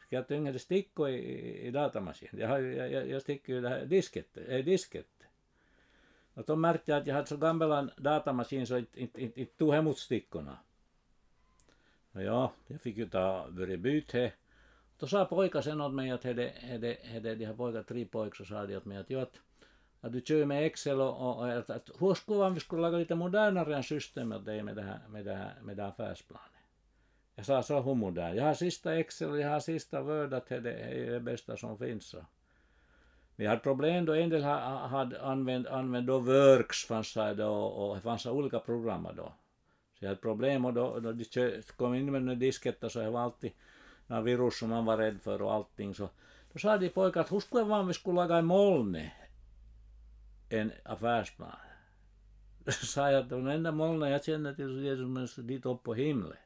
Ska 0.00 0.16
jag 0.16 0.28
tyngade 0.28 0.58
stickor 0.58 1.08
i, 1.08 1.14
i, 1.14 1.66
i 1.66 1.70
datamaskinen. 1.70 2.38
Jag, 2.38 2.48
har, 2.48 2.58
jag, 2.58 3.08
jag 3.08 3.22
sticker 3.22 3.52
ju 3.52 3.60
det 3.60 3.68
här 3.68 3.84
disket, 3.84 4.36
äh, 4.36 4.44
eh, 4.44 4.64
disket. 4.64 5.26
Och 6.34 6.44
då 6.44 6.56
märkte 6.56 6.90
jag 6.90 7.00
att 7.00 7.06
jag 7.06 7.14
hade 7.14 7.26
så 7.26 7.36
gammal 7.36 7.90
datamaskin 7.96 8.66
så 8.66 8.78
inte, 8.78 9.00
inte, 9.00 9.22
inte, 9.22 9.40
inte 9.40 9.56
tog 9.56 9.74
emot 9.74 9.98
stickorna. 9.98 10.58
Och 12.12 12.22
ja, 12.22 12.52
jag 12.66 12.80
fick 12.80 12.96
ju 12.96 13.08
ta 13.08 13.50
börja 13.50 13.76
byta 13.76 14.18
det. 14.18 14.32
Då 14.98 15.06
sa 15.06 15.24
pojka 15.24 15.62
sen 15.62 15.80
åt 15.80 15.92
mig 15.92 16.10
att 16.10 16.24
hade, 16.24 16.52
hade, 16.70 16.96
hade 17.12 17.34
de 17.34 17.44
här 17.46 17.54
pojkar, 17.54 17.82
tre 17.82 18.04
pojkar, 18.04 18.36
så 18.36 18.44
sa 18.44 18.66
de 18.66 18.76
åt 18.76 18.84
mig 18.84 18.98
att, 18.98 19.10
jo, 19.10 19.18
att, 19.20 19.40
att 20.00 20.12
du 20.12 20.20
kör 20.20 20.44
med 20.44 20.66
Excel 20.66 21.00
och, 21.00 21.20
och, 21.20 21.38
och 21.38 21.52
att, 21.52 21.70
att 21.70 21.90
hur 21.98 22.14
skulle 22.14 22.50
vi 22.50 22.60
skulle 22.60 22.82
laga 22.82 22.98
lite 22.98 23.14
modernare 23.14 23.82
system 23.82 24.32
åt 24.32 24.44
dig 24.44 24.62
med 24.62 24.76
det 24.76 24.82
här, 24.82 25.00
med 25.08 25.24
det 25.24 25.34
här, 25.34 25.54
med 25.62 25.76
det 25.76 25.82
här 25.82 25.90
affärsplanen. 25.90 26.48
Jag 27.34 27.46
sa 27.46 27.62
så 27.62 27.94
modern? 27.94 28.36
Jag 28.36 28.44
har 28.44 28.54
sista 28.54 28.94
Excel, 28.94 29.40
jag 29.40 29.50
har 29.50 29.60
sista 29.60 30.02
Word, 30.02 30.34
att 30.34 30.46
det 30.46 30.72
är 30.72 31.10
det 31.10 31.20
bästa 31.20 31.56
som 31.56 31.78
finns. 31.78 32.06
Så. 32.06 32.26
Vi 33.36 33.46
hade 33.46 33.60
problem 33.60 34.04
då 34.04 34.14
en 34.14 34.30
del 34.30 34.42
hade 34.42 35.22
använt, 35.22 35.66
använt 35.66 36.06
då 36.06 36.18
Works 36.18 36.84
fanns 36.84 37.14
det 37.14 37.34
då 37.34 37.52
och 37.52 37.94
det 37.94 38.00
fanns 38.00 38.26
olika 38.26 38.58
program 38.58 39.08
då. 39.16 39.32
Jag 40.02 40.08
hade 40.08 40.20
problem 40.20 40.64
och 40.64 40.74
då, 40.74 41.00
då 41.00 41.12
de 41.12 41.62
kom 41.76 41.94
in 41.94 42.12
med 42.12 42.22
den 42.22 42.38
disketten 42.38 42.90
så 42.90 42.98
det 42.98 43.10
var 43.10 43.20
alltid 43.20 43.52
några 44.06 44.22
virus 44.22 44.58
som 44.58 44.68
man 44.68 44.84
var 44.84 44.96
rädd 44.96 45.20
för 45.22 45.42
och 45.42 45.52
allting 45.52 45.94
så. 45.94 46.08
Då 46.52 46.58
sa 46.58 46.78
de 46.78 46.88
pojkar 46.88 47.20
att 47.20 47.32
hur 47.32 47.40
skulle 47.40 47.64
man 47.64 47.86
vi 47.86 47.94
skulle 47.94 48.16
laga 48.16 48.38
i 48.38 48.42
molnet 48.42 49.12
en 50.48 50.72
affärsplan. 50.84 51.56
Då 52.64 52.72
sa 52.92 53.10
jag 53.10 53.22
att 53.22 53.28
den 53.28 53.46
enda 53.46 53.72
molnen 53.72 54.10
jag 54.10 54.24
känner 54.24 54.54
till 54.54 54.86
är 54.86 55.26
som 55.26 55.46
dit 55.46 55.66
upp 55.66 55.82
på 55.82 55.94
himlen. 55.94 56.36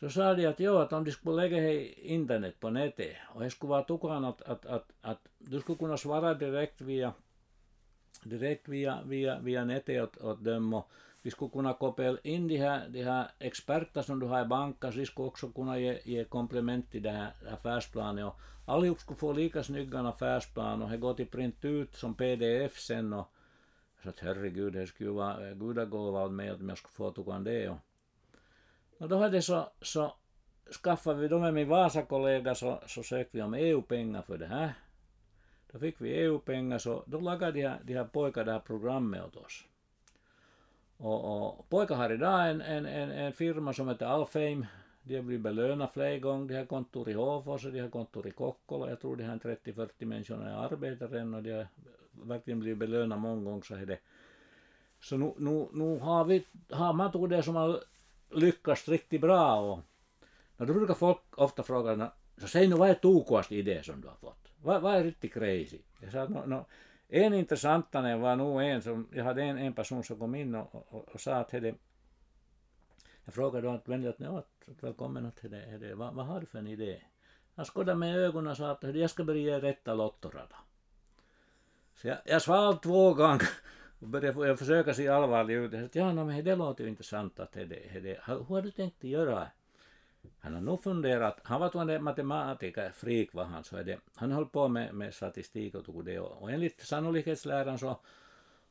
Så 0.00 0.10
sa 0.10 0.34
de 0.34 0.46
att 0.46 0.60
jo, 0.60 0.76
att 0.76 0.92
om 0.92 1.04
de 1.04 1.10
skulle 1.10 1.42
lägga 1.42 1.56
hej 1.56 1.94
internet 2.02 2.60
på 2.60 2.70
nätet 2.70 3.16
och 3.34 3.40
det 3.40 3.50
skulle 3.50 3.70
vara 3.70 3.82
tukan 3.82 4.24
att, 4.24 4.42
att, 4.42 4.66
att, 4.66 4.92
att 5.00 5.28
du 5.38 5.60
skulle 5.60 5.78
kunna 5.78 5.96
svara 5.96 6.34
direkt 6.34 6.80
via, 6.80 7.12
direkt 8.24 8.68
via, 8.68 9.02
via, 9.04 9.38
via 9.38 9.64
nätet 9.64 10.02
åt, 10.02 10.16
åt 10.18 10.44
dem 10.44 10.74
och 10.74 10.90
vi 11.26 11.30
skulle 11.30 11.50
kunna 11.50 11.72
koppla 11.74 12.18
in 12.22 12.48
de 12.48 12.56
här, 12.56 12.88
de 12.88 13.02
här 13.02 13.30
experter 13.38 14.02
som 14.02 14.20
du 14.20 14.26
har 14.26 14.42
i 14.42 14.44
banken 14.44 14.92
så 14.92 14.98
de 14.98 15.06
skulle 15.06 15.28
också 15.28 15.48
kunna 15.48 15.78
ge, 15.78 16.00
ge 16.04 16.24
komplement 16.24 16.90
till 16.90 17.02
det 17.02 17.10
här 17.10 17.32
affärsplanen 17.52 18.24
och 18.24 18.40
allihop 18.66 19.00
skulle 19.00 19.18
få 19.18 19.32
lika 19.32 19.62
snygga 19.62 20.00
affärsplan 20.00 20.82
och 20.82 20.90
det 20.90 20.96
går 20.96 21.14
till 21.14 21.26
print 21.26 21.64
ut 21.64 21.94
som 21.94 22.14
pdf 22.14 22.78
sen 22.78 23.12
och 23.12 23.32
så 24.02 24.08
att 24.08 24.20
herregud, 24.20 24.72
det 24.72 24.86
skulle 24.86 25.10
vara 25.10 25.54
gudagåva 25.54 26.24
åt 26.24 26.32
mig 26.32 26.48
att 26.48 26.60
jag 26.60 26.78
skulle 26.78 26.92
få 26.92 27.10
tukan 27.10 27.44
det 27.44 27.68
och 27.68 27.78
No 28.98 29.06
då 29.06 29.18
hade 29.18 29.42
så, 29.42 29.68
så 29.82 30.14
skaffade 30.82 31.20
vi, 31.20 31.28
då 31.28 31.38
med 31.38 31.54
min 31.54 31.68
Vasa-kollega 31.68 32.54
så, 32.54 32.82
så 32.86 33.02
sökte 33.02 33.36
vi 33.36 33.42
om 33.42 33.54
EU-pengar 33.54 34.22
för 34.22 34.38
det 34.38 34.46
här. 34.46 34.72
Då 35.72 35.78
fick 35.78 36.00
vi 36.00 36.10
EU-pengar 36.10 36.78
så 36.78 37.04
då 37.06 37.20
lagade 37.20 37.52
de 37.52 37.68
här, 37.68 37.80
de 37.84 37.94
här 37.94 38.04
pojkarna 38.04 38.44
det 38.44 38.52
här 38.52 38.60
programmet 38.60 39.24
åt 39.24 39.36
oss. 39.36 39.64
Och, 40.98 41.48
och 41.58 41.68
pojkar 41.68 41.94
har 41.94 42.12
idag 42.12 42.50
en, 42.50 42.60
en, 42.60 42.86
en, 42.86 43.10
en 43.10 43.32
firma 43.32 43.72
som 43.72 43.88
heter 43.88 44.06
Alfheim. 44.06 44.66
De 45.02 45.16
har 45.16 45.22
blivit 45.22 45.42
belönade 45.42 45.90
flera 45.92 46.18
gånger. 46.18 46.48
De 46.48 46.54
har 46.54 46.64
kontor 46.64 47.08
i 47.08 47.12
Hofors 47.12 47.64
och 47.64 47.72
de 47.72 47.80
har 47.80 47.88
kontor 47.88 48.26
i 48.26 48.30
Kokkola. 48.30 48.88
Jag 48.88 49.00
tror 49.00 49.16
de 49.16 49.24
har 49.24 49.36
30-40 49.36 50.04
människor 50.04 50.48
i 50.48 50.50
arbete 50.50 51.18
än 51.18 51.34
och 51.34 51.42
de 51.42 51.52
har 51.52 51.66
verkligen 52.12 52.60
blivit 52.60 52.78
belönade 52.78 53.20
många 53.20 53.44
gånger. 53.44 53.62
Så, 53.62 53.74
är 53.74 53.86
det. 53.86 53.98
så 55.00 55.16
nu, 55.16 55.32
nu, 55.38 55.68
nu 55.72 55.98
har, 55.98 56.24
vi, 56.24 56.46
har 56.70 56.92
man 56.92 57.12
tog 57.12 57.30
det 57.30 57.42
som 57.42 57.56
har 57.56 57.80
lyckats 58.30 58.88
riktigt 58.88 59.20
bra 59.20 59.60
och, 59.60 59.80
och 60.56 60.66
då 60.66 60.74
brukar 60.74 60.94
folk 60.94 61.38
ofta 61.38 61.62
fråga, 61.62 62.10
så 62.40 62.48
säg 62.48 62.68
nu 62.68 62.76
vad 62.76 62.90
är 62.90 62.94
tokigaste 62.94 63.54
idé 63.54 63.82
som 63.82 64.00
du 64.00 64.08
har 64.08 64.16
fått? 64.16 64.48
Vad, 64.62 64.82
vad 64.82 64.94
är 64.94 65.04
riktigt 65.04 65.32
crazy? 65.32 65.78
Jag 66.00 66.12
sa, 66.12 66.24
no, 66.24 66.46
no, 66.46 66.64
en 67.08 67.34
intressantare 67.34 68.16
var 68.16 68.36
nog 68.36 68.62
en 68.62 68.82
som, 68.82 69.08
jag 69.12 69.24
hade 69.24 69.42
en, 69.42 69.58
en 69.58 69.72
person 69.72 70.04
som 70.04 70.18
kom 70.18 70.34
in 70.34 70.54
och, 70.54 70.74
och, 70.74 71.08
och 71.08 71.20
sa 71.20 71.34
att 71.34 71.52
hade, 71.52 71.74
jag 73.24 73.34
frågade 73.34 73.66
då 73.66 73.74
att 73.74 73.88
vänligt 73.88 74.20
att, 74.20 74.68
välkommen 74.80 75.26
att 75.26 75.42
hade, 75.42 75.70
hade, 75.70 75.94
vad, 75.94 76.14
vad 76.14 76.26
har 76.26 76.40
du 76.40 76.46
för 76.46 76.58
en 76.58 76.66
idé? 76.66 77.02
Han 77.54 77.64
skådade 77.64 77.98
med 77.98 78.16
ögonen 78.16 78.50
och 78.50 78.56
sa 78.56 78.70
att 78.70 78.94
jag 78.94 79.10
ska 79.10 79.24
börja 79.24 79.40
ge 79.40 79.60
rätta 79.60 79.94
lottorada. 79.94 80.56
Så 81.94 82.08
jag, 82.08 82.18
jag 82.24 82.42
svarade 82.42 82.78
två 82.78 83.14
gånger 83.14 83.48
och 84.00 84.08
började 84.08 84.46
jag 84.46 84.58
försöka 84.58 84.94
se 84.94 85.08
allvarlig 85.08 85.54
ut. 85.54 85.72
Jag 85.72 85.80
sa, 85.80 85.86
att, 85.86 85.94
ja, 85.94 86.12
no, 86.12 86.24
men 86.24 86.44
det 86.44 86.56
låter 86.56 86.84
ju 86.84 86.90
intressant 86.90 87.40
att 87.40 87.52
det, 87.52 87.64
det. 87.64 88.20
Hur 88.26 88.44
har 88.44 88.62
du 88.62 88.70
tänkt 88.70 89.04
göra? 89.04 89.48
Han 90.40 90.54
har 90.54 90.60
nog 90.60 90.82
funderat, 90.82 91.40
han 91.42 91.60
var 91.60 91.90
en 91.90 92.04
matematiker, 92.04 92.90
freak 92.90 93.34
var 93.34 93.44
han, 93.44 93.64
så 93.64 93.76
är 93.76 93.84
det, 93.84 93.98
han 94.14 94.32
höll 94.32 94.46
på 94.46 94.68
med, 94.68 94.94
med 94.94 95.14
statistik 95.14 95.74
och 95.74 95.84
tog 95.84 96.04
det 96.04 96.20
och, 96.20 96.42
och 96.42 96.50
enligt 96.50 96.80
sannolikhetsläran 96.80 97.78
så 97.78 97.96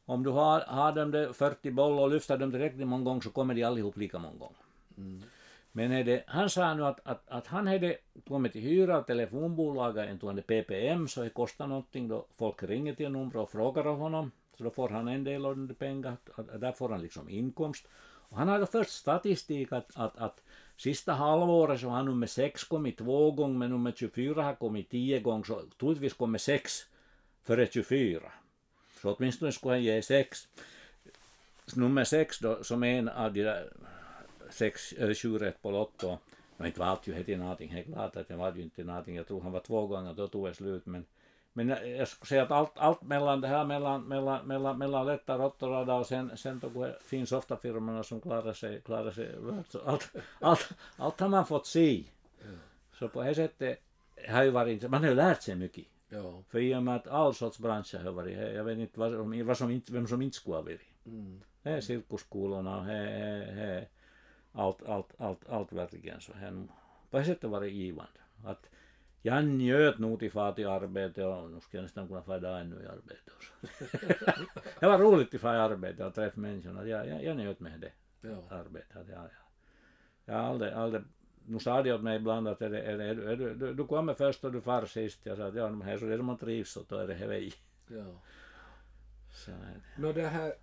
om 0.06 0.24
du 0.24 0.30
har, 0.30 0.62
har 0.62 0.92
dem 0.92 1.12
där 1.12 1.34
40 1.34 1.72
bollar 1.72 2.04
och 2.04 2.12
lyfter 2.12 2.38
dem 2.38 2.52
tillräckligt 2.52 2.88
många 2.88 3.04
gånger 3.04 3.22
så 3.22 3.30
kommer 3.30 3.54
de 3.54 3.64
allihop 3.64 3.98
lika 3.98 4.20
många 4.20 4.38
gånger. 4.38 4.58
Mm. 4.98 5.24
Men 5.72 6.06
det, 6.06 6.24
han 6.28 6.50
sa 6.50 6.74
nu 6.74 6.86
att, 6.86 7.00
att, 7.04 7.30
att 7.30 7.48
han 7.48 7.68
hade 7.68 7.98
kommit 8.28 8.52
till 8.52 8.62
hyra 8.62 8.98
av 8.98 9.02
telefonbolaget 9.02 10.24
en 10.24 10.42
PPM 10.42 11.08
så 11.08 11.24
det 11.24 11.30
kostar 11.30 11.68
någonting 11.68 12.08
då 12.08 12.26
folk 12.38 12.64
ringer 12.64 12.96
till 12.96 13.12
numret 13.12 13.36
och 13.36 13.52
frågar 13.52 13.88
av 13.88 13.98
honom 13.98 14.32
så 14.58 14.64
då 14.64 14.70
får 14.70 14.90
han 14.90 15.08
en 15.08 15.24
del 15.24 15.46
av 15.46 15.58
de 15.58 15.74
pengar, 15.74 16.18
där 16.60 16.72
får 16.72 16.90
han 16.90 17.02
liksom 17.02 17.30
inkomst. 17.30 17.88
Och 18.30 18.38
han 18.38 18.48
hade 18.48 18.66
först 18.66 18.92
statistik 18.92 19.72
att, 19.72 19.92
att, 19.96 20.18
att 20.18 20.44
sista 20.78 21.14
halvåret 21.14 21.80
så 21.80 21.90
har 21.90 22.04
nummer 22.04 22.28
6 22.28 22.64
kommit 22.64 22.98
två 22.98 23.32
gånger, 23.32 23.58
men 23.58 23.70
nummer 23.70 23.92
24 23.92 24.44
har 24.44 24.56
kommit 24.56 24.90
tio 24.90 25.20
gånger, 25.20 25.44
så 25.44 25.62
troligtvis 25.80 26.14
kommer 26.14 26.38
6 26.38 26.86
före 27.44 27.68
24. 27.68 28.32
Så 29.02 29.14
åtminstone 29.14 29.52
skulle 29.52 29.74
han 29.74 29.84
ge 29.84 30.02
sex. 30.02 30.48
Nummer 31.76 32.04
sex 32.04 32.40
då, 32.40 32.64
som 32.64 32.84
en 32.84 33.10
av 33.10 33.34
de 33.34 33.44
där 33.44 33.70
sex 34.50 34.94
eller 34.94 35.14
sju 35.14 35.38
rätt 35.38 35.62
på 35.62 35.72
Lotto. 35.72 36.18
Men 36.58 36.68
inte 36.68 36.80
var 36.80 37.00
ju 37.04 37.14
heti 37.14 37.36
någonting, 37.36 37.70
helt 37.70 37.88
klart 37.88 38.16
att 38.16 38.28
det 38.28 38.36
var 38.36 38.56
ju 38.56 38.62
inte 38.62 38.84
någonting. 38.84 39.16
Jag 39.16 39.28
tror 39.28 39.42
han 39.42 39.52
var 39.52 39.60
två 39.60 39.88
gånger, 39.88 40.14
då 40.14 40.28
tog 40.28 40.48
det 40.48 40.54
slut. 40.54 40.86
Men, 40.86 41.06
men 41.58 41.68
jag 41.70 42.08
skulle 42.08 42.28
säga 42.28 42.44
att 42.44 42.52
allt, 42.52 42.72
allt 42.76 43.02
mellan 43.02 43.42
det 43.42 43.48
här, 43.48 43.66
mellan, 43.66 44.04
mellan, 44.04 44.48
mellan, 44.48 44.78
mellan 44.78 45.06
lätta 45.06 45.38
råttorada 45.38 45.94
och 45.94 46.08
sen, 46.08 46.38
sen 46.38 46.60
då 46.60 46.88
finns 47.02 47.32
ofta 47.32 47.58
firmorna 47.58 48.04
som 48.04 48.22
klarar 48.22 48.54
sig, 48.54 48.82
klarar 48.82 49.12
sig 49.12 49.36
så 49.70 49.80
allt, 49.86 50.16
allt, 50.40 50.70
allt 50.98 51.20
har 51.20 51.30
man 51.30 51.46
fått 51.46 51.68
se. 51.68 52.04
Så 53.00 53.08
på 53.08 53.24
det 53.24 53.36
sättet 53.36 53.80
har 54.30 54.44
ju 54.44 54.50
varit, 54.50 54.90
man 54.90 55.02
har 55.02 55.10
ju 55.10 55.16
lärt 55.16 55.42
sig 55.42 55.56
mycket. 55.56 55.86
Ja. 56.10 56.44
För 56.50 56.60
i 56.60 56.76
och 56.76 56.84
med 56.84 56.96
att 56.96 57.08
all 57.08 57.36
sorts 57.36 57.60
branscher 57.60 58.04
har 58.04 58.12
varit, 58.12 58.38
jag 58.38 58.64
vet 58.64 58.78
inte 58.78 59.00
vad 59.00 59.12
som, 59.12 59.46
vad 59.46 59.58
som 59.58 59.72
inte, 59.72 59.94
vem 59.94 60.08
som 60.08 60.22
inte 60.22 60.38
skulle 60.38 60.56
ha 60.56 60.62
varit. 60.62 60.82
Mm. 61.06 61.42
Det 61.64 61.70
är 61.70 61.82
cirkusskolorna 61.82 62.80
och 62.80 62.86
det 62.86 62.94
är 62.94 63.88
allt, 64.54 64.84
allt, 64.90 65.14
allt, 65.18 65.50
allt 65.50 65.74
verkligen 65.74 66.22
så 66.22 66.34
här. 66.34 66.64
På 67.10 67.18
det 67.18 67.26
sättet 67.26 67.50
var 67.50 67.62
det 67.62 67.70
givande. 67.70 68.20
Att 68.46 68.70
jag 69.26 69.46
njöt 69.46 70.00
nog 70.00 70.20
till 70.20 70.32
fara 70.32 70.52
till 70.54 70.68
arbete 70.68 71.26
och 71.26 71.52
nu 71.52 71.60
skulle 71.60 71.78
jag 71.80 71.84
nästan 71.84 72.08
kunna 72.08 72.24
fara 72.24 72.38
idag 72.38 72.62
ännu 72.62 72.84
i 72.84 72.88
arbete. 72.88 73.32
det 74.80 74.88
var 74.88 75.00
roligt 75.00 75.36
att 75.36 75.42
fara 75.42 75.56
i 75.56 75.60
arbete 75.60 76.06
och 76.06 76.14
träffa 76.16 76.40
människorna. 76.40 76.88
Jag, 76.88 77.08
jag, 77.08 77.24
jag 77.24 77.38
njöt 77.38 77.60
med 77.60 77.80
det 77.80 77.92
Ja. 78.30 78.44
arbetet. 78.50 78.96
Ja, 78.96 79.04
ja. 79.16 79.30
Jag 80.26 80.34
har 80.34 80.42
aldrig, 80.42 80.74
aldrig 80.74 81.04
nu 81.46 81.60
sa 81.60 81.82
de 81.82 81.92
åt 81.94 82.02
mig 82.02 82.16
ibland 82.16 82.48
att 82.48 82.62
är 82.62 82.70
det, 82.70 82.82
är 82.82 82.98
det, 82.98 83.04
är 83.06 83.16
du, 83.16 83.32
är 83.32 83.36
du, 83.36 83.74
du, 83.74 83.88
kommer 83.88 84.14
först 84.14 84.44
och 84.44 84.52
du 84.52 84.62
far 84.62 84.86
sist. 84.86 85.20
Jag 85.26 85.38
sa 85.38 85.46
att 85.48 85.56
ja, 85.56 85.70
men 85.70 85.82
här 85.88 85.98
så 85.98 86.06
det 86.06 86.14
är 86.14 86.18
som 86.18 86.26
man 86.26 86.38
trivs 86.38 86.72
så 86.72 86.84
då 86.90 86.98
är 86.98 87.08
det 87.08 87.14
här 87.14 87.28
väg. 87.28 87.54
ja. 87.88 88.22
Så 89.32 89.52
är 89.52 89.56
det. 89.56 90.02
Nå 90.02 90.12
det 90.12 90.28
här... 90.28 90.54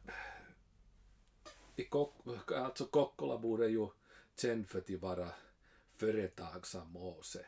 I 1.77 1.85
Kok, 1.85 2.15
alltså 2.57 2.85
Kokkolabo 2.85 3.63
är 3.63 3.69
ju 3.69 3.87
känd 4.41 4.69
för 4.69 4.79
att 4.79 4.91
vara 4.91 5.29
företagsam 5.97 6.97
också. 6.97 7.39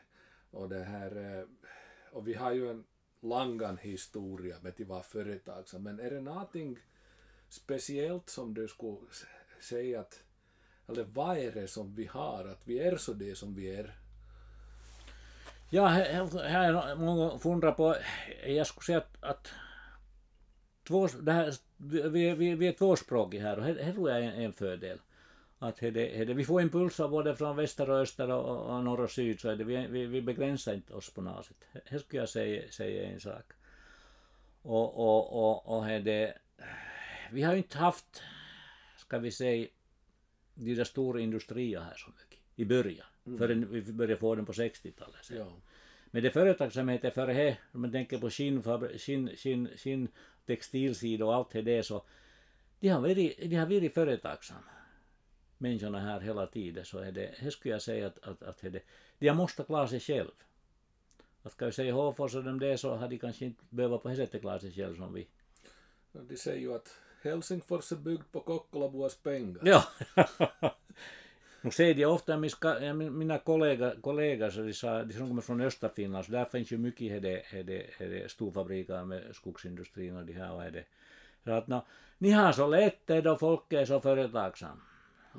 Och 0.55 0.69
det 0.69 0.83
här... 0.83 1.37
Eh, 1.39 1.45
och 2.11 2.27
vi 2.27 2.33
har 2.33 2.51
ju 2.51 2.69
en 2.69 2.83
langan 3.19 3.77
historia 3.77 4.55
med 4.61 4.81
att 4.81 4.87
vara 4.87 5.03
företagsam. 5.03 5.83
Men 5.83 5.99
är 5.99 6.09
det 6.09 6.21
någonting 6.21 6.79
speciellt 7.49 8.29
som 8.29 8.53
du 8.53 8.67
skulle 8.67 8.97
säga 9.61 9.99
att... 9.99 10.23
Eller 10.87 11.03
vad 11.03 11.37
är 11.37 11.51
det 11.51 11.67
som 11.67 11.95
vi 11.95 12.05
har? 12.05 12.45
Att 12.45 12.67
vi 12.67 12.79
är 12.79 12.97
så 12.97 13.13
det 13.13 13.35
som 13.35 13.55
vi 13.55 13.75
är? 13.75 13.95
Ja, 15.69 15.87
här, 15.87 16.73
är 16.73 16.95
många 16.95 17.39
fundrar 17.39 17.71
på, 17.71 17.95
jag 18.45 18.67
skulle 18.67 18.85
säga 18.85 18.97
att, 18.97 19.23
att 19.23 19.47
två, 20.87 21.07
det 21.07 21.31
här, 21.31 21.53
vi, 21.77 22.33
vi, 22.35 22.55
vi 22.55 22.67
är 22.67 22.71
tvåspråkiga 22.71 23.41
här 23.41 23.59
och 23.59 23.65
det, 23.65 23.73
det 23.73 23.93
tror 23.93 24.09
jag 24.09 24.19
är 24.19 24.23
en, 24.23 24.41
en 24.41 24.53
fördel. 24.53 24.99
Att 25.65 25.77
det, 25.77 25.91
det, 25.91 26.33
vi 26.33 26.45
får 26.45 26.61
impulser 26.61 27.07
både 27.07 27.35
från 27.35 27.55
väster 27.55 27.89
och 27.89 27.99
öster 27.99 28.31
och, 28.31 28.75
och 28.75 28.83
norr 28.83 28.99
och 28.99 29.11
syd 29.11 29.39
så 29.39 29.49
är 29.49 29.55
det, 29.55 29.63
vi, 29.63 29.87
vi, 29.87 30.05
vi 30.05 30.21
begränsar 30.21 30.73
inte 30.73 30.93
oss 30.93 31.13
på 31.13 31.21
något 31.21 31.45
sätt. 31.45 31.57
Det 31.89 31.99
skulle 31.99 32.21
jag 32.21 32.29
säga, 32.29 32.71
säga 32.71 33.09
en 33.09 33.19
sak. 33.19 33.51
Och, 34.61 34.99
och, 34.99 35.43
och, 35.43 35.77
och 35.77 35.85
det, 35.85 36.37
vi 37.31 37.41
har 37.41 37.51
ju 37.51 37.57
inte 37.57 37.77
haft, 37.77 38.21
ska 38.97 39.19
vi 39.19 39.31
säga, 39.31 39.67
de 40.53 40.75
där 40.75 40.83
stora 40.83 41.19
industrier 41.19 41.79
här 41.79 41.95
så 41.95 42.09
mycket 42.09 42.39
i 42.55 42.65
början. 42.65 43.07
Förrän 43.37 43.71
vi 43.71 43.81
började 43.81 44.19
få 44.19 44.35
den 44.35 44.45
på 44.45 44.51
60-talet. 44.51 45.25
sen. 45.25 45.37
Ja. 45.37 45.51
Men 46.11 46.23
det 46.23 46.31
företagsamheten 46.31 47.11
före 47.11 47.33
det, 47.33 47.57
om 47.71 47.81
man 47.81 47.91
tänker 47.91 48.17
på 48.17 48.29
skinn, 48.29 48.63
skinn, 48.97 49.67
skinn, 49.77 50.07
textilsida 50.45 51.25
och 51.25 51.35
allt 51.35 51.51
det 51.51 51.83
så 51.85 52.05
de 52.79 52.89
har 52.89 53.01
varit, 53.01 53.37
de 53.49 53.55
har 53.55 53.65
varit 53.65 53.93
företagsamma. 53.93 54.74
Människorna 55.57 55.99
här 55.99 56.19
hela 56.19 56.47
tiden 56.47 56.85
så 56.85 56.99
är 56.99 57.11
det, 57.11 57.35
det 57.41 57.51
skulle 57.51 57.73
jag 57.73 57.81
säga 57.81 58.07
att, 58.07 58.19
att, 58.23 58.43
att 58.43 58.61
det, 58.61 58.83
de 59.19 59.33
måste 59.33 59.63
klara 59.63 59.87
sig 59.87 59.99
själv. 59.99 60.31
Att 61.43 61.51
ska 61.51 61.65
vi 61.65 61.71
säga 61.71 61.93
Håfors 61.93 62.35
och 62.35 62.43
dem 62.43 62.59
det 62.59 62.77
så 62.77 62.95
har 62.95 63.07
de 63.07 63.17
kanske 63.17 63.45
inte 63.45 63.63
behövt 63.69 64.03
på 64.03 64.09
det 64.09 64.15
sättet 64.15 64.41
klara 64.41 64.59
sig 64.59 64.71
själv 64.71 64.95
som 64.95 65.13
vi. 65.13 65.27
De 66.11 66.37
säger 66.37 66.59
ju 66.59 66.75
att 66.75 66.97
Helsingfors 67.23 67.91
är 67.91 67.95
byggd 67.95 68.31
på 68.31 68.39
Kokkolaboas 68.39 69.15
pengar. 69.15 69.61
Ja. 69.63 69.83
Nu 71.65 71.71
säger 71.71 71.95
de 71.95 72.05
ofta, 72.05 72.37
mina 72.37 73.37
kollegor, 74.01 74.49
så 74.49 74.61
de, 74.61 74.73
sa, 74.73 75.03
de 75.03 75.13
som 75.13 75.27
kommer 75.27 75.41
från 75.41 75.61
Österfinland, 75.61 76.25
så 76.25 76.31
där 76.31 76.45
finns 76.45 76.71
ju 76.71 76.77
mycket 76.77 77.11
hede, 77.11 77.41
hede, 77.45 77.85
hede 77.99 78.29
storfabriker 78.29 79.05
med 79.05 79.35
skogsindustrin 79.35 80.17
och 80.17 80.25
de 80.25 80.33
här 80.33 80.51
och 80.51 80.63
hede. 80.63 80.83
Så 81.43 81.51
att 81.51 81.67
no, 81.67 81.85
ni 82.17 82.31
har 82.31 82.51
så 82.51 82.67
lätt 82.67 83.07
det 83.07 83.21
då 83.21 83.37
folk 83.37 83.73
är 83.73 83.85
så 83.85 83.99
företagsam. 83.99 84.81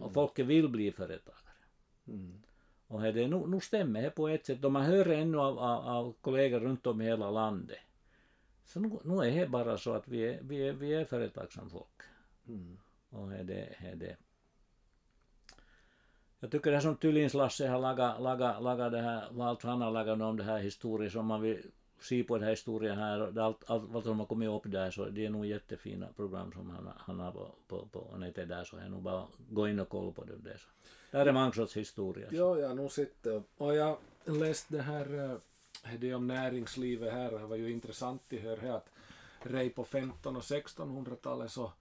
Och 0.00 0.14
folk 0.14 0.38
vill 0.38 0.68
bli 0.68 0.92
företagare. 0.92 1.40
Mm. 2.08 2.42
Och 2.88 3.02
det, 3.02 3.28
nu, 3.28 3.46
nu 3.46 3.60
stämmer 3.60 4.02
det 4.02 4.10
på 4.10 4.28
ett 4.28 4.46
sätt. 4.46 4.64
Och 4.64 4.72
man 4.72 4.82
hör 4.82 5.08
ännu 5.08 5.38
av, 5.38 5.58
av, 5.58 5.88
av 5.88 6.14
kollegor 6.20 6.60
runt 6.60 6.86
om 6.86 7.00
i 7.00 7.04
hela 7.04 7.30
landet. 7.30 7.78
Så 8.64 8.80
nu, 8.80 8.98
nu 9.04 9.14
är 9.14 9.40
det 9.40 9.48
bara 9.48 9.78
så 9.78 9.92
att 9.92 10.08
vi 10.08 10.28
är, 10.28 10.38
vi 10.42 10.68
är, 10.68 10.72
vi 10.72 10.94
är 10.94 11.04
företagsamma 11.04 11.70
folk. 11.70 12.02
Mm. 12.48 12.78
Och 13.10 13.32
är 13.32 13.44
det, 13.44 13.74
är 13.78 13.96
det. 13.96 14.16
Jag 16.40 16.50
tycker 16.50 16.70
det 16.70 16.76
är 16.76 16.80
som 16.80 16.96
Tylins 16.96 17.34
Lasse 17.34 17.68
har 17.68 17.80
lagat, 17.80 18.22
lagat, 18.22 18.62
lagat 18.62 18.92
det 18.92 19.00
här, 19.00 19.42
allt 19.42 19.62
han 19.62 19.82
har 19.82 19.90
lagat 19.90 20.20
om 20.20 20.36
det 20.36 20.44
här 20.44 20.58
historien 20.58 21.10
som 21.10 21.26
man 21.26 21.42
vill 21.42 21.62
se 22.00 22.24
på 22.24 22.36
den 22.36 22.44
här 22.44 22.50
historien 22.50 22.98
här 22.98 23.20
och 23.20 23.44
allt, 23.44 23.70
allt 23.70 23.84
vad 23.90 24.02
som 24.02 24.18
har 24.18 24.26
kommit 24.26 24.48
upp 24.48 24.72
där 24.72 24.90
så 24.90 25.04
det 25.04 25.26
är 25.26 25.30
nog 25.30 25.46
jättefina 25.46 26.06
program 26.16 26.52
som 26.52 26.70
han, 26.70 26.92
han 26.96 27.20
har 27.20 27.32
på, 27.32 27.54
på, 27.68 27.86
på 27.86 28.16
nätet 28.16 28.48
där 28.48 28.64
så 28.64 28.76
är 28.76 28.88
nog 28.88 29.02
bara 29.02 29.26
gå 29.50 29.68
in 29.68 29.80
och 29.80 29.88
kolla 29.88 30.12
på 30.12 30.24
det 30.24 30.36
där 30.36 30.56
så. 30.56 30.68
Där 31.10 31.26
är 31.26 31.32
många 31.32 31.46
historia. 31.46 31.78
historia. 31.78 32.28
Ja, 32.30 32.58
jag 32.58 32.68
har 32.68 32.74
nog 32.74 32.92
sett 32.92 33.22
det. 33.22 33.42
Och 33.56 33.74
jag 33.74 33.98
läste 34.24 34.76
det 34.76 34.82
här, 34.82 35.30
eh, 35.84 35.98
det 35.98 36.14
om 36.14 36.26
näringslivet 36.26 37.12
här, 37.12 37.30
det 37.30 37.46
var 37.46 37.56
ju 37.56 37.70
intressant 37.70 38.32
att 38.32 38.40
höra 38.40 38.74
att 38.74 38.88
rej 39.40 39.70
på 39.70 39.84
15 39.84 40.36
och 40.36 40.42
1600-talet 40.42 41.52
så, 41.52 41.72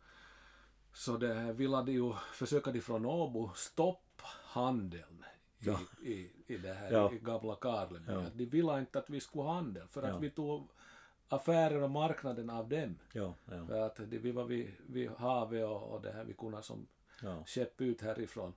så 0.94 1.18
det 1.18 1.34
här 1.34 1.54
ville 1.54 1.82
de 1.82 1.92
ju, 1.92 2.14
försöka 2.34 2.72
de 2.72 2.82
från 2.82 3.06
Åbo 3.06 3.52
stoppa 3.56 4.28
handeln 4.44 5.26
Ja. 5.66 5.80
i, 6.02 6.32
i 6.48 6.58
det 6.58 6.74
här 6.74 6.92
Ja. 6.92 7.14
i 7.14 7.20
gamla 7.20 7.56
Karleby. 7.56 8.06
Ja. 8.08 8.26
De 8.34 8.46
ville 8.46 8.80
inte 8.80 9.00
att 9.00 9.10
vi 9.10 9.20
skulle 9.20 9.44
ha 9.44 9.54
handel 9.54 9.88
för 9.88 10.04
att 10.04 10.22
vi 10.22 10.30
tog 10.30 10.68
affären 11.30 11.84
och 11.84 11.92
marknaden 11.92 12.50
av 12.50 12.70
dem. 12.70 12.96
För 13.68 13.82
att 13.82 13.96
de, 13.96 14.18
vi 14.18 14.32
var 14.32 14.44
vid, 14.44 14.72
vid 14.88 15.10
havet 15.10 15.66
och, 15.66 15.84
och 15.84 16.02
det 16.02 16.12
här 16.12 16.24
vi 16.24 16.34
kunde 16.34 16.64
som 16.64 16.88
ja. 17.22 17.44
skepp 17.46 17.82
ut 17.82 18.02
härifrån. 18.02 18.54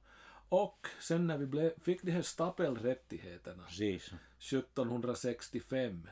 Och 0.48 0.86
sen 1.00 1.26
när 1.26 1.38
vi 1.38 1.46
blev, 1.46 1.80
fick 1.80 2.02
de 2.02 2.10
här 2.10 2.22
stapelrättigheterna 2.22 3.64
Precis. 3.64 4.12
1765, 4.38 6.08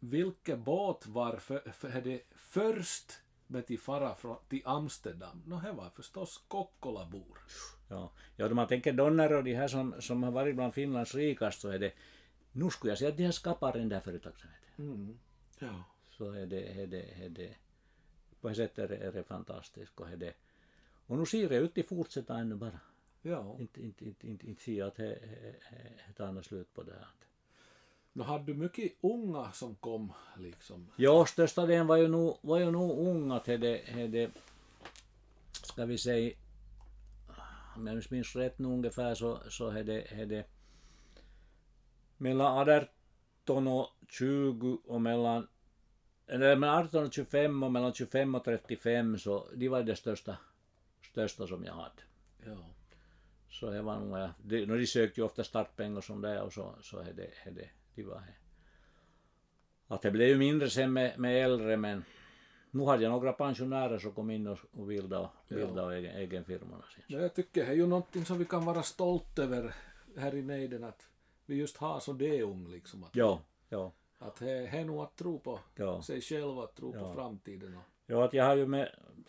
vilken 0.00 0.64
båt 0.64 1.06
var 1.06 1.36
för, 1.36 1.72
för 1.72 2.00
det 2.00 2.22
först 2.36 3.12
med 3.46 3.66
till 3.66 3.78
fara 3.78 4.14
från, 4.14 4.36
till 4.48 4.62
Amsterdam? 4.64 5.42
Nå, 5.46 5.60
det 5.60 5.72
var 5.72 5.90
förstås 5.90 6.44
Kokkolabor. 6.48 7.38
Ja, 7.92 8.10
ja 8.36 8.46
om 8.46 8.56
man 8.56 8.68
tänker 8.68 8.92
Donner 8.92 9.32
och 9.32 9.44
de 9.44 9.54
här 9.54 9.68
som, 9.68 9.94
som 10.00 10.22
har 10.22 10.30
varit 10.30 10.54
bland 10.56 10.74
Finlands 10.74 11.14
rikast 11.14 11.60
så 11.60 11.68
är 11.68 11.78
det, 11.78 11.92
nu 12.52 12.70
skulle 12.70 12.90
jag 12.90 12.98
säga 12.98 13.10
att 13.10 13.16
de 13.16 13.24
har 13.24 13.32
skapat 13.32 13.74
den 13.74 13.88
där 13.88 14.00
företagsamheten. 14.00 14.74
Mm. 14.78 15.18
Ja. 15.58 15.84
Så 16.10 16.32
är 16.32 16.46
det, 16.46 16.62
är 16.82 16.86
det, 16.86 17.24
är 17.24 17.28
det, 17.28 17.54
på 18.40 18.48
ett 18.48 18.56
sätt 18.56 18.78
är 18.78 18.88
det, 18.88 18.96
är 18.96 19.12
det 19.12 19.22
fantastiskt. 19.22 20.00
Och, 20.00 20.08
är 20.10 20.16
det, 20.16 20.34
och 21.06 21.18
nu 21.18 21.26
ser 21.26 21.48
det 21.48 21.56
ut 21.56 21.78
att 21.78 21.86
fortsätta 21.86 22.38
ännu 22.38 22.54
bara. 22.54 22.80
ja. 23.22 23.56
Inte, 23.58 23.82
inte, 23.82 24.04
inte, 24.04 24.26
inte, 24.26 24.46
inte 24.46 24.62
se 24.62 24.82
att 24.82 24.96
det 24.96 25.18
tar 26.16 26.32
något 26.32 26.44
slut 26.44 26.74
på 26.74 26.82
det 26.82 26.92
här. 26.92 27.08
Nå 28.12 28.24
hade 28.24 28.44
du 28.44 28.54
mycket 28.54 28.92
unga 29.00 29.52
som 29.52 29.74
kom 29.74 30.12
liksom. 30.38 30.90
Ja, 30.96 31.26
största 31.26 31.66
delen 31.66 31.86
var 31.86 31.96
ju 31.96 32.08
nog, 32.08 32.38
var 32.40 32.58
ju 32.58 32.70
nog 32.70 32.98
unga 32.98 33.40
till 33.40 33.60
det, 33.60 33.78
till 33.78 34.10
det, 34.10 34.30
ska 35.52 35.84
vi 35.84 35.98
säga, 35.98 36.34
om 37.76 37.86
jag 37.86 38.04
minns 38.10 38.36
rätt 38.36 38.58
nu 38.58 38.68
ungefär 38.68 39.14
så, 39.14 39.42
så 39.48 39.68
är 39.68 39.84
det, 39.84 40.20
är 40.20 40.26
det 40.26 40.46
mellan 42.16 42.68
18 43.48 43.68
och 43.68 43.88
20 44.08 44.80
och 44.84 45.00
mellan 45.00 45.48
eller 46.26 46.56
mellan 46.56 46.84
18 46.84 47.06
och 47.06 47.12
25 47.12 47.62
och 47.62 47.72
mellan 47.72 47.92
25 47.92 48.34
och 48.34 48.44
35 48.44 49.18
så 49.18 49.48
de 49.54 49.68
var 49.68 49.82
det 49.82 49.96
största, 49.96 50.36
största 51.10 51.46
som 51.46 51.64
jag 51.64 51.74
hade. 51.74 52.02
Ja. 52.46 52.56
Så 53.50 53.70
det 53.70 53.82
var 53.82 54.00
nog, 54.00 54.28
de, 54.42 54.66
de 54.66 54.86
sökte 54.86 55.20
ju 55.20 55.24
ofta 55.24 55.44
startpengar 55.44 56.00
som 56.00 56.20
det 56.20 56.40
och 56.40 56.52
så, 56.52 56.74
så 56.82 56.98
är 56.98 57.12
det, 57.12 57.30
är 57.44 57.50
det, 57.50 57.68
de 57.94 58.02
var 58.02 58.20
det. 58.20 58.34
Att 59.94 60.02
det 60.02 60.10
blev 60.10 60.28
ju 60.28 60.38
mindre 60.38 60.70
sen 60.70 60.92
med, 60.92 61.18
med 61.18 61.44
äldre 61.44 61.76
men 61.76 62.04
nu 62.74 62.84
hade 62.84 63.02
jag 63.02 63.10
några 63.12 63.32
pensionärer 63.32 63.98
som 63.98 64.12
kom 64.12 64.30
in 64.30 64.46
och, 64.46 64.58
och 64.72 64.80
och, 64.82 64.90
ville 64.90 65.82
och 65.82 65.94
egen, 65.94 66.16
egen 66.16 66.44
firmorna. 66.44 66.84
Men 67.08 67.22
jag 67.22 67.34
tycker 67.34 67.64
det 67.64 67.70
är 67.70 67.74
ju 67.74 67.86
någonting 67.86 68.24
som 68.24 68.38
vi 68.38 68.44
kan 68.44 68.64
vara 68.64 68.82
stolt 68.82 69.38
över 69.38 69.74
här 70.16 70.34
i 70.34 70.42
nejden 70.42 70.84
att 70.84 71.06
vi 71.46 71.54
just 71.56 71.76
har 71.76 72.00
så 72.00 72.12
det 72.12 72.42
ung 72.42 72.68
liksom. 72.68 73.04
Att 73.04 73.16
Ja, 73.16 73.40
ja, 73.68 73.92
Att 74.18 74.38
det 74.38 74.50
är 74.50 74.84
nog 74.84 75.02
att 75.02 75.16
tro 75.16 75.38
på 75.38 75.60
Ja. 75.74 76.02
sig 76.02 76.20
själv 76.20 76.58
och 76.58 76.64
att 76.64 76.74
tro 76.76 76.92
på 76.92 76.98
Ja. 76.98 77.14
framtiden. 77.14 77.76
Och, 77.76 77.82
Ja, 78.06 78.24
att 78.24 78.32
jag 78.32 78.44
har 78.44 78.56
ju 78.56 78.66
med 78.66 78.88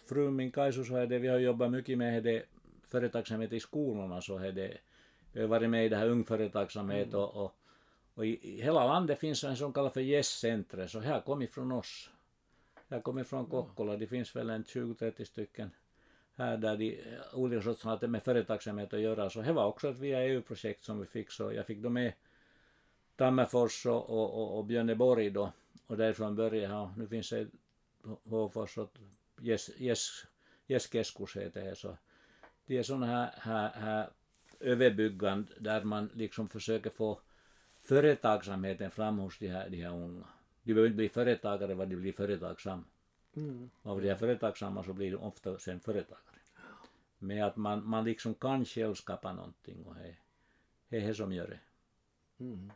frun 0.10 0.36
min 0.36 0.52
Kaisu 0.52 0.84
så 0.84 0.96
är 0.96 1.08
det, 1.08 1.20
vi 1.20 1.28
har 1.28 1.40
jobbat 1.40 1.72
mycket 1.72 1.98
med 1.98 2.24
det 2.24 2.44
företagsamhet 2.88 3.54
i 3.54 3.60
skolorna 3.60 4.22
så 4.22 4.38
är 4.38 4.52
det, 4.52 4.78
vi 5.32 5.42
har 5.42 5.48
varit 5.48 5.70
med 5.70 5.86
i 5.86 5.90
det 5.90 5.98
här 5.98 6.10
ungföretagsamhet 6.10 7.14
och, 7.14 7.36
och, 7.44 7.56
och 8.14 8.26
i, 8.26 8.50
i 8.58 8.62
hela 8.62 8.88
landet 8.88 9.20
finns 9.20 9.44
en 9.44 9.58
som 9.58 9.74
kallas 9.74 9.94
för 9.94 10.02
Yes-centret, 10.02 10.92
så 10.92 11.00
här 11.00 11.22
kommer 11.22 11.48
från 11.48 11.72
oss. 11.72 12.10
Här 12.90 13.02
kommer 13.02 13.24
från 13.24 13.46
Kokkola, 13.46 13.98
det 13.98 14.08
finns 14.08 14.36
väl 14.36 14.50
en 14.50 14.64
20-30 14.64 15.24
stycken 15.24 15.72
här 16.36 16.58
där 16.58 16.78
de 16.78 17.00
olika 17.34 17.62
sorts 17.62 17.84
har 17.84 18.08
med 18.08 18.24
företagsamhet 18.24 18.94
att 18.94 19.00
göra, 19.00 19.30
så 19.30 19.42
det 19.42 19.54
var 19.54 19.66
också 19.66 19.90
ett 19.90 20.00
via 20.00 20.24
EU-projekt 20.24 20.84
som 20.84 21.00
vi 21.00 21.06
fick, 21.06 21.32
så 21.32 21.54
jag 21.54 21.66
fick 21.66 21.78
då 21.78 21.90
med 21.90 22.14
Tammerfors 23.16 23.86
och, 23.86 24.10
och, 24.10 24.42
och, 24.42 24.58
och 24.58 24.66
Björneborg 24.66 25.30
då, 25.30 25.52
och 25.88 25.98
därifrån 25.98 26.36
började 26.36 26.74
jag, 26.74 26.90
nu 26.98 27.08
finns 27.08 27.30
det 27.30 27.48
Håfors 28.24 28.78
och 28.78 28.98
Yes, 29.42 29.70
yes, 29.78 30.26
yes 30.68 30.90
heter 31.36 31.64
det. 31.64 31.76
Så 31.76 31.98
det 32.66 32.78
är 32.78 32.84
sådana 32.84 33.06
här, 33.06 33.32
här, 33.38 33.70
här 33.70 34.10
överbyggande 34.60 35.54
där 35.60 35.84
man 35.84 36.10
liksom 36.14 36.50
försöker 36.50 36.90
få 36.90 37.20
företagsamheten 37.82 38.92
fram 38.92 39.18
hos 39.18 39.40
de 39.40 39.48
här, 39.48 39.70
de 39.70 39.82
här 39.82 39.92
unga. 39.92 40.28
De 40.64 40.74
behöver 40.74 40.88
inte 40.88 40.98
bli 40.98 41.10
företagare 41.10 41.74
vad 41.74 41.90
de 41.90 41.96
blir 41.96 42.14
företagsam. 42.14 42.86
mm. 43.36 43.70
Av 43.82 44.02
de 44.02 44.10
är 44.10 44.16
företagsamma 44.16 44.84
så 44.84 44.94
blir 44.94 45.12
de 45.12 45.18
ofta 45.18 45.60
sen 45.60 45.80
företagare. 45.80 46.40
Men 47.20 47.44
att 47.44 47.56
man, 47.56 47.88
man 47.88 48.04
liksom 48.04 48.34
kan 48.36 48.66
själv 48.66 48.94
skapa 48.94 49.34
någonting 49.34 49.86
och 49.86 49.96
det 50.90 50.98
är 50.98 51.08
det 51.08 51.16
som 51.16 51.34
gör 51.34 51.48
det. 51.48 51.60
Mm. 52.44 52.72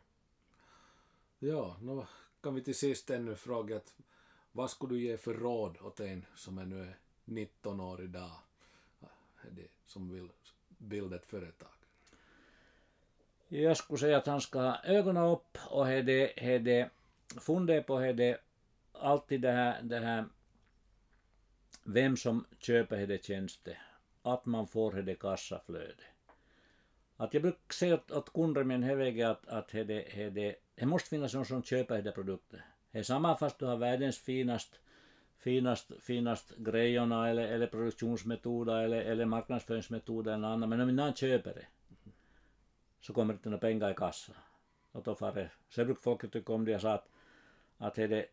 Ja, 1.38 1.76
nu 1.82 2.02
kan 2.40 2.54
vi 2.54 2.62
till 2.62 2.74
sist 2.74 3.10
ännu 3.10 3.34
fråga 3.34 3.76
att 3.76 3.94
vad 4.52 4.70
skulle 4.70 4.94
du 4.94 5.00
ge 5.00 5.16
för 5.16 5.34
råd 5.34 5.78
åt 5.80 6.00
en 6.00 6.26
som 6.34 6.58
är 6.58 6.64
nu 6.66 6.82
är 6.82 6.98
19 7.24 7.80
år 7.80 8.02
idag? 8.02 8.30
Det 9.50 9.68
som 9.86 10.10
vill 10.10 10.28
bilda 10.68 11.16
ett 11.16 11.26
företag? 11.26 11.68
Jag 13.48 13.76
skulle 13.76 13.98
säga 13.98 14.16
att 14.16 14.26
han 14.26 14.40
ska 14.40 14.60
ha 14.60 14.84
ögonen 14.84 15.24
upp 15.24 15.58
och 15.70 15.86
det, 15.86 16.40
ha 16.40 16.58
det, 16.58 16.90
fundera 17.36 17.82
på 17.82 17.98
det 17.98 18.12
det, 18.12 18.38
alltid 18.92 19.40
det 19.40 19.52
här, 19.52 19.82
det 19.82 19.98
här 19.98 20.24
vem 21.84 22.16
som 22.16 22.46
köper 22.58 23.06
det 23.06 23.24
tjänster, 23.24 23.78
att 24.22 24.46
man 24.46 24.66
får 24.66 24.92
det 24.92 25.14
kassaflöde. 25.14 26.04
Att 27.16 27.34
jag 27.34 27.42
brukar 27.42 27.72
säga 27.72 27.94
åt, 27.94 28.10
åt 28.10 28.32
kunder 28.32 28.64
min 28.64 28.98
vägen 28.98 29.30
att, 29.30 29.48
att 29.48 29.68
det, 29.68 29.84
det, 29.84 30.30
det, 30.30 30.56
det 30.74 30.86
måste 30.86 31.08
finnas 31.08 31.34
någon 31.34 31.44
som 31.44 31.62
köper 31.62 32.02
det 32.02 32.12
produkter. 32.12 32.64
Det 32.90 32.98
är 32.98 33.02
samma 33.02 33.36
fast 33.36 33.58
du 33.58 33.66
har 33.66 33.76
världens 33.76 34.18
finast, 34.18 34.80
finast, 35.38 35.92
finast 36.00 36.56
grejerna 36.56 37.28
eller, 37.28 37.48
eller 37.48 37.66
produktionsmetoder 37.66 38.84
eller, 38.84 39.00
eller 39.00 39.24
marknadsföringsmetoder 39.24 40.34
eller 40.34 40.48
annat, 40.48 40.68
men 40.68 40.80
om 40.80 40.90
ingen 40.90 41.14
köper 41.14 41.54
det 41.54 41.66
så 43.00 43.12
kommer 43.12 43.32
det 43.32 43.36
inte 43.36 43.48
några 43.48 43.60
pengar 43.60 43.90
i 43.90 43.94
kassan. 43.94 44.34
Och 44.92 45.02
då 45.02 45.14
far 45.14 45.32
det. 45.32 45.50
Så 45.68 45.84
brukar 45.84 46.00
folk 46.00 46.32
tycka 46.32 46.52
om 46.52 46.64
det 46.64 46.72
jag 46.72 46.80
sa 46.80 46.92
att, 46.92 47.08
att 47.78 47.94
det, 47.94 48.26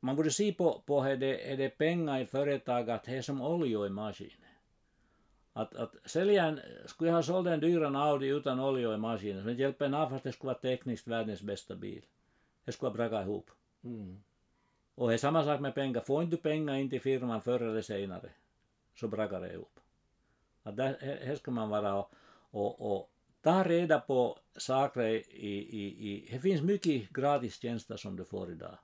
man 0.00 0.16
borde 0.16 0.30
se 0.30 0.52
på, 0.52 0.82
på 0.86 1.00
är 1.00 1.16
det, 1.16 1.52
är 1.52 1.56
det 1.56 1.68
pengar 1.68 2.20
i 2.20 2.26
företag 2.26 2.90
att 2.90 3.04
det 3.04 3.16
är 3.16 3.22
som 3.22 3.40
olja 3.40 3.86
i 3.86 3.88
maskinen. 3.88 4.50
Att, 5.52 5.74
att 5.74 5.96
säljaren, 6.04 6.60
skulle 6.86 7.10
jag 7.10 7.14
ha 7.14 7.22
sålt 7.22 7.48
en 7.48 7.60
dyran 7.60 7.96
Audi 7.96 8.26
utan 8.26 8.60
olja 8.60 8.94
i 8.94 8.96
maskinen 8.96 9.42
så 9.42 9.48
det 9.48 9.54
hjälper 9.54 9.84
en 9.84 9.94
av 9.94 10.10
fast 10.10 10.24
det 10.24 10.32
skulle 10.32 10.48
vara 10.48 10.58
tekniskt 10.58 11.06
världens 11.06 11.42
bästa 11.42 11.74
bil. 11.74 12.04
Det 12.64 12.72
skulle 12.72 12.90
ha 12.90 12.96
brakat 12.96 13.26
ihop. 13.26 13.50
Mm. 13.84 14.22
Och 14.94 15.08
det 15.08 15.14
är 15.14 15.18
samma 15.18 15.44
sak 15.44 15.60
med 15.60 15.74
pengar. 15.74 16.00
Får 16.00 16.22
inte 16.22 16.36
pengar 16.36 16.74
in 16.74 16.90
till 16.90 17.00
firman 17.00 17.40
förr 17.40 17.60
eller 17.60 17.82
senare 17.82 18.30
så 18.94 19.08
brakar 19.08 19.40
det 19.40 19.52
ihop. 19.52 19.80
Att 20.62 20.76
där, 20.76 21.18
här 21.24 21.34
ska 21.34 21.50
man 21.50 21.68
vara 21.68 21.94
och, 21.94 22.12
och, 22.50 22.92
och 22.92 23.10
ta 23.46 23.62
reda 23.64 24.00
på 24.00 24.38
saker 24.56 25.02
i, 25.02 25.22
i, 25.82 25.84
i... 26.08 26.28
Det 26.30 26.38
finns 26.38 26.62
mycket 26.62 27.08
gratis 27.10 27.60
tjänster 27.60 27.96
som 27.96 28.16
du 28.16 28.24
får 28.24 28.50
idag. 28.50 28.78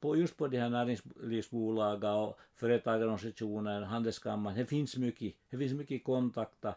På, 0.00 0.16
just 0.16 0.36
på 0.36 0.48
de 0.48 0.58
här 0.58 0.68
näringslivsbolagen 0.68 2.10
och 2.10 2.38
företagarorganisationer, 2.54 3.82
handelskammaren. 3.82 4.56
Det 4.58 4.66
finns 4.66 4.96
mycket. 4.96 5.34
Det 5.50 5.58
finns 5.58 5.72
mycket 5.72 6.04
kontakter. 6.04 6.74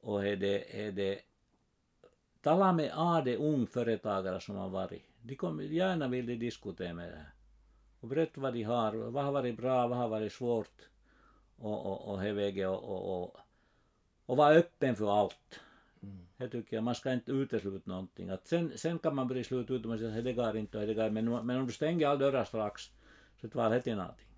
Och 0.00 0.26
är 0.26 0.36
det, 0.36 0.86
är 0.86 0.92
det 0.92 1.20
tala 2.42 2.72
med 2.72 2.90
AD 2.94 3.36
ung 3.36 3.66
företagare 3.66 4.40
som 4.40 4.56
har 4.56 4.68
varit. 4.68 5.02
De 5.22 5.36
kommer 5.36 5.62
gärna 5.62 6.08
vill 6.08 6.26
de 6.26 6.36
diskutera 6.36 6.94
med 6.94 7.08
det 7.08 7.16
här. 7.16 7.34
Och 8.00 8.08
berätta 8.08 8.40
vad 8.40 8.54
de 8.54 8.62
har, 8.62 8.92
vad 8.92 9.24
har 9.24 9.32
varit 9.32 9.56
bra, 9.56 9.86
vad 9.86 9.98
har 9.98 10.08
varit 10.08 10.32
svårt. 10.32 10.88
Och, 11.56 11.86
och, 11.86 12.08
och, 12.08 12.20
och, 12.66 12.82
och, 12.84 13.22
och, 13.22 13.36
och 14.26 14.36
vara 14.36 14.54
öppen 14.54 14.96
för 14.96 15.20
allt. 15.20 15.60
Mm. 16.02 16.26
Det 16.36 16.48
tycker 16.48 16.76
jag, 16.76 16.84
man 16.84 16.94
ska 16.94 17.12
inte 17.12 17.32
utesluta 17.32 17.90
någonting. 17.90 18.30
Att 18.30 18.46
sen, 18.46 18.72
sen 18.78 18.98
kan 18.98 19.14
man 19.14 19.28
bli 19.28 19.44
slut 19.44 19.70
ut 19.70 19.82
och 19.82 19.88
man 19.88 19.98
säger 19.98 20.18
att 20.18 20.24
det 20.24 20.32
går 20.32 20.56
inte 20.56 20.78
och 20.78 20.86
det 20.86 20.94
går 20.94 21.10
men, 21.10 21.46
men 21.46 21.56
om 21.60 21.66
du 21.66 21.72
stänger 21.72 22.06
alla 22.06 22.18
dörrar 22.18 22.44
strax 22.44 22.90
så 23.40 23.48
tar 23.48 23.70
det 23.70 23.80
till 23.80 23.96
någonting. 23.96 24.28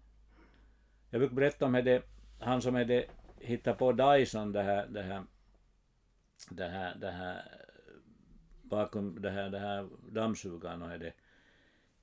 Jag 1.11 1.21
brukar 1.21 1.37
berätta 1.37 1.67
om 1.67 1.73
det, 1.73 2.03
han 2.39 2.63
som 2.63 2.75
hade 2.75 3.07
hittat 3.41 3.79
på 3.79 3.93
Dyson, 3.93 4.53
det 4.53 4.63
här, 4.63 4.87
det 4.87 5.03
här, 5.03 5.23
det 6.51 6.69
här, 6.69 6.95
det 6.95 7.11
här 7.11 7.43
bakom 8.63 9.23
det 9.23 9.31
här, 9.31 9.51
det 9.51 9.59
här 9.59 9.89
dammsugaren 10.11 10.83
och 10.83 10.99
det. 10.99 11.13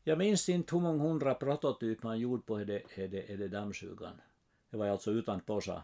Jag 0.04 0.18
minns 0.18 0.50
inte 0.50 0.76
hur 0.76 0.82
många 0.82 1.04
hundra 1.04 1.34
prototyper 1.34 2.08
man 2.08 2.20
gjorde 2.20 2.44
på 2.44 2.58
det, 2.58 2.82
det, 2.96 3.36
det 3.38 3.48
dammsugaren. 3.48 4.22
Det 4.70 4.78
var 4.78 4.88
alltså 4.88 5.12
utan 5.12 5.42
påsa 5.42 5.84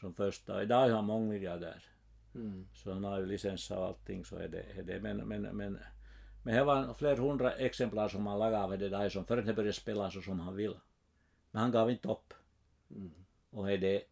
som 0.00 0.14
första. 0.14 0.62
Idag 0.62 0.88
har 0.88 1.02
många 1.02 1.26
miljardär. 1.26 1.95
Mm. 2.36 2.66
Så 2.74 2.92
han 2.92 3.04
har 3.04 3.20
ju 3.20 3.26
licens 3.26 3.70
och 3.70 3.84
allting 3.86 4.24
så 4.24 4.36
är 4.36 4.48
det, 4.48 4.62
är 4.62 4.82
det. 4.82 5.00
Men, 5.00 5.16
men, 5.16 5.42
men, 5.42 5.80
men 6.42 6.54
det 6.54 6.64
var 6.64 6.94
flera 6.94 7.20
hundra 7.20 7.52
exemplar 7.52 8.08
som 8.08 8.26
han 8.26 8.38
lagade 8.38 8.64
av 8.64 8.78
det 8.78 8.88
där 8.88 9.08
som 9.08 9.24
förrän 9.24 9.46
det 9.46 9.54
började 9.54 9.72
spela 9.72 10.10
så 10.10 10.22
som 10.22 10.40
han 10.40 10.56
ville. 10.56 10.80
Men 11.50 11.62
han 11.62 11.70
gav 11.70 11.90
inte 11.90 12.08
upp. 12.08 12.34
Mm. 12.90 13.10
Och 13.50 13.72
är 13.72 13.78
det, 13.78 14.02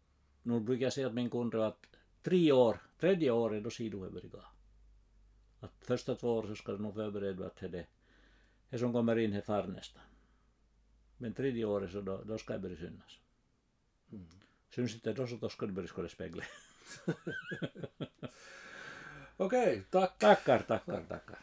nu 0.42 0.60
brukar 0.60 0.82
jag 0.86 0.92
säga 0.92 1.06
att 1.06 1.14
min 1.14 1.30
kund 1.30 1.54
att 1.54 1.86
tre 2.22 2.52
år, 2.52 2.82
tredje 3.00 3.30
året 3.30 3.64
då 3.64 3.70
ser 3.70 3.90
du 3.90 3.98
hur 3.98 4.10
det. 4.10 4.44
Att 5.60 5.84
första 5.84 6.14
två 6.14 6.36
år 6.36 6.46
så 6.46 6.54
ska 6.54 6.72
du 6.72 6.78
nog 6.78 6.94
förbereda 6.94 7.46
att 7.46 7.56
det, 7.56 7.86
det 8.70 8.78
som 8.78 8.92
kommer 8.92 9.18
in 9.18 9.32
är 9.32 9.40
far 9.40 9.66
nästan. 9.66 10.02
Men 11.18 11.34
tredje 11.34 11.64
året 11.64 11.92
så 11.92 12.00
då, 12.00 12.22
då 12.24 12.38
ska 12.38 12.52
det 12.52 12.58
börja 12.58 12.76
synas. 12.76 13.18
Mm. 14.12 14.26
Syns 14.74 14.94
inte 14.94 15.12
då 15.12 15.26
så 15.26 15.36
då 15.36 15.48
ska 15.48 15.66
du 15.66 15.72
börja 15.72 15.88
skåda 15.88 16.08
Okei, 19.38 19.62
okay, 19.62 19.82
takkar. 19.90 20.36
Takkar, 20.36 20.62
tackar, 20.62 21.02
tackar. 21.08 21.38